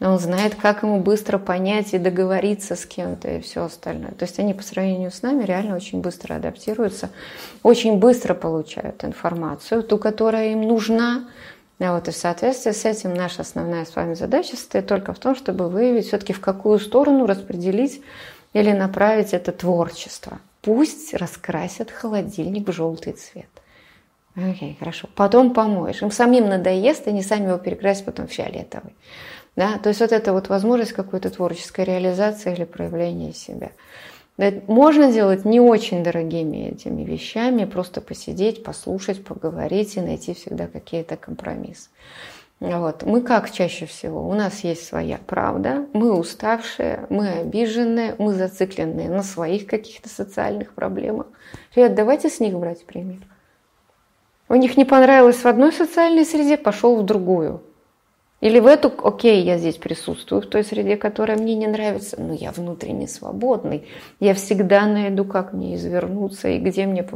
Он 0.00 0.18
знает, 0.18 0.56
как 0.56 0.82
ему 0.82 1.00
быстро 1.00 1.38
понять 1.38 1.94
и 1.94 1.98
договориться 1.98 2.74
с 2.74 2.84
кем-то 2.84 3.36
и 3.36 3.40
все 3.40 3.64
остальное. 3.64 4.10
То 4.12 4.24
есть 4.24 4.38
они 4.38 4.52
по 4.52 4.62
сравнению 4.62 5.12
с 5.12 5.22
нами 5.22 5.44
реально 5.44 5.76
очень 5.76 6.00
быстро 6.00 6.34
адаптируются, 6.34 7.10
очень 7.62 7.98
быстро 7.98 8.34
получают 8.34 9.04
информацию, 9.04 9.84
ту, 9.84 9.98
которая 9.98 10.50
им 10.50 10.62
нужна. 10.62 11.28
А 11.78 11.94
вот 11.94 12.08
и 12.08 12.10
в 12.10 12.16
соответствии 12.16 12.72
с 12.72 12.84
этим 12.84 13.14
наша 13.14 13.42
основная 13.42 13.84
с 13.84 13.94
вами 13.94 14.14
задача 14.14 14.56
состоит 14.56 14.86
только 14.86 15.12
в 15.12 15.18
том, 15.18 15.36
чтобы 15.36 15.68
выявить 15.68 16.08
все-таки 16.08 16.32
в 16.32 16.40
какую 16.40 16.80
сторону 16.80 17.26
распределить 17.26 18.02
или 18.52 18.72
направить 18.72 19.32
это 19.32 19.52
творчество. 19.52 20.38
Пусть 20.60 21.14
раскрасят 21.14 21.90
холодильник 21.90 22.68
в 22.68 22.72
желтый 22.72 23.12
цвет. 23.12 23.48
Окей, 24.36 24.76
хорошо. 24.78 25.08
Потом 25.14 25.52
помоешь. 25.52 26.02
Им 26.02 26.10
самим 26.10 26.48
надоест, 26.48 27.06
они 27.06 27.22
сами 27.22 27.48
его 27.48 27.58
перекрасят 27.58 28.06
потом 28.06 28.26
в 28.26 28.32
фиолетовый. 28.32 28.94
Да? 29.56 29.78
То 29.78 29.88
есть 29.88 30.00
вот 30.00 30.12
это 30.12 30.32
вот 30.32 30.48
возможность 30.48 30.92
какой-то 30.92 31.30
творческой 31.30 31.84
реализации 31.84 32.52
или 32.52 32.64
проявления 32.64 33.32
себя. 33.32 33.70
Можно 34.66 35.12
делать 35.12 35.44
не 35.44 35.60
очень 35.60 36.02
дорогими 36.02 36.70
этими 36.70 37.04
вещами, 37.04 37.66
просто 37.66 38.00
посидеть, 38.00 38.64
послушать, 38.64 39.24
поговорить 39.24 39.96
и 39.96 40.00
найти 40.00 40.34
всегда 40.34 40.66
какие-то 40.66 41.16
компромиссы. 41.16 41.88
Вот. 42.58 43.04
Мы 43.04 43.20
как 43.20 43.50
чаще 43.50 43.86
всего? 43.86 44.28
У 44.28 44.34
нас 44.34 44.64
есть 44.64 44.86
своя 44.86 45.20
правда, 45.24 45.86
мы 45.92 46.18
уставшие, 46.18 47.06
мы 47.10 47.28
обиженные, 47.28 48.16
мы 48.18 48.32
зацикленные 48.32 49.08
на 49.08 49.22
своих 49.22 49.66
каких-то 49.66 50.08
социальных 50.08 50.72
проблемах. 50.72 51.26
Ребят, 51.76 51.94
давайте 51.94 52.28
с 52.28 52.40
них 52.40 52.54
брать 52.54 52.84
пример. 52.86 53.20
У 54.48 54.54
них 54.54 54.76
не 54.76 54.84
понравилось 54.84 55.36
в 55.36 55.46
одной 55.46 55.72
социальной 55.72 56.24
среде, 56.24 56.56
пошел 56.56 56.96
в 56.96 57.04
другую. 57.04 57.62
Или 58.44 58.58
в 58.58 58.66
эту, 58.66 58.92
окей, 59.02 59.42
я 59.42 59.56
здесь 59.56 59.76
присутствую 59.76 60.42
в 60.42 60.46
той 60.46 60.64
среде, 60.64 60.98
которая 60.98 61.38
мне 61.38 61.54
не 61.54 61.66
нравится, 61.66 62.20
но 62.20 62.34
я 62.34 62.52
внутренне 62.52 63.08
свободный. 63.08 63.88
Я 64.20 64.34
всегда 64.34 64.84
найду, 64.84 65.24
как 65.24 65.54
мне 65.54 65.76
извернуться 65.76 66.48
и 66.48 66.58
где 66.58 66.84
мне. 66.84 67.08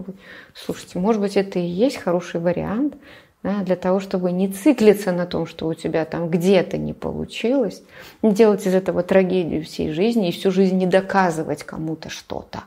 Слушайте, 0.55 0.99
может 0.99 1.21
быть, 1.21 1.37
это 1.37 1.59
и 1.59 1.67
есть 1.67 1.99
хороший 1.99 2.41
вариант 2.41 2.95
да, 3.43 3.59
для 3.63 3.77
того, 3.77 4.01
чтобы 4.01 4.33
не 4.33 4.49
циклиться 4.49 5.13
на 5.13 5.27
том, 5.27 5.47
что 5.47 5.67
у 5.67 5.75
тебя 5.75 6.07
там 6.07 6.31
где-то 6.31 6.79
не 6.79 6.95
получилось, 6.95 7.83
не 8.23 8.33
делать 8.33 8.67
из 8.67 8.73
этого 8.73 9.03
трагедию 9.03 9.63
всей 9.65 9.93
жизни 9.93 10.31
и 10.31 10.33
всю 10.33 10.51
жизнь 10.51 10.79
не 10.79 10.87
доказывать 10.87 11.63
кому-то 11.63 12.09
что-то. 12.09 12.61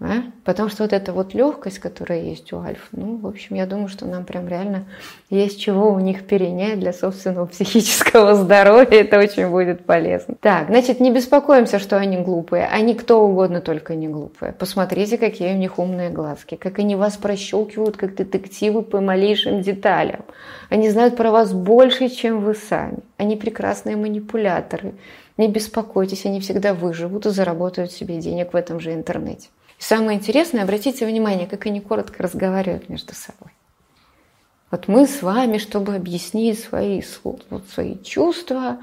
Да? 0.00 0.22
Потому 0.44 0.70
что 0.70 0.84
вот 0.84 0.94
эта 0.94 1.12
вот 1.12 1.34
легкость, 1.34 1.78
которая 1.78 2.22
есть 2.22 2.54
у 2.54 2.60
альф, 2.60 2.88
ну, 2.92 3.18
в 3.18 3.26
общем, 3.26 3.54
я 3.56 3.66
думаю, 3.66 3.88
что 3.88 4.06
нам 4.06 4.24
прям 4.24 4.48
реально 4.48 4.86
есть 5.28 5.60
чего 5.60 5.92
у 5.92 6.00
них 6.00 6.26
перенять 6.26 6.80
для 6.80 6.94
собственного 6.94 7.44
психического 7.44 8.34
здоровья. 8.42 9.02
Это 9.02 9.18
очень 9.18 9.46
будет 9.50 9.84
полезно. 9.84 10.36
Так, 10.40 10.68
значит, 10.68 11.00
не 11.00 11.12
беспокоимся, 11.12 11.78
что 11.78 11.98
они 11.98 12.16
глупые. 12.16 12.66
Они 12.66 12.94
кто 12.94 13.22
угодно, 13.22 13.60
только 13.60 13.94
не 13.94 14.08
глупые. 14.08 14.54
Посмотрите, 14.54 15.18
какие 15.18 15.52
у 15.52 15.58
них 15.58 15.78
умные 15.78 16.08
глазки, 16.08 16.54
как 16.54 16.78
они 16.78 16.96
вас 16.96 17.18
прощелкивают, 17.18 17.98
как 17.98 18.14
детективы 18.14 18.80
по 18.80 19.02
малейшим 19.02 19.60
деталям. 19.60 20.24
Они 20.70 20.88
знают 20.88 21.14
про 21.14 21.30
вас 21.30 21.52
больше, 21.52 22.08
чем 22.08 22.40
вы 22.40 22.54
сами. 22.54 23.00
Они 23.18 23.36
прекрасные 23.36 23.96
манипуляторы. 23.96 24.94
Не 25.36 25.48
беспокойтесь, 25.48 26.24
они 26.24 26.40
всегда 26.40 26.72
выживут 26.72 27.26
и 27.26 27.30
заработают 27.30 27.92
себе 27.92 28.16
денег 28.16 28.54
в 28.54 28.56
этом 28.56 28.80
же 28.80 28.94
интернете. 28.94 29.48
И 29.80 29.82
самое 29.82 30.18
интересное, 30.18 30.62
обратите 30.62 31.06
внимание, 31.06 31.46
как 31.46 31.64
они 31.64 31.80
коротко 31.80 32.22
разговаривают 32.22 32.90
между 32.90 33.14
собой. 33.14 33.50
Вот 34.70 34.88
мы 34.88 35.06
с 35.06 35.22
вами, 35.22 35.56
чтобы 35.56 35.96
объяснить 35.96 36.60
свои, 36.60 37.02
вот 37.24 37.64
свои 37.72 37.96
чувства, 38.02 38.78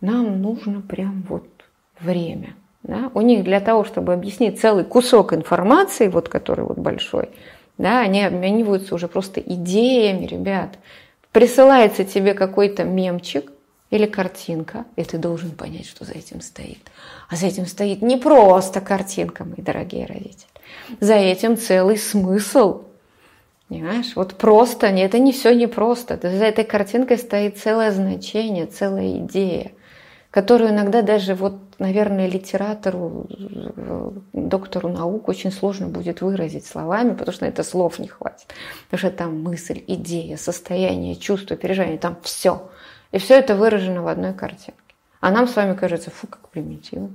нам 0.00 0.40
нужно 0.40 0.80
прям 0.80 1.22
вот 1.28 1.46
время. 2.00 2.56
Да? 2.82 3.10
У 3.14 3.20
них 3.20 3.44
для 3.44 3.60
того, 3.60 3.84
чтобы 3.84 4.14
объяснить 4.14 4.58
целый 4.58 4.84
кусок 4.84 5.34
информации, 5.34 6.08
вот 6.08 6.30
который 6.30 6.64
вот 6.64 6.78
большой, 6.78 7.28
да, 7.76 8.00
они 8.00 8.22
обмениваются 8.22 8.94
уже 8.94 9.08
просто 9.08 9.40
идеями, 9.40 10.26
ребят. 10.26 10.78
Присылается 11.30 12.04
тебе 12.04 12.34
какой-то 12.34 12.84
мемчик, 12.84 13.52
или 13.92 14.06
картинка, 14.06 14.86
и 14.96 15.04
ты 15.04 15.18
должен 15.18 15.50
понять, 15.50 15.86
что 15.86 16.06
за 16.06 16.12
этим 16.12 16.40
стоит. 16.40 16.78
А 17.28 17.36
за 17.36 17.46
этим 17.46 17.66
стоит 17.66 18.00
не 18.00 18.16
просто 18.16 18.80
картинка, 18.80 19.44
мои 19.44 19.62
дорогие 19.62 20.06
родители. 20.06 20.48
За 21.00 21.12
этим 21.12 21.58
целый 21.58 21.98
смысл. 21.98 22.84
Понимаешь? 23.68 24.16
Вот 24.16 24.34
просто, 24.36 24.86
это 24.86 25.18
не 25.18 25.32
все 25.32 25.54
не 25.54 25.66
просто. 25.66 26.18
За 26.22 26.44
этой 26.44 26.64
картинкой 26.64 27.18
стоит 27.18 27.58
целое 27.58 27.92
значение, 27.92 28.64
целая 28.64 29.18
идея, 29.18 29.72
которую 30.30 30.70
иногда 30.70 31.02
даже 31.02 31.34
вот, 31.34 31.56
наверное, 31.78 32.28
литератору, 32.28 33.26
доктору 34.32 34.88
наук 34.88 35.28
очень 35.28 35.52
сложно 35.52 35.88
будет 35.88 36.22
выразить 36.22 36.64
словами, 36.64 37.10
потому 37.10 37.32
что 37.32 37.44
на 37.44 37.50
это 37.50 37.62
слов 37.62 37.98
не 37.98 38.08
хватит. 38.08 38.46
Потому 38.88 39.10
что 39.10 39.18
там 39.18 39.42
мысль, 39.42 39.84
идея, 39.86 40.38
состояние, 40.38 41.14
чувство, 41.16 41.58
переживание, 41.58 41.98
там 41.98 42.16
все– 42.22 42.70
и 43.12 43.18
все 43.18 43.38
это 43.38 43.54
выражено 43.54 44.02
в 44.02 44.08
одной 44.08 44.34
картинке. 44.34 44.74
А 45.20 45.30
нам 45.30 45.46
с 45.46 45.54
вами 45.54 45.74
кажется, 45.74 46.10
фу, 46.10 46.26
как 46.26 46.48
примитивно. 46.48 47.10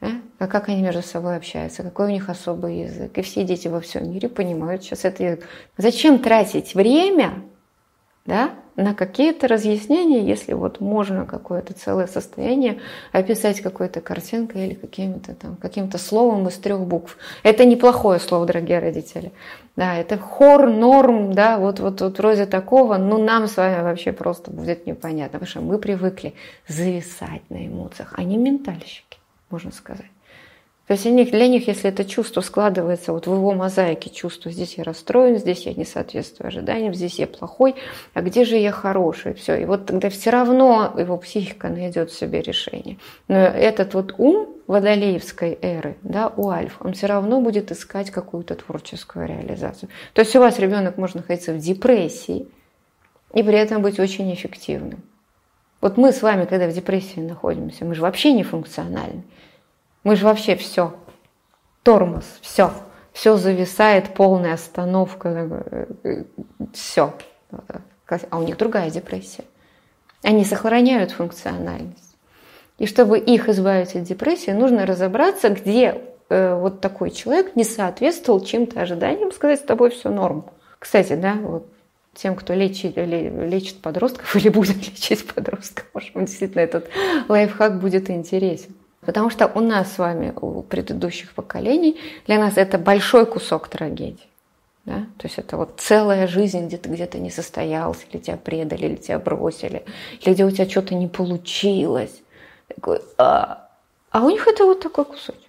Да? 0.00 0.08
А 0.38 0.46
как 0.46 0.68
они 0.68 0.82
между 0.82 1.02
собой 1.02 1.36
общаются, 1.36 1.82
какой 1.82 2.06
у 2.08 2.10
них 2.10 2.28
особый 2.28 2.80
язык. 2.80 3.16
И 3.16 3.22
все 3.22 3.44
дети 3.44 3.68
во 3.68 3.80
всем 3.80 4.10
мире 4.10 4.28
понимают 4.28 4.82
сейчас 4.82 5.04
это 5.06 5.22
язык. 5.22 5.48
Зачем 5.78 6.18
тратить 6.18 6.74
время 6.74 7.42
да, 8.26 8.54
на 8.76 8.94
какие-то 8.94 9.46
разъяснения, 9.48 10.24
если 10.24 10.54
вот 10.54 10.80
можно 10.80 11.26
какое-то 11.26 11.74
целое 11.74 12.06
состояние 12.06 12.80
описать 13.12 13.60
какой-то 13.60 14.00
картинкой 14.00 14.66
или 14.66 14.74
каким-то 14.74 15.34
там 15.34 15.56
каким-то 15.56 15.98
словом 15.98 16.48
из 16.48 16.54
трех 16.54 16.80
букв. 16.80 17.18
Это 17.42 17.64
неплохое 17.66 18.18
слово, 18.18 18.46
дорогие 18.46 18.78
родители. 18.78 19.32
Да, 19.76 19.96
это 19.96 20.16
хор, 20.18 20.70
норм, 20.70 21.34
да, 21.34 21.58
вот, 21.58 21.80
вот, 21.80 22.00
вот 22.00 22.18
вроде 22.18 22.46
такого, 22.46 22.96
но 22.96 23.18
нам 23.18 23.46
с 23.46 23.56
вами 23.56 23.82
вообще 23.82 24.12
просто 24.12 24.50
будет 24.50 24.86
непонятно, 24.86 25.38
потому 25.38 25.48
что 25.48 25.60
мы 25.60 25.78
привыкли 25.78 26.34
зависать 26.66 27.42
на 27.50 27.66
эмоциях. 27.66 28.14
Они 28.16 28.36
ментальщики, 28.36 29.18
можно 29.50 29.70
сказать. 29.72 30.13
То 30.86 30.92
есть 30.92 31.04
для 31.04 31.48
них, 31.48 31.66
если 31.66 31.88
это 31.88 32.04
чувство 32.04 32.42
складывается 32.42 33.14
вот 33.14 33.26
в 33.26 33.32
его 33.32 33.54
мозаике 33.54 34.10
чувства, 34.10 34.50
здесь 34.50 34.76
я 34.76 34.84
расстроен, 34.84 35.38
здесь 35.38 35.64
я 35.64 35.72
не 35.72 35.86
соответствую 35.86 36.48
ожиданиям, 36.48 36.92
здесь 36.92 37.18
я 37.18 37.26
плохой, 37.26 37.74
а 38.12 38.20
где 38.20 38.44
же 38.44 38.56
я 38.56 38.70
хороший? 38.70 39.32
Все. 39.32 39.56
И 39.56 39.64
вот 39.64 39.86
тогда 39.86 40.10
все 40.10 40.28
равно 40.28 40.92
его 40.98 41.16
психика 41.16 41.70
найдет 41.70 42.12
себе 42.12 42.42
решение. 42.42 42.98
Но 43.28 43.36
этот 43.36 43.94
вот 43.94 44.14
ум 44.18 44.48
водолеевской 44.66 45.58
эры, 45.62 45.96
да, 46.02 46.30
у 46.36 46.50
альф, 46.50 46.76
он 46.80 46.92
все 46.92 47.06
равно 47.06 47.40
будет 47.40 47.72
искать 47.72 48.10
какую-то 48.10 48.54
творческую 48.54 49.26
реализацию. 49.26 49.88
То 50.12 50.20
есть 50.20 50.36
у 50.36 50.40
вас 50.40 50.58
ребенок 50.58 50.98
может 50.98 51.16
находиться 51.16 51.54
в 51.54 51.58
депрессии 51.58 52.46
и 53.32 53.42
при 53.42 53.56
этом 53.56 53.80
быть 53.80 53.98
очень 53.98 54.32
эффективным. 54.34 55.02
Вот 55.80 55.96
мы 55.96 56.12
с 56.12 56.20
вами, 56.20 56.44
когда 56.44 56.66
в 56.66 56.72
депрессии 56.72 57.20
находимся, 57.20 57.86
мы 57.86 57.94
же 57.94 58.02
вообще 58.02 58.32
не 58.32 58.42
функциональны. 58.42 59.22
Мы 60.04 60.16
же 60.16 60.24
вообще 60.24 60.54
все. 60.54 60.94
Тормоз, 61.82 62.24
все. 62.40 62.72
Все 63.12 63.36
зависает, 63.36 64.14
полная 64.14 64.54
остановка, 64.54 65.86
все. 66.72 67.14
А 68.30 68.38
у 68.38 68.42
них 68.42 68.56
другая 68.56 68.90
депрессия. 68.90 69.44
Они 70.22 70.44
сохраняют 70.44 71.12
функциональность. 71.12 72.16
И 72.78 72.86
чтобы 72.86 73.18
их 73.18 73.48
избавить 73.48 73.94
от 73.94 74.02
депрессии, 74.02 74.50
нужно 74.50 74.84
разобраться, 74.84 75.48
где 75.50 76.00
э, 76.28 76.54
вот 76.54 76.80
такой 76.80 77.10
человек 77.10 77.54
не 77.54 77.62
соответствовал 77.62 78.40
чьим-то 78.40 78.80
ожиданиям, 78.80 79.30
сказать, 79.30 79.60
с 79.60 79.62
тобой 79.62 79.90
все 79.90 80.10
норм. 80.10 80.46
Кстати, 80.80 81.14
да, 81.14 81.34
вот 81.34 81.68
тем, 82.14 82.34
кто 82.34 82.52
лечит, 82.54 82.96
лечит 82.96 83.80
подростков 83.80 84.34
или 84.36 84.48
будет 84.48 84.76
лечить 84.90 85.26
подростков, 85.26 85.86
может, 85.94 86.12
действительно 86.14 86.62
этот 86.62 86.88
лайфхак 87.28 87.78
будет 87.78 88.10
интересен. 88.10 88.74
Потому 89.06 89.30
что 89.30 89.50
у 89.54 89.60
нас 89.60 89.92
с 89.92 89.98
вами, 89.98 90.32
у 90.40 90.62
предыдущих 90.62 91.32
поколений, 91.34 92.00
для 92.26 92.38
нас 92.38 92.56
это 92.56 92.78
большой 92.78 93.26
кусок 93.26 93.68
трагедии. 93.68 94.28
Да? 94.84 95.06
То 95.18 95.26
есть 95.26 95.38
это 95.38 95.56
вот 95.56 95.74
целая 95.78 96.26
жизнь, 96.26 96.66
где 96.66 96.76
ты 96.76 96.88
где-то 96.90 97.18
не 97.18 97.30
состоялся, 97.30 98.04
или 98.10 98.20
тебя 98.20 98.36
предали, 98.36 98.86
или 98.86 98.96
тебя 98.96 99.18
бросили, 99.18 99.84
или 100.20 100.34
где 100.34 100.44
у 100.44 100.50
тебя 100.50 100.68
что-то 100.68 100.94
не 100.94 101.08
получилось. 101.08 102.22
Такой, 102.68 103.00
а, 103.18 103.68
а 104.10 104.24
у 104.24 104.30
них 104.30 104.46
это 104.46 104.64
вот 104.64 104.80
такой 104.80 105.04
кусочек. 105.04 105.43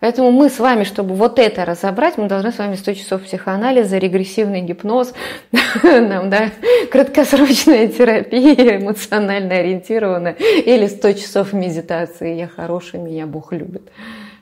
Поэтому 0.00 0.30
мы 0.30 0.48
с 0.48 0.58
вами, 0.58 0.84
чтобы 0.84 1.14
вот 1.14 1.38
это 1.38 1.66
разобрать, 1.66 2.16
мы 2.16 2.26
должны 2.26 2.52
с 2.52 2.58
вами 2.58 2.74
100 2.74 2.94
часов 2.94 3.22
психоанализа, 3.22 3.98
регрессивный 3.98 4.62
гипноз, 4.62 5.12
нам, 5.82 6.30
да, 6.30 6.50
краткосрочная 6.90 7.88
терапия, 7.88 8.78
эмоционально 8.78 9.56
ориентированная, 9.56 10.32
или 10.32 10.86
100 10.86 11.12
часов 11.12 11.52
медитации 11.52 12.34
«Я 12.34 12.48
хороший, 12.48 12.98
меня 12.98 13.26
Бог 13.26 13.52
любит». 13.52 13.90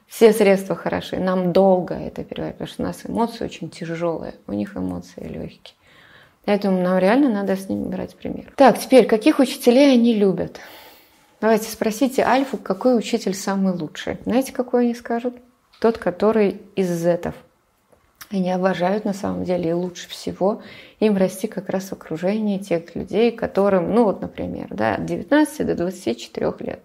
Все 0.06 0.32
средства 0.32 0.74
хороши. 0.74 1.16
Нам 1.16 1.52
долго 1.52 1.94
это 1.94 2.24
переваривать, 2.24 2.58
потому 2.58 2.68
что 2.68 2.82
у 2.82 2.86
нас 2.86 3.00
эмоции 3.04 3.44
очень 3.44 3.68
тяжелые, 3.68 4.34
у 4.46 4.52
них 4.52 4.76
эмоции 4.76 5.22
легкие. 5.22 5.74
Поэтому 6.44 6.80
нам 6.80 6.98
реально 6.98 7.28
надо 7.28 7.56
с 7.56 7.68
ними 7.68 7.84
брать 7.84 8.14
пример. 8.14 8.52
Так, 8.56 8.78
теперь, 8.78 9.06
каких 9.06 9.38
учителей 9.38 9.92
они 9.92 10.14
любят? 10.14 10.60
Давайте 11.40 11.70
спросите 11.70 12.22
Альфу, 12.22 12.56
какой 12.56 12.96
учитель 12.96 13.34
самый 13.34 13.74
лучший. 13.74 14.16
Знаете, 14.24 14.52
какой 14.52 14.84
они 14.84 14.94
скажут? 14.94 15.34
Тот, 15.80 15.98
который 15.98 16.60
из 16.76 16.90
зетов. 16.90 17.34
Они 18.30 18.50
обожают 18.50 19.04
на 19.04 19.14
самом 19.14 19.44
деле 19.44 19.70
и 19.70 19.72
лучше 19.72 20.08
всего 20.08 20.62
им 21.00 21.16
расти 21.16 21.46
как 21.46 21.70
раз 21.70 21.88
в 21.88 21.92
окружении 21.94 22.58
тех 22.58 22.94
людей, 22.94 23.32
которым, 23.32 23.94
ну 23.94 24.04
вот, 24.04 24.20
например, 24.20 24.66
да, 24.70 24.96
от 24.96 25.06
19 25.06 25.66
до 25.66 25.74
24 25.74 26.54
лет. 26.60 26.80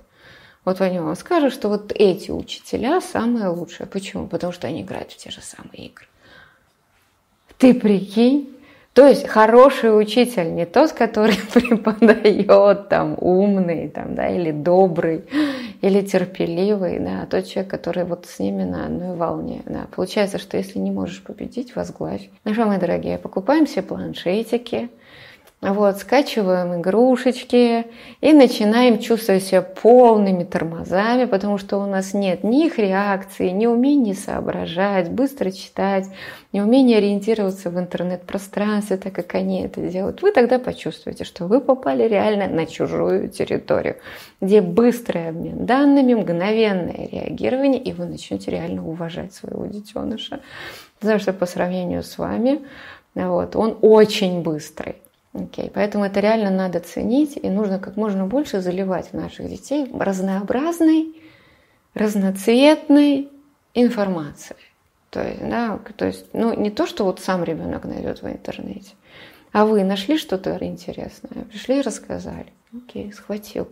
Вот 0.64 0.80
они 0.80 1.00
вам 1.00 1.16
скажут, 1.18 1.52
что 1.54 1.68
вот 1.68 1.91
эти 1.94 2.32
учителя 2.32 3.02
самые 3.02 3.50
лучшие. 3.50 3.88
Почему? 3.88 4.28
Потому 4.28 4.54
что 4.54 4.68
они 4.68 4.82
играют 4.82 5.12
в 5.12 5.18
те 5.18 5.30
же 5.30 5.41
самые 5.41 5.88
игры. 5.88 6.06
Ты 7.58 7.74
прикинь, 7.74 8.56
то 8.94 9.08
есть 9.08 9.28
хороший 9.28 10.00
учитель 10.00 10.54
не 10.54 10.66
тот, 10.66 10.91
который 10.91 11.36
преподает 11.54 12.89
там 12.89 13.18
умный 13.20 13.89
там, 13.89 14.14
да, 14.14 14.30
или 14.30 14.52
добрый, 14.52 15.26
или 15.82 16.02
терпеливый, 16.02 17.00
да, 17.00 17.24
а 17.24 17.26
тот 17.26 17.48
человек, 17.48 17.72
который 17.72 18.04
вот 18.04 18.28
с 18.28 18.38
ними 18.38 18.64
на 18.64 18.86
одной 18.86 19.16
волне. 19.16 19.64
Да. 19.66 19.88
Получается, 19.96 20.38
что 20.38 20.58
если 20.58 20.78
не 20.78 20.91
можешь 20.91 21.24
победить, 21.24 21.76
возглавь. 21.76 22.30
Ну 22.46 22.54
что, 22.54 22.66
мои 22.66 22.78
дорогие, 22.78 23.18
покупаем 23.18 23.66
все 23.66 23.82
планшетики, 23.82 24.89
вот, 25.72 25.97
скачиваем 25.97 26.82
игрушечки 26.82 27.86
и 28.20 28.34
начинаем 28.34 28.99
чувствовать 28.99 29.43
себя 29.43 29.61
полными 29.61 30.43
тормозами, 30.43 31.24
потому 31.24 31.57
что 31.57 31.78
у 31.78 31.86
нас 31.86 32.14
нет 32.14 32.43
ни 32.43 32.66
их 32.66 32.78
реакции, 32.78 33.47
ни 33.49 33.66
умения 33.66 34.14
соображать, 34.14 35.09
быстро 35.09 35.51
читать, 35.51 36.07
ни 36.51 36.59
умения 36.59 36.97
ориентироваться 36.97 37.70
в 37.70 37.80
интернет-пространстве, 37.80 38.97
так 38.97 39.14
как 39.14 39.36
они 39.36 39.64
это 39.64 39.80
делают. 39.88 40.22
Вы 40.22 40.34
тогда 40.34 40.59
почувствуете, 40.59 41.24
что 41.24 41.45
вы 41.45 41.61
попали 41.61 42.03
реально 42.09 42.47
на 42.47 42.66
чужую 42.66 43.30
территорию, 43.30 43.95
где 44.41 44.59
быстрый 44.59 45.30
обмен 45.30 45.66
данными, 45.66 46.14
мгновенное 46.14 47.07
реагирование, 47.09 47.82
и 47.82 47.93
вы 47.93 48.05
начнете 48.05 48.51
реально 48.51 48.86
уважать 48.86 49.34
своего 49.34 49.66
детеныша. 49.66 50.41
Потому 50.99 51.20
что 51.20 51.32
по 51.32 51.45
сравнению 51.45 52.03
с 52.03 52.18
вами, 52.18 52.61
вот, 53.16 53.55
он 53.55 53.78
очень 53.82 54.41
быстрый. 54.41 54.95
Окей, 55.34 55.71
поэтому 55.73 56.05
это 56.05 56.19
реально 56.19 56.51
надо 56.51 56.79
ценить, 56.79 57.38
и 57.41 57.49
нужно 57.49 57.79
как 57.79 57.95
можно 57.95 58.27
больше 58.27 58.61
заливать 58.61 59.07
в 59.07 59.13
наших 59.13 59.49
детей 59.49 59.89
разнообразной, 59.91 61.15
разноцветной 61.95 63.29
информацией. 63.73 64.59
То 65.09 65.27
есть, 65.27 65.41
да, 65.41 65.79
то 65.95 66.05
есть, 66.05 66.25
ну, 66.34 66.53
не 66.53 66.69
то, 66.69 66.86
что 66.86 67.03
вот 67.03 67.19
сам 67.19 67.43
ребенок 67.43 67.86
найдет 67.86 68.21
в 68.21 68.27
интернете, 68.27 68.93
а 69.51 69.65
вы 69.65 69.84
нашли 69.84 70.17
что-то 70.17 70.57
интересное, 70.61 71.45
пришли 71.45 71.79
и 71.79 71.81
рассказали. 71.81 72.53
Окей, 72.75 73.11
схватил. 73.11 73.67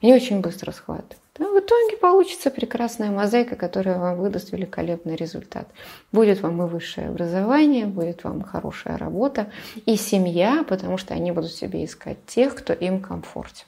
Они 0.00 0.14
очень 0.14 0.40
быстро 0.40 0.72
схватывают 0.72 1.21
то 1.32 1.44
в 1.44 1.58
итоге 1.58 1.96
получится 1.96 2.50
прекрасная 2.50 3.10
мозаика, 3.10 3.56
которая 3.56 3.98
вам 3.98 4.18
выдаст 4.18 4.52
великолепный 4.52 5.16
результат. 5.16 5.66
Будет 6.12 6.40
вам 6.42 6.62
и 6.62 6.68
высшее 6.68 7.08
образование, 7.08 7.86
будет 7.86 8.24
вам 8.24 8.42
хорошая 8.42 8.98
работа 8.98 9.50
и 9.86 9.96
семья, 9.96 10.64
потому 10.68 10.98
что 10.98 11.14
они 11.14 11.32
будут 11.32 11.52
себе 11.52 11.84
искать 11.84 12.18
тех, 12.26 12.54
кто 12.54 12.72
им 12.72 13.00
комфортен 13.00 13.64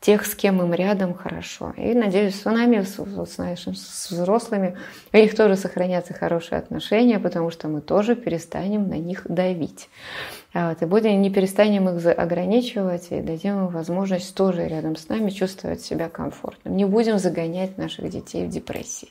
тех, 0.00 0.24
с 0.26 0.34
кем 0.34 0.62
им 0.62 0.72
рядом 0.72 1.12
хорошо. 1.14 1.74
И 1.76 1.92
надеюсь, 1.92 2.40
с 2.40 2.44
нами, 2.44 2.82
с, 2.82 2.98
с, 2.98 3.38
нашими, 3.38 3.74
с 3.74 4.10
взрослыми, 4.10 4.76
у 5.12 5.16
них 5.16 5.34
тоже 5.34 5.56
сохранятся 5.56 6.14
хорошие 6.14 6.58
отношения, 6.58 7.18
потому 7.18 7.50
что 7.50 7.68
мы 7.68 7.80
тоже 7.80 8.14
перестанем 8.14 8.88
на 8.88 8.94
них 8.94 9.26
давить. 9.28 9.88
А 10.54 10.70
вот, 10.70 10.82
и 10.82 10.86
будем, 10.86 11.20
не 11.20 11.30
перестанем 11.30 11.88
их 11.88 12.06
ограничивать 12.06 13.08
и 13.10 13.20
дадим 13.20 13.66
им 13.66 13.68
возможность 13.68 14.34
тоже 14.34 14.66
рядом 14.68 14.96
с 14.96 15.08
нами 15.08 15.30
чувствовать 15.30 15.82
себя 15.82 16.08
комфортно. 16.08 16.70
Не 16.70 16.84
будем 16.84 17.18
загонять 17.18 17.76
наших 17.76 18.08
детей 18.08 18.46
в 18.46 18.50
депрессии. 18.50 19.10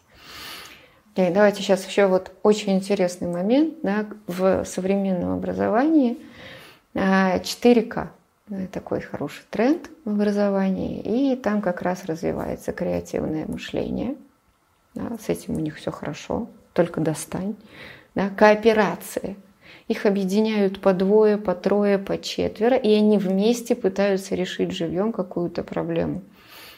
И 1.16 1.32
давайте 1.32 1.64
сейчас 1.64 1.86
еще 1.86 2.06
вот 2.06 2.32
очень 2.44 2.76
интересный 2.76 3.28
момент 3.28 3.76
да, 3.82 4.06
в 4.28 4.64
современном 4.66 5.34
образовании 5.34 6.18
4К. 6.94 8.10
А, 8.50 8.68
такой 8.68 9.02
хороший 9.02 9.44
тренд 9.50 9.90
в 10.06 10.10
образовании, 10.10 11.02
и 11.02 11.36
там 11.36 11.62
как 11.62 11.82
раз 11.82 12.06
развивается 12.06 12.72
креативное 12.72 13.46
мышление. 13.46 14.16
Да, 14.96 15.18
с 15.22 15.30
этим 15.30 15.56
у 15.56 15.60
них 15.60 15.76
все 15.76 15.92
хорошо, 15.92 16.48
только 16.74 17.02
достань. 17.02 17.56
Да, 18.16 18.30
кооперация. 18.30 19.36
Их 19.88 20.06
объединяют 20.06 20.82
по 20.82 20.94
двое, 20.94 21.38
по 21.38 21.54
трое, 21.54 21.98
по 21.98 22.18
четверо, 22.18 22.78
и 22.78 22.94
они 22.94 23.18
вместе 23.18 23.76
пытаются 23.76 24.36
решить 24.36 24.72
живьем 24.72 25.12
какую-то 25.12 25.64
проблему. 25.64 26.22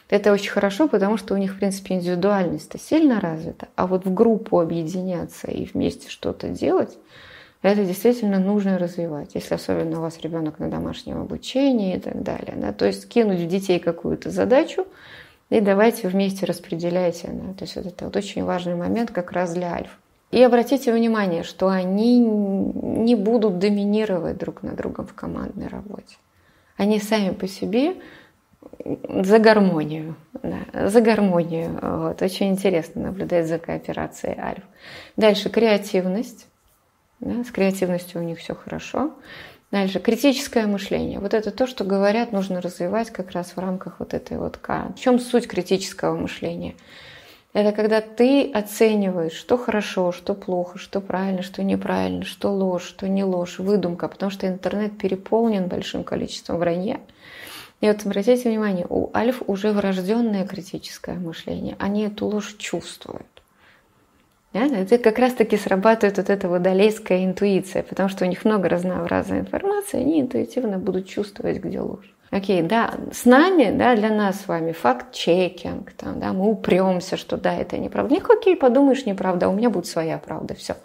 Это 0.08 0.32
очень 0.32 0.50
хорошо, 0.50 0.88
потому 0.88 1.16
что 1.16 1.34
у 1.34 1.36
них, 1.36 1.54
в 1.54 1.58
принципе, 1.58 1.94
индивидуальность-то 1.94 2.78
сильно 2.78 3.20
развита, 3.20 3.68
а 3.76 3.86
вот 3.86 4.04
в 4.04 4.12
группу 4.12 4.58
объединяться 4.58 5.48
и 5.48 5.64
вместе 5.66 6.08
что-то 6.08 6.48
делать– 6.48 6.98
это 7.62 7.84
действительно 7.84 8.38
нужно 8.38 8.78
развивать, 8.78 9.34
если 9.34 9.54
особенно 9.54 9.98
у 9.98 10.02
вас 10.02 10.18
ребенок 10.20 10.58
на 10.58 10.70
домашнем 10.70 11.20
обучении 11.20 11.96
и 11.96 12.00
так 12.00 12.22
далее. 12.22 12.54
Да? 12.56 12.72
То 12.72 12.86
есть 12.86 13.08
кинуть 13.08 13.40
в 13.40 13.46
детей 13.46 13.78
какую-то 13.78 14.30
задачу 14.30 14.86
и 15.50 15.60
давайте 15.60 16.08
вместе 16.08 16.46
распределяйте. 16.46 17.28
Да? 17.32 17.52
То 17.54 17.64
есть 17.64 17.76
вот 17.76 17.86
это 17.86 18.06
вот 18.06 18.16
очень 18.16 18.44
важный 18.44 18.74
момент 18.74 19.10
как 19.10 19.32
раз 19.32 19.52
для 19.52 19.74
альф. 19.74 19.98
И 20.30 20.42
обратите 20.42 20.92
внимание, 20.92 21.42
что 21.42 21.68
они 21.68 22.20
не 22.20 23.14
будут 23.14 23.58
доминировать 23.58 24.38
друг 24.38 24.62
на 24.62 24.72
другом 24.72 25.06
в 25.06 25.12
командной 25.12 25.66
работе. 25.66 26.16
Они 26.76 26.98
сами 27.00 27.34
по 27.34 27.46
себе 27.46 27.96
за 28.84 29.38
гармонию. 29.38 30.14
Да, 30.42 30.88
за 30.88 31.00
гармонию. 31.00 31.78
Вот. 31.82 32.22
Очень 32.22 32.50
интересно 32.50 33.02
наблюдать 33.02 33.48
за 33.48 33.58
кооперацией 33.58 34.38
альф. 34.38 34.62
Дальше 35.16 35.50
креативность. 35.50 36.46
Да, 37.20 37.44
с 37.44 37.50
креативностью 37.50 38.20
у 38.20 38.24
них 38.24 38.38
все 38.38 38.54
хорошо. 38.54 39.12
Дальше, 39.70 40.00
критическое 40.00 40.66
мышление. 40.66 41.20
Вот 41.20 41.32
это 41.32 41.52
то, 41.52 41.66
что 41.66 41.84
говорят, 41.84 42.32
нужно 42.32 42.60
развивать 42.60 43.10
как 43.10 43.30
раз 43.30 43.52
в 43.54 43.58
рамках 43.58 44.00
вот 44.00 44.14
этой 44.14 44.36
вот 44.36 44.56
К. 44.56 44.88
В 44.96 45.00
чем 45.00 45.20
суть 45.20 45.46
критического 45.46 46.16
мышления? 46.16 46.74
Это 47.52 47.72
когда 47.72 48.00
ты 48.00 48.50
оцениваешь, 48.50 49.32
что 49.32 49.56
хорошо, 49.58 50.12
что 50.12 50.34
плохо, 50.34 50.78
что 50.78 51.00
правильно, 51.00 51.42
что 51.42 51.62
неправильно, 51.62 52.24
что 52.24 52.52
ложь, 52.52 52.84
что 52.84 53.08
не 53.08 53.24
ложь, 53.24 53.58
выдумка, 53.58 54.08
потому 54.08 54.30
что 54.30 54.46
интернет 54.46 54.98
переполнен 54.98 55.66
большим 55.66 56.04
количеством 56.04 56.58
вранья. 56.58 57.00
И 57.80 57.86
вот 57.86 58.04
обратите 58.04 58.48
внимание, 58.48 58.86
у 58.88 59.10
альф 59.14 59.42
уже 59.46 59.72
врожденное 59.72 60.46
критическое 60.46 61.14
мышление. 61.14 61.76
Они 61.78 62.02
эту 62.06 62.26
ложь 62.26 62.56
чувствуют. 62.56 63.26
Да? 64.52 64.66
Это 64.66 64.98
как 64.98 65.18
раз-таки 65.18 65.56
срабатывает 65.56 66.18
вот 66.18 66.28
эта 66.28 66.48
водолейская 66.48 67.24
интуиция, 67.24 67.82
потому 67.82 68.08
что 68.08 68.24
у 68.24 68.28
них 68.28 68.44
много 68.44 68.68
разнообразной 68.68 69.40
информации, 69.40 70.00
они 70.00 70.20
интуитивно 70.20 70.78
будут 70.78 71.08
чувствовать, 71.08 71.58
где 71.58 71.80
ложь. 71.80 72.14
Окей, 72.30 72.62
да, 72.62 72.94
с 73.12 73.24
нами, 73.24 73.76
да, 73.76 73.96
для 73.96 74.10
нас 74.10 74.42
с 74.42 74.48
вами 74.48 74.70
факт-чекинг, 74.70 75.92
там, 75.92 76.20
да, 76.20 76.32
мы 76.32 76.48
упремся, 76.48 77.16
что 77.16 77.36
да, 77.36 77.54
это 77.54 77.76
неправда. 77.76 78.14
Них, 78.14 78.30
окей, 78.30 78.54
подумаешь, 78.54 79.04
неправда, 79.04 79.46
а 79.46 79.48
у 79.48 79.52
меня 79.52 79.68
будет 79.68 79.86
своя 79.86 80.18
правда, 80.18 80.54
все. 80.54 80.76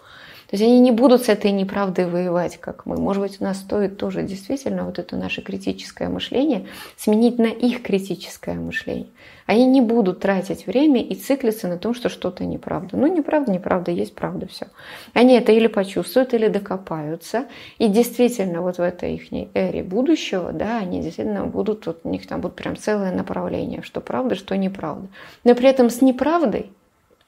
То 0.48 0.54
есть 0.54 0.62
они 0.62 0.78
не 0.78 0.92
будут 0.92 1.24
с 1.24 1.28
этой 1.28 1.50
неправдой 1.50 2.06
воевать, 2.06 2.58
как 2.58 2.86
мы. 2.86 2.96
Может 2.96 3.22
быть, 3.22 3.40
у 3.40 3.44
нас 3.44 3.58
стоит 3.58 3.98
тоже 3.98 4.22
действительно 4.22 4.84
вот 4.84 4.98
это 4.98 5.16
наше 5.16 5.42
критическое 5.42 6.08
мышление 6.08 6.66
сменить 6.96 7.38
на 7.38 7.46
их 7.46 7.82
критическое 7.82 8.54
мышление. 8.54 9.08
Они 9.46 9.64
не 9.66 9.80
будут 9.80 10.20
тратить 10.20 10.66
время 10.66 11.00
и 11.00 11.14
циклиться 11.14 11.68
на 11.68 11.78
том, 11.78 11.94
что 11.94 12.08
что-то 12.08 12.44
неправда. 12.44 12.96
Ну, 12.96 13.06
неправда, 13.06 13.52
неправда, 13.52 13.90
есть 13.90 14.14
правда, 14.14 14.46
все. 14.46 14.66
Они 15.14 15.34
это 15.34 15.52
или 15.52 15.68
почувствуют, 15.68 16.34
или 16.34 16.48
докопаются. 16.48 17.46
И 17.78 17.88
действительно, 17.88 18.60
вот 18.62 18.78
в 18.78 18.82
этой 18.82 19.14
их 19.14 19.32
эре 19.54 19.82
будущего, 19.82 20.52
да, 20.52 20.78
они 20.78 21.00
действительно 21.00 21.44
будут, 21.44 21.86
вот 21.86 22.00
у 22.04 22.08
них 22.08 22.26
там 22.26 22.40
будет 22.40 22.54
прям 22.54 22.76
целое 22.76 23.12
направление, 23.12 23.82
что 23.82 24.00
правда, 24.00 24.34
что 24.34 24.56
неправда. 24.56 25.08
Но 25.44 25.54
при 25.54 25.68
этом 25.68 25.90
с 25.90 26.02
неправдой 26.02 26.70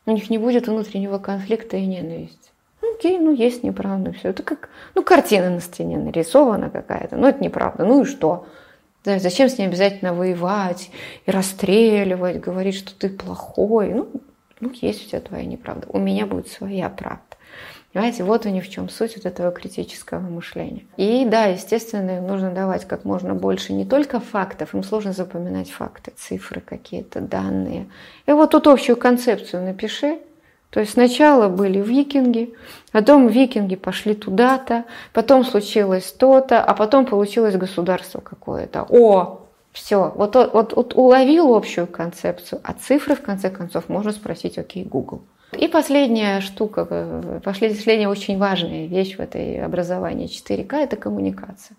у 0.07 0.13
них 0.13 0.31
не 0.31 0.39
будет 0.39 0.67
внутреннего 0.67 1.19
конфликта 1.19 1.77
и 1.77 1.87
ненависти. 1.87 2.51
Окей, 2.83 3.19
ну 3.19 3.33
есть 3.33 3.63
неправда, 3.63 4.13
все. 4.13 4.29
Это 4.29 4.43
как, 4.43 4.69
ну, 4.95 5.03
картина 5.03 5.51
на 5.51 5.61
стене 5.61 5.97
нарисована 5.97 6.71
какая-то, 6.71 7.17
ну, 7.17 7.29
это 7.29 7.43
неправда, 7.43 7.85
ну 7.85 8.03
и 8.03 8.05
что? 8.05 8.47
Да, 9.05 9.19
зачем 9.19 9.49
с 9.49 9.59
ней 9.59 9.67
обязательно 9.67 10.13
воевать 10.13 10.91
и 11.27 11.31
расстреливать, 11.31 12.41
говорить, 12.41 12.77
что 12.77 12.95
ты 12.95 13.09
плохой? 13.09 13.95
Ну, 13.95 14.09
ну, 14.61 14.71
есть 14.75 15.07
у 15.07 15.09
тебя 15.09 15.21
твоя 15.21 15.45
неправда. 15.45 15.87
У 15.91 15.99
меня 15.99 16.27
будет 16.27 16.49
своя 16.49 16.89
правда. 16.89 17.23
Понимаете, 17.93 18.23
вот 18.23 18.45
у 18.45 18.51
них 18.51 18.65
в 18.65 18.71
чем 18.71 18.89
суть 18.91 19.17
вот 19.17 19.25
этого 19.25 19.51
критического 19.51 20.21
мышления. 20.21 20.85
И 20.97 21.25
да, 21.25 21.47
естественно, 21.47 22.19
им 22.19 22.27
нужно 22.27 22.51
давать 22.51 22.85
как 22.87 23.05
можно 23.05 23.35
больше 23.35 23.73
не 23.73 23.87
только 23.87 24.21
фактов, 24.21 24.75
им 24.75 24.83
сложно 24.83 25.13
запоминать 25.13 25.71
факты, 25.71 26.13
цифры 26.15 26.61
какие-то, 26.61 27.21
данные. 27.21 27.89
И 28.27 28.33
вот 28.33 28.51
тут 28.51 28.67
общую 28.67 28.97
концепцию 28.97 29.63
напиши, 29.63 30.19
то 30.71 30.81
есть 30.81 30.93
сначала 30.93 31.49
были 31.49 31.81
викинги, 31.81 32.55
потом 32.93 33.29
викинги 33.29 33.77
пошли 33.77 34.15
туда-то, 34.15 34.85
потом 35.13 35.45
случилось 35.45 36.13
то-то, 36.13 36.63
а 36.63 36.75
потом 36.75 37.07
получилось 37.07 37.57
государство 37.57 38.21
какое-то. 38.21 38.87
О, 38.89 39.41
все, 39.73 40.13
вот, 40.15 40.35
вот, 40.35 40.75
вот 40.75 40.95
уловил 40.95 41.55
общую 41.55 41.87
концепцию, 41.87 42.61
а 42.65 42.75
цифры, 42.75 43.15
в 43.15 43.23
конце 43.23 43.49
концов, 43.49 43.89
можно 43.89 44.13
спросить, 44.13 44.59
окей, 44.59 44.85
Google. 44.85 45.23
И 45.53 45.67
последняя 45.67 46.41
штука, 46.43 47.41
последняя 47.43 48.09
очень 48.09 48.39
важная 48.39 48.87
вещь 48.87 49.17
в 49.17 49.21
этой 49.21 49.65
образовании 49.65 50.29
4К– 50.29 50.75
это 50.77 50.97
коммуникация. 50.97 51.77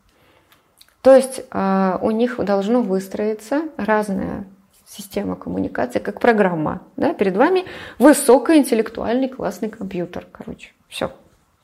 То 1.02 1.16
есть 1.16 1.42
а, 1.52 2.00
у 2.02 2.12
них 2.12 2.44
должно 2.44 2.82
выстроиться 2.82 3.64
разная 3.78 4.46
система 4.90 5.36
коммуникации, 5.36 6.00
как 6.00 6.20
программа. 6.20 6.82
Да? 6.98 7.14
Перед 7.14 7.38
вами 7.38 7.66
высокоинтеллектуальный 8.00 9.30
классный 9.30 9.70
компьютер, 9.70 10.28
короче. 10.32 10.72
Все. 10.88 11.12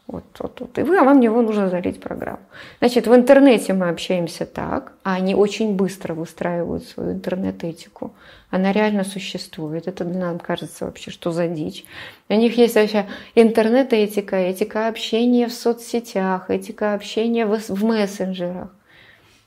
Вот, 0.08 0.24
вот, 0.38 0.60
вот. 0.60 0.78
И 0.78 0.84
вы, 0.84 1.00
а 1.00 1.04
вам 1.04 1.18
в 1.18 1.22
него 1.22 1.42
нужно 1.42 1.68
залить 1.68 2.00
программу. 2.00 2.42
Значит, 2.78 3.08
в 3.08 3.16
интернете 3.16 3.74
мы 3.74 3.90
общаемся 3.90 4.46
так, 4.46 4.94
а 5.04 5.16
они 5.16 5.34
очень 5.34 5.76
быстро 5.76 6.14
выстраивают 6.14 6.86
свою 6.86 7.14
интернет-этику. 7.14 8.14
Она 8.52 8.72
реально 8.72 9.04
существует. 9.04 9.88
Это 9.88 10.04
нас 10.04 10.40
кажется 10.44 10.86
вообще, 10.86 11.10
что 11.10 11.32
за 11.32 11.48
дичь. 11.48 11.86
У 12.30 12.36
них 12.36 12.56
есть 12.56 12.76
вообще 12.76 13.08
интернет-этика, 13.34 14.36
этика 14.36 14.88
общения 14.88 15.48
в 15.48 15.54
соцсетях, 15.54 16.52
этика 16.52 16.94
общения 16.94 17.48
в, 17.48 17.58
в 17.58 17.84
мессенджерах. 17.84 18.70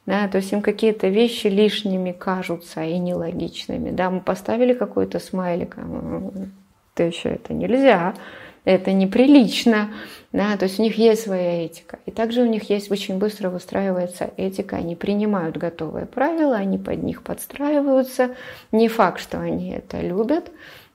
Да, 0.08 0.26
то 0.26 0.38
есть 0.38 0.50
им 0.54 0.62
какие-то 0.62 1.08
вещи 1.08 1.48
лишними 1.48 2.12
кажутся 2.12 2.82
и 2.82 2.96
нелогичными. 2.98 3.90
Да, 3.90 4.08
мы 4.08 4.22
поставили 4.22 4.72
какой-то 4.72 5.18
смайлик, 5.18 5.76
а 5.76 6.32
то 6.94 7.02
еще 7.02 7.28
это 7.28 7.52
нельзя, 7.52 8.14
это 8.64 8.92
неприлично. 8.92 9.90
Да, 10.32 10.56
то 10.56 10.64
есть 10.64 10.78
у 10.80 10.82
них 10.82 10.96
есть 10.96 11.24
своя 11.24 11.62
этика. 11.66 11.98
И 12.06 12.10
также 12.10 12.40
у 12.40 12.46
них 12.46 12.70
есть 12.70 12.90
очень 12.90 13.18
быстро 13.18 13.50
выстраивается 13.50 14.30
этика. 14.38 14.76
Они 14.76 14.96
принимают 14.96 15.58
готовые 15.58 16.06
правила, 16.06 16.56
они 16.56 16.78
под 16.78 17.02
них 17.02 17.22
подстраиваются. 17.22 18.34
Не 18.72 18.88
факт, 18.88 19.20
что 19.20 19.38
они 19.38 19.72
это 19.72 20.00
любят, 20.00 20.50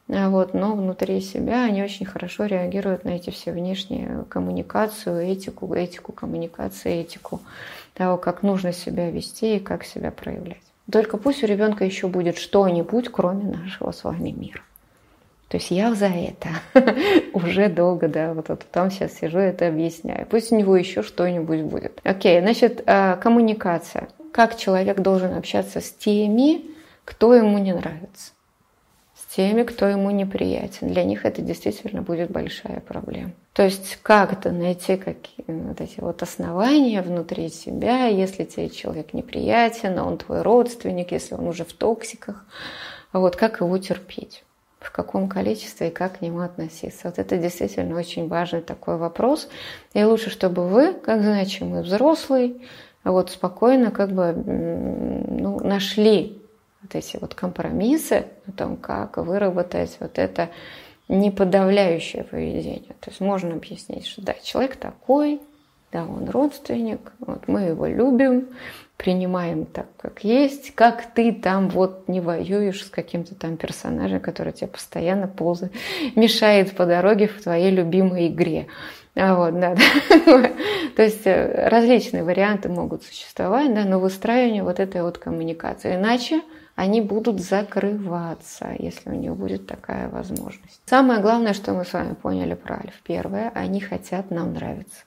вот, 0.07 0.53
но 0.53 0.75
внутри 0.75 1.21
себя 1.21 1.63
они 1.63 1.81
очень 1.81 2.05
хорошо 2.05 2.45
реагируют 2.45 3.05
на 3.05 3.11
эти 3.11 3.29
все 3.29 3.51
внешние 3.51 4.25
коммуникацию, 4.29 5.21
этику, 5.21 5.73
этику 5.73 6.11
коммуникации, 6.11 7.01
этику 7.01 7.41
того, 7.93 8.17
как 8.17 8.43
нужно 8.43 8.73
себя 8.73 9.09
вести 9.09 9.57
и 9.57 9.59
как 9.59 9.85
себя 9.85 10.11
проявлять. 10.11 10.61
Только 10.91 11.17
пусть 11.17 11.43
у 11.43 11.47
ребенка 11.47 11.85
еще 11.85 12.07
будет 12.07 12.37
что-нибудь, 12.37 13.09
кроме 13.09 13.45
нашего 13.45 13.91
с 13.91 14.03
вами 14.03 14.31
мира. 14.31 14.61
То 15.47 15.57
есть 15.57 15.71
я 15.71 15.93
за 15.93 16.07
это 16.07 16.49
уже 17.33 17.69
долго, 17.69 18.09
да, 18.09 18.33
вот, 18.33 18.49
вот 18.49 18.65
там 18.71 18.91
сейчас 18.91 19.13
сижу 19.13 19.37
это 19.37 19.67
объясняю. 19.67 20.25
Пусть 20.25 20.51
у 20.51 20.57
него 20.57 20.75
еще 20.75 21.03
что-нибудь 21.03 21.61
будет. 21.61 22.01
Окей, 22.03 22.41
значит, 22.41 22.83
э, 22.85 23.15
коммуникация. 23.17 24.09
Как 24.33 24.57
человек 24.57 24.99
должен 24.99 25.33
общаться 25.37 25.79
с 25.79 25.91
теми, 25.91 26.65
кто 27.05 27.35
ему 27.35 27.59
не 27.59 27.71
нравится 27.71 28.33
теми, 29.35 29.63
кто 29.63 29.87
ему 29.87 30.11
неприятен. 30.11 30.89
Для 30.89 31.03
них 31.03 31.25
это 31.25 31.41
действительно 31.41 32.01
будет 32.01 32.29
большая 32.29 32.79
проблема. 32.81 33.31
То 33.53 33.63
есть 33.63 33.97
как-то 34.01 34.51
найти 34.51 34.97
какие 34.97 35.45
вот 35.47 35.81
эти 35.81 35.99
вот 35.99 36.21
основания 36.21 37.01
внутри 37.01 37.49
себя, 37.49 38.05
если 38.05 38.43
тебе 38.43 38.69
человек 38.69 39.13
неприятен, 39.13 39.97
а 39.97 40.05
он 40.05 40.17
твой 40.17 40.41
родственник, 40.41 41.11
если 41.11 41.35
он 41.35 41.47
уже 41.47 41.65
в 41.65 41.73
токсиках, 41.73 42.45
вот 43.11 43.35
как 43.35 43.61
его 43.61 43.77
терпеть 43.77 44.43
в 44.79 44.91
каком 44.91 45.29
количестве 45.29 45.87
и 45.87 45.91
как 45.91 46.19
к 46.19 46.21
нему 46.21 46.41
относиться. 46.41 47.07
Вот 47.07 47.17
это 47.17 47.37
действительно 47.37 47.97
очень 47.97 48.27
важный 48.27 48.59
такой 48.61 48.97
вопрос. 48.97 49.47
И 49.93 50.03
лучше, 50.03 50.29
чтобы 50.29 50.67
вы, 50.67 50.93
как 50.93 51.21
значимый 51.21 51.83
взрослый, 51.83 52.61
вот 53.05 53.31
спокойно 53.31 53.91
как 53.91 54.11
бы 54.11 54.33
ну, 54.33 55.59
нашли 55.61 56.42
вот 56.83 56.95
эти 56.95 57.17
вот 57.17 57.33
компромиссы 57.33 58.25
о 58.47 58.51
том, 58.51 58.77
как 58.77 59.17
выработать 59.17 59.97
вот 59.99 60.19
это 60.19 60.49
неподавляющее 61.07 62.23
поведение. 62.23 62.95
То 62.99 63.09
есть 63.09 63.19
можно 63.19 63.55
объяснить, 63.55 64.05
что 64.05 64.21
да, 64.21 64.35
человек 64.43 64.75
такой, 64.75 65.41
да, 65.91 66.05
он 66.05 66.29
родственник, 66.29 67.11
вот 67.19 67.47
мы 67.47 67.61
его 67.61 67.85
любим, 67.85 68.49
принимаем 68.97 69.65
так, 69.65 69.87
как 69.97 70.23
есть, 70.23 70.73
как 70.75 71.13
ты 71.13 71.33
там 71.33 71.69
вот 71.69 72.07
не 72.07 72.21
воюешь 72.21 72.85
с 72.85 72.89
каким-то 72.89 73.35
там 73.35 73.57
персонажем, 73.57 74.19
который 74.19 74.53
тебе 74.53 74.67
постоянно 74.67 75.27
ползает, 75.27 75.73
мешает 76.15 76.75
по 76.75 76.85
дороге 76.85 77.27
в 77.27 77.41
твоей 77.41 77.71
любимой 77.71 78.27
игре. 78.27 78.67
А 79.15 79.35
вот, 79.35 79.59
да, 79.59 79.75
да. 80.25 80.51
То 80.95 81.03
есть 81.03 81.25
э, 81.25 81.67
различные 81.69 82.23
варианты 82.23 82.69
могут 82.69 83.03
существовать, 83.03 83.73
да, 83.73 83.83
но 83.83 83.99
выстраивание 83.99 84.63
вот 84.63 84.79
этой 84.79 85.03
вот 85.03 85.17
коммуникации. 85.17 85.95
Иначе 85.95 86.41
они 86.75 87.01
будут 87.01 87.39
закрываться, 87.39 88.75
если 88.77 89.09
у 89.09 89.13
них 89.13 89.35
будет 89.35 89.67
такая 89.67 90.09
возможность. 90.09 90.81
Самое 90.85 91.21
главное, 91.21 91.53
что 91.53 91.73
мы 91.73 91.85
с 91.85 91.93
вами 91.93 92.13
поняли 92.13 92.55
про 92.55 92.77
Альф. 92.77 93.01
Первое, 93.03 93.51
они 93.53 93.79
хотят 93.79 94.31
нам 94.31 94.53
нравиться. 94.53 95.03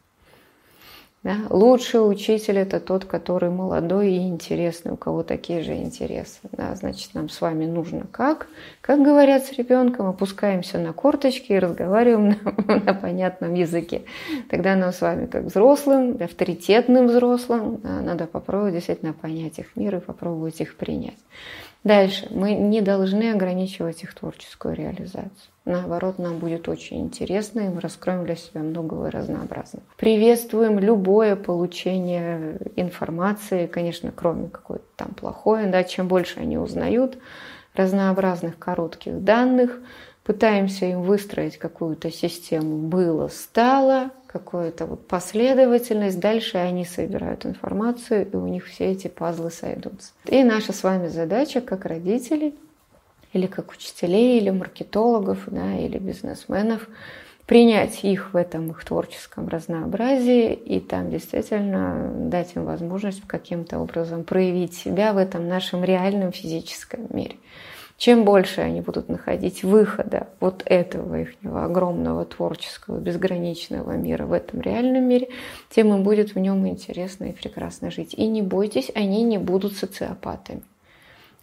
Да? 1.26 1.38
Лучший 1.50 2.08
учитель 2.08 2.56
это 2.58 2.78
тот, 2.78 3.04
который 3.04 3.50
молодой 3.50 4.12
и 4.12 4.28
интересный, 4.28 4.92
у 4.92 4.96
кого 4.96 5.24
такие 5.24 5.60
же 5.60 5.74
интересы. 5.74 6.38
Да? 6.52 6.72
Значит, 6.76 7.14
нам 7.14 7.28
с 7.28 7.40
вами 7.40 7.66
нужно 7.66 8.06
как? 8.12 8.46
Как 8.80 9.02
говорят 9.02 9.44
с 9.44 9.50
ребенком, 9.50 10.06
опускаемся 10.06 10.78
на 10.78 10.92
корточки 10.92 11.50
и 11.50 11.58
разговариваем 11.58 12.28
на, 12.68 12.76
на 12.76 12.94
понятном 12.94 13.54
языке. 13.54 14.02
Тогда 14.48 14.76
нам 14.76 14.92
с 14.92 15.00
вами, 15.00 15.26
как 15.26 15.46
взрослым, 15.46 16.16
авторитетным 16.22 17.08
взрослым, 17.08 17.80
да, 17.82 18.02
надо 18.02 18.28
попробовать 18.28 18.74
действительно 18.74 19.12
понять 19.12 19.58
их 19.58 19.74
мир 19.74 19.96
и 19.96 20.00
попробовать 20.00 20.60
их 20.60 20.76
принять. 20.76 21.18
Дальше. 21.82 22.28
Мы 22.30 22.54
не 22.54 22.80
должны 22.82 23.32
ограничивать 23.32 24.00
их 24.04 24.14
творческую 24.14 24.76
реализацию. 24.76 25.50
Наоборот, 25.66 26.20
нам 26.20 26.38
будет 26.38 26.68
очень 26.68 27.00
интересно, 27.00 27.58
и 27.58 27.68
мы 27.68 27.80
раскроем 27.80 28.24
для 28.24 28.36
себя 28.36 28.60
многого 28.62 29.08
и 29.08 29.10
разнообразного. 29.10 29.84
Приветствуем 29.96 30.78
любое 30.78 31.34
получение 31.34 32.58
информации, 32.76 33.66
конечно, 33.66 34.12
кроме 34.14 34.48
какой-то 34.48 34.84
там 34.94 35.08
плохой, 35.08 35.66
да, 35.66 35.82
чем 35.82 36.06
больше 36.06 36.38
они 36.38 36.56
узнают 36.56 37.18
разнообразных 37.74 38.60
коротких 38.60 39.24
данных, 39.24 39.80
пытаемся 40.22 40.86
им 40.86 41.02
выстроить 41.02 41.58
какую-то 41.58 42.12
систему 42.12 42.78
было, 42.78 43.26
стало, 43.26 44.12
какую-то 44.28 44.86
вот 44.86 45.08
последовательность, 45.08 46.20
дальше 46.20 46.58
они 46.58 46.84
собирают 46.84 47.44
информацию, 47.44 48.30
и 48.30 48.36
у 48.36 48.46
них 48.46 48.66
все 48.66 48.92
эти 48.92 49.08
пазлы 49.08 49.50
сойдутся. 49.50 50.12
И 50.26 50.44
наша 50.44 50.72
с 50.72 50.84
вами 50.84 51.08
задача, 51.08 51.60
как 51.60 51.86
родителей, 51.86 52.54
или 53.36 53.46
как 53.46 53.72
учителей, 53.72 54.38
или 54.38 54.50
маркетологов, 54.50 55.44
да, 55.46 55.78
или 55.78 55.98
бизнесменов, 55.98 56.88
принять 57.46 58.02
их 58.02 58.32
в 58.32 58.36
этом 58.36 58.70
их 58.70 58.84
творческом 58.84 59.48
разнообразии 59.48 60.52
и 60.52 60.80
там 60.80 61.10
действительно 61.10 62.10
дать 62.28 62.56
им 62.56 62.64
возможность 62.64 63.22
каким-то 63.26 63.78
образом 63.78 64.24
проявить 64.24 64.74
себя 64.74 65.12
в 65.12 65.16
этом 65.16 65.48
нашем 65.48 65.84
реальном 65.84 66.32
физическом 66.32 67.06
мире. 67.10 67.36
Чем 67.98 68.24
больше 68.24 68.60
они 68.60 68.82
будут 68.82 69.08
находить 69.08 69.62
выхода 69.62 70.28
вот 70.38 70.62
этого 70.66 71.20
их 71.20 71.30
огромного 71.44 72.26
творческого 72.26 72.98
безграничного 72.98 73.92
мира 73.92 74.26
в 74.26 74.32
этом 74.32 74.60
реальном 74.60 75.04
мире, 75.04 75.28
тем 75.70 75.94
им 75.94 76.02
будет 76.02 76.34
в 76.34 76.38
нем 76.38 76.66
интересно 76.68 77.26
и 77.26 77.32
прекрасно 77.32 77.90
жить. 77.90 78.12
И 78.12 78.26
не 78.26 78.42
бойтесь, 78.42 78.90
они 78.94 79.22
не 79.22 79.38
будут 79.38 79.76
социопатами. 79.76 80.62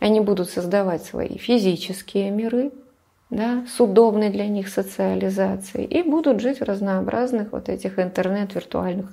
Они 0.03 0.19
будут 0.19 0.49
создавать 0.49 1.05
свои 1.05 1.37
физические 1.37 2.29
миры, 2.29 2.73
да, 3.29 3.63
с 3.73 3.79
удобной 3.79 4.31
для 4.31 4.49
них 4.49 4.67
социализацией 4.67 5.85
и 5.85 6.03
будут 6.03 6.41
жить 6.41 6.59
в 6.59 6.63
разнообразных 6.65 7.53
вот 7.53 7.69
этих 7.69 7.97
интернет-виртуальных 7.99 9.05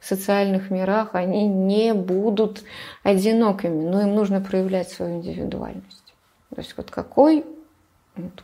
социальных 0.00 0.70
мирах. 0.70 1.16
Они 1.16 1.48
не 1.48 1.94
будут 1.94 2.62
одинокими, 3.02 3.88
но 3.88 4.02
им 4.02 4.14
нужно 4.14 4.40
проявлять 4.40 4.88
свою 4.88 5.16
индивидуальность. 5.16 6.14
То 6.54 6.60
есть 6.60 6.74
вот 6.76 6.92
какой 6.92 7.44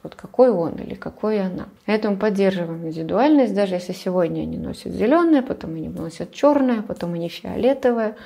вот, 0.02 0.16
какой 0.16 0.50
он 0.50 0.74
или 0.74 0.94
какой 0.94 1.40
она. 1.40 1.68
Поэтому 1.86 2.16
поддерживаем 2.16 2.88
индивидуальность, 2.88 3.54
даже 3.54 3.76
если 3.76 3.92
сегодня 3.92 4.40
они 4.42 4.58
носят 4.58 4.92
зеленое, 4.92 5.40
потом 5.40 5.76
они 5.76 5.88
носят 5.88 6.32
черное, 6.32 6.82
потом 6.82 7.14
они 7.14 7.28
фиолетовое. 7.28 8.16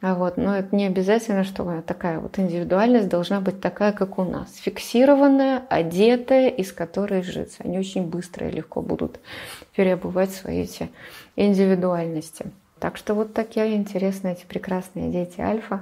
А 0.00 0.14
вот, 0.14 0.36
но 0.36 0.56
это 0.56 0.76
не 0.76 0.86
обязательно, 0.86 1.42
что 1.42 1.82
такая 1.82 2.20
вот 2.20 2.38
индивидуальность 2.38 3.08
должна 3.08 3.40
быть 3.40 3.60
такая, 3.60 3.92
как 3.92 4.18
у 4.18 4.24
нас. 4.24 4.54
Фиксированная, 4.56 5.64
одетая, 5.68 6.50
из 6.50 6.72
которой 6.72 7.22
жить. 7.22 7.56
Они 7.58 7.78
очень 7.78 8.06
быстро 8.06 8.48
и 8.48 8.52
легко 8.52 8.80
будут 8.80 9.18
переобувать 9.74 10.30
свои 10.30 10.62
эти 10.62 10.90
индивидуальности. 11.34 12.46
Так 12.80 12.96
что 12.96 13.14
вот 13.14 13.34
такие 13.34 13.74
интересные 13.74 14.34
эти 14.34 14.44
прекрасные 14.44 15.10
дети 15.10 15.40
Альфа. 15.40 15.80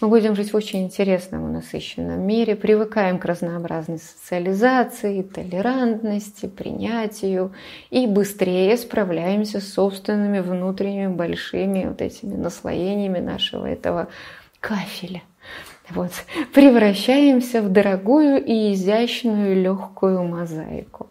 Мы 0.00 0.08
будем 0.08 0.34
жить 0.34 0.52
в 0.52 0.56
очень 0.56 0.84
интересном 0.84 1.48
и 1.48 1.52
насыщенном 1.52 2.20
мире, 2.20 2.56
привыкаем 2.56 3.18
к 3.18 3.26
разнообразной 3.26 3.98
социализации, 3.98 5.20
толерантности, 5.22 6.46
принятию 6.46 7.52
и 7.90 8.06
быстрее 8.06 8.78
справляемся 8.78 9.60
с 9.60 9.74
собственными 9.74 10.40
внутренними 10.40 11.12
большими 11.12 11.84
вот 11.84 12.00
этими 12.00 12.34
наслоениями 12.34 13.18
нашего 13.18 13.66
этого 13.66 14.08
кафеля. 14.60 15.22
Вот, 15.90 16.12
превращаемся 16.54 17.60
в 17.60 17.70
дорогую 17.70 18.42
и 18.42 18.72
изящную 18.72 19.60
легкую 19.60 20.22
мозаику, 20.24 21.10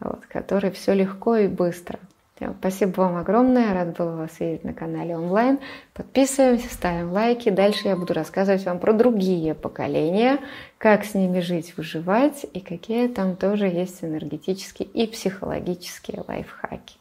вот, 0.00 0.26
которой 0.26 0.72
все 0.72 0.92
легко 0.92 1.36
и 1.36 1.46
быстро– 1.46 2.00
Спасибо 2.58 3.00
вам 3.00 3.16
огромное, 3.16 3.72
рад 3.74 3.96
была 3.96 4.16
вас 4.16 4.40
видеть 4.40 4.64
на 4.64 4.72
канале 4.72 5.16
онлайн. 5.16 5.58
Подписываемся, 5.94 6.72
ставим 6.72 7.12
лайки. 7.12 7.50
Дальше 7.50 7.88
я 7.88 7.96
буду 7.96 8.14
рассказывать 8.14 8.64
вам 8.64 8.78
про 8.78 8.92
другие 8.92 9.54
поколения, 9.54 10.38
как 10.78 11.04
с 11.04 11.14
ними 11.14 11.40
жить, 11.40 11.76
выживать 11.76 12.46
и 12.52 12.60
какие 12.60 13.08
там 13.08 13.36
тоже 13.36 13.66
есть 13.66 14.02
энергетические 14.02 14.88
и 14.88 15.06
психологические 15.06 16.24
лайфхаки. 16.26 16.96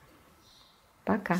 Пока! 1.05 1.37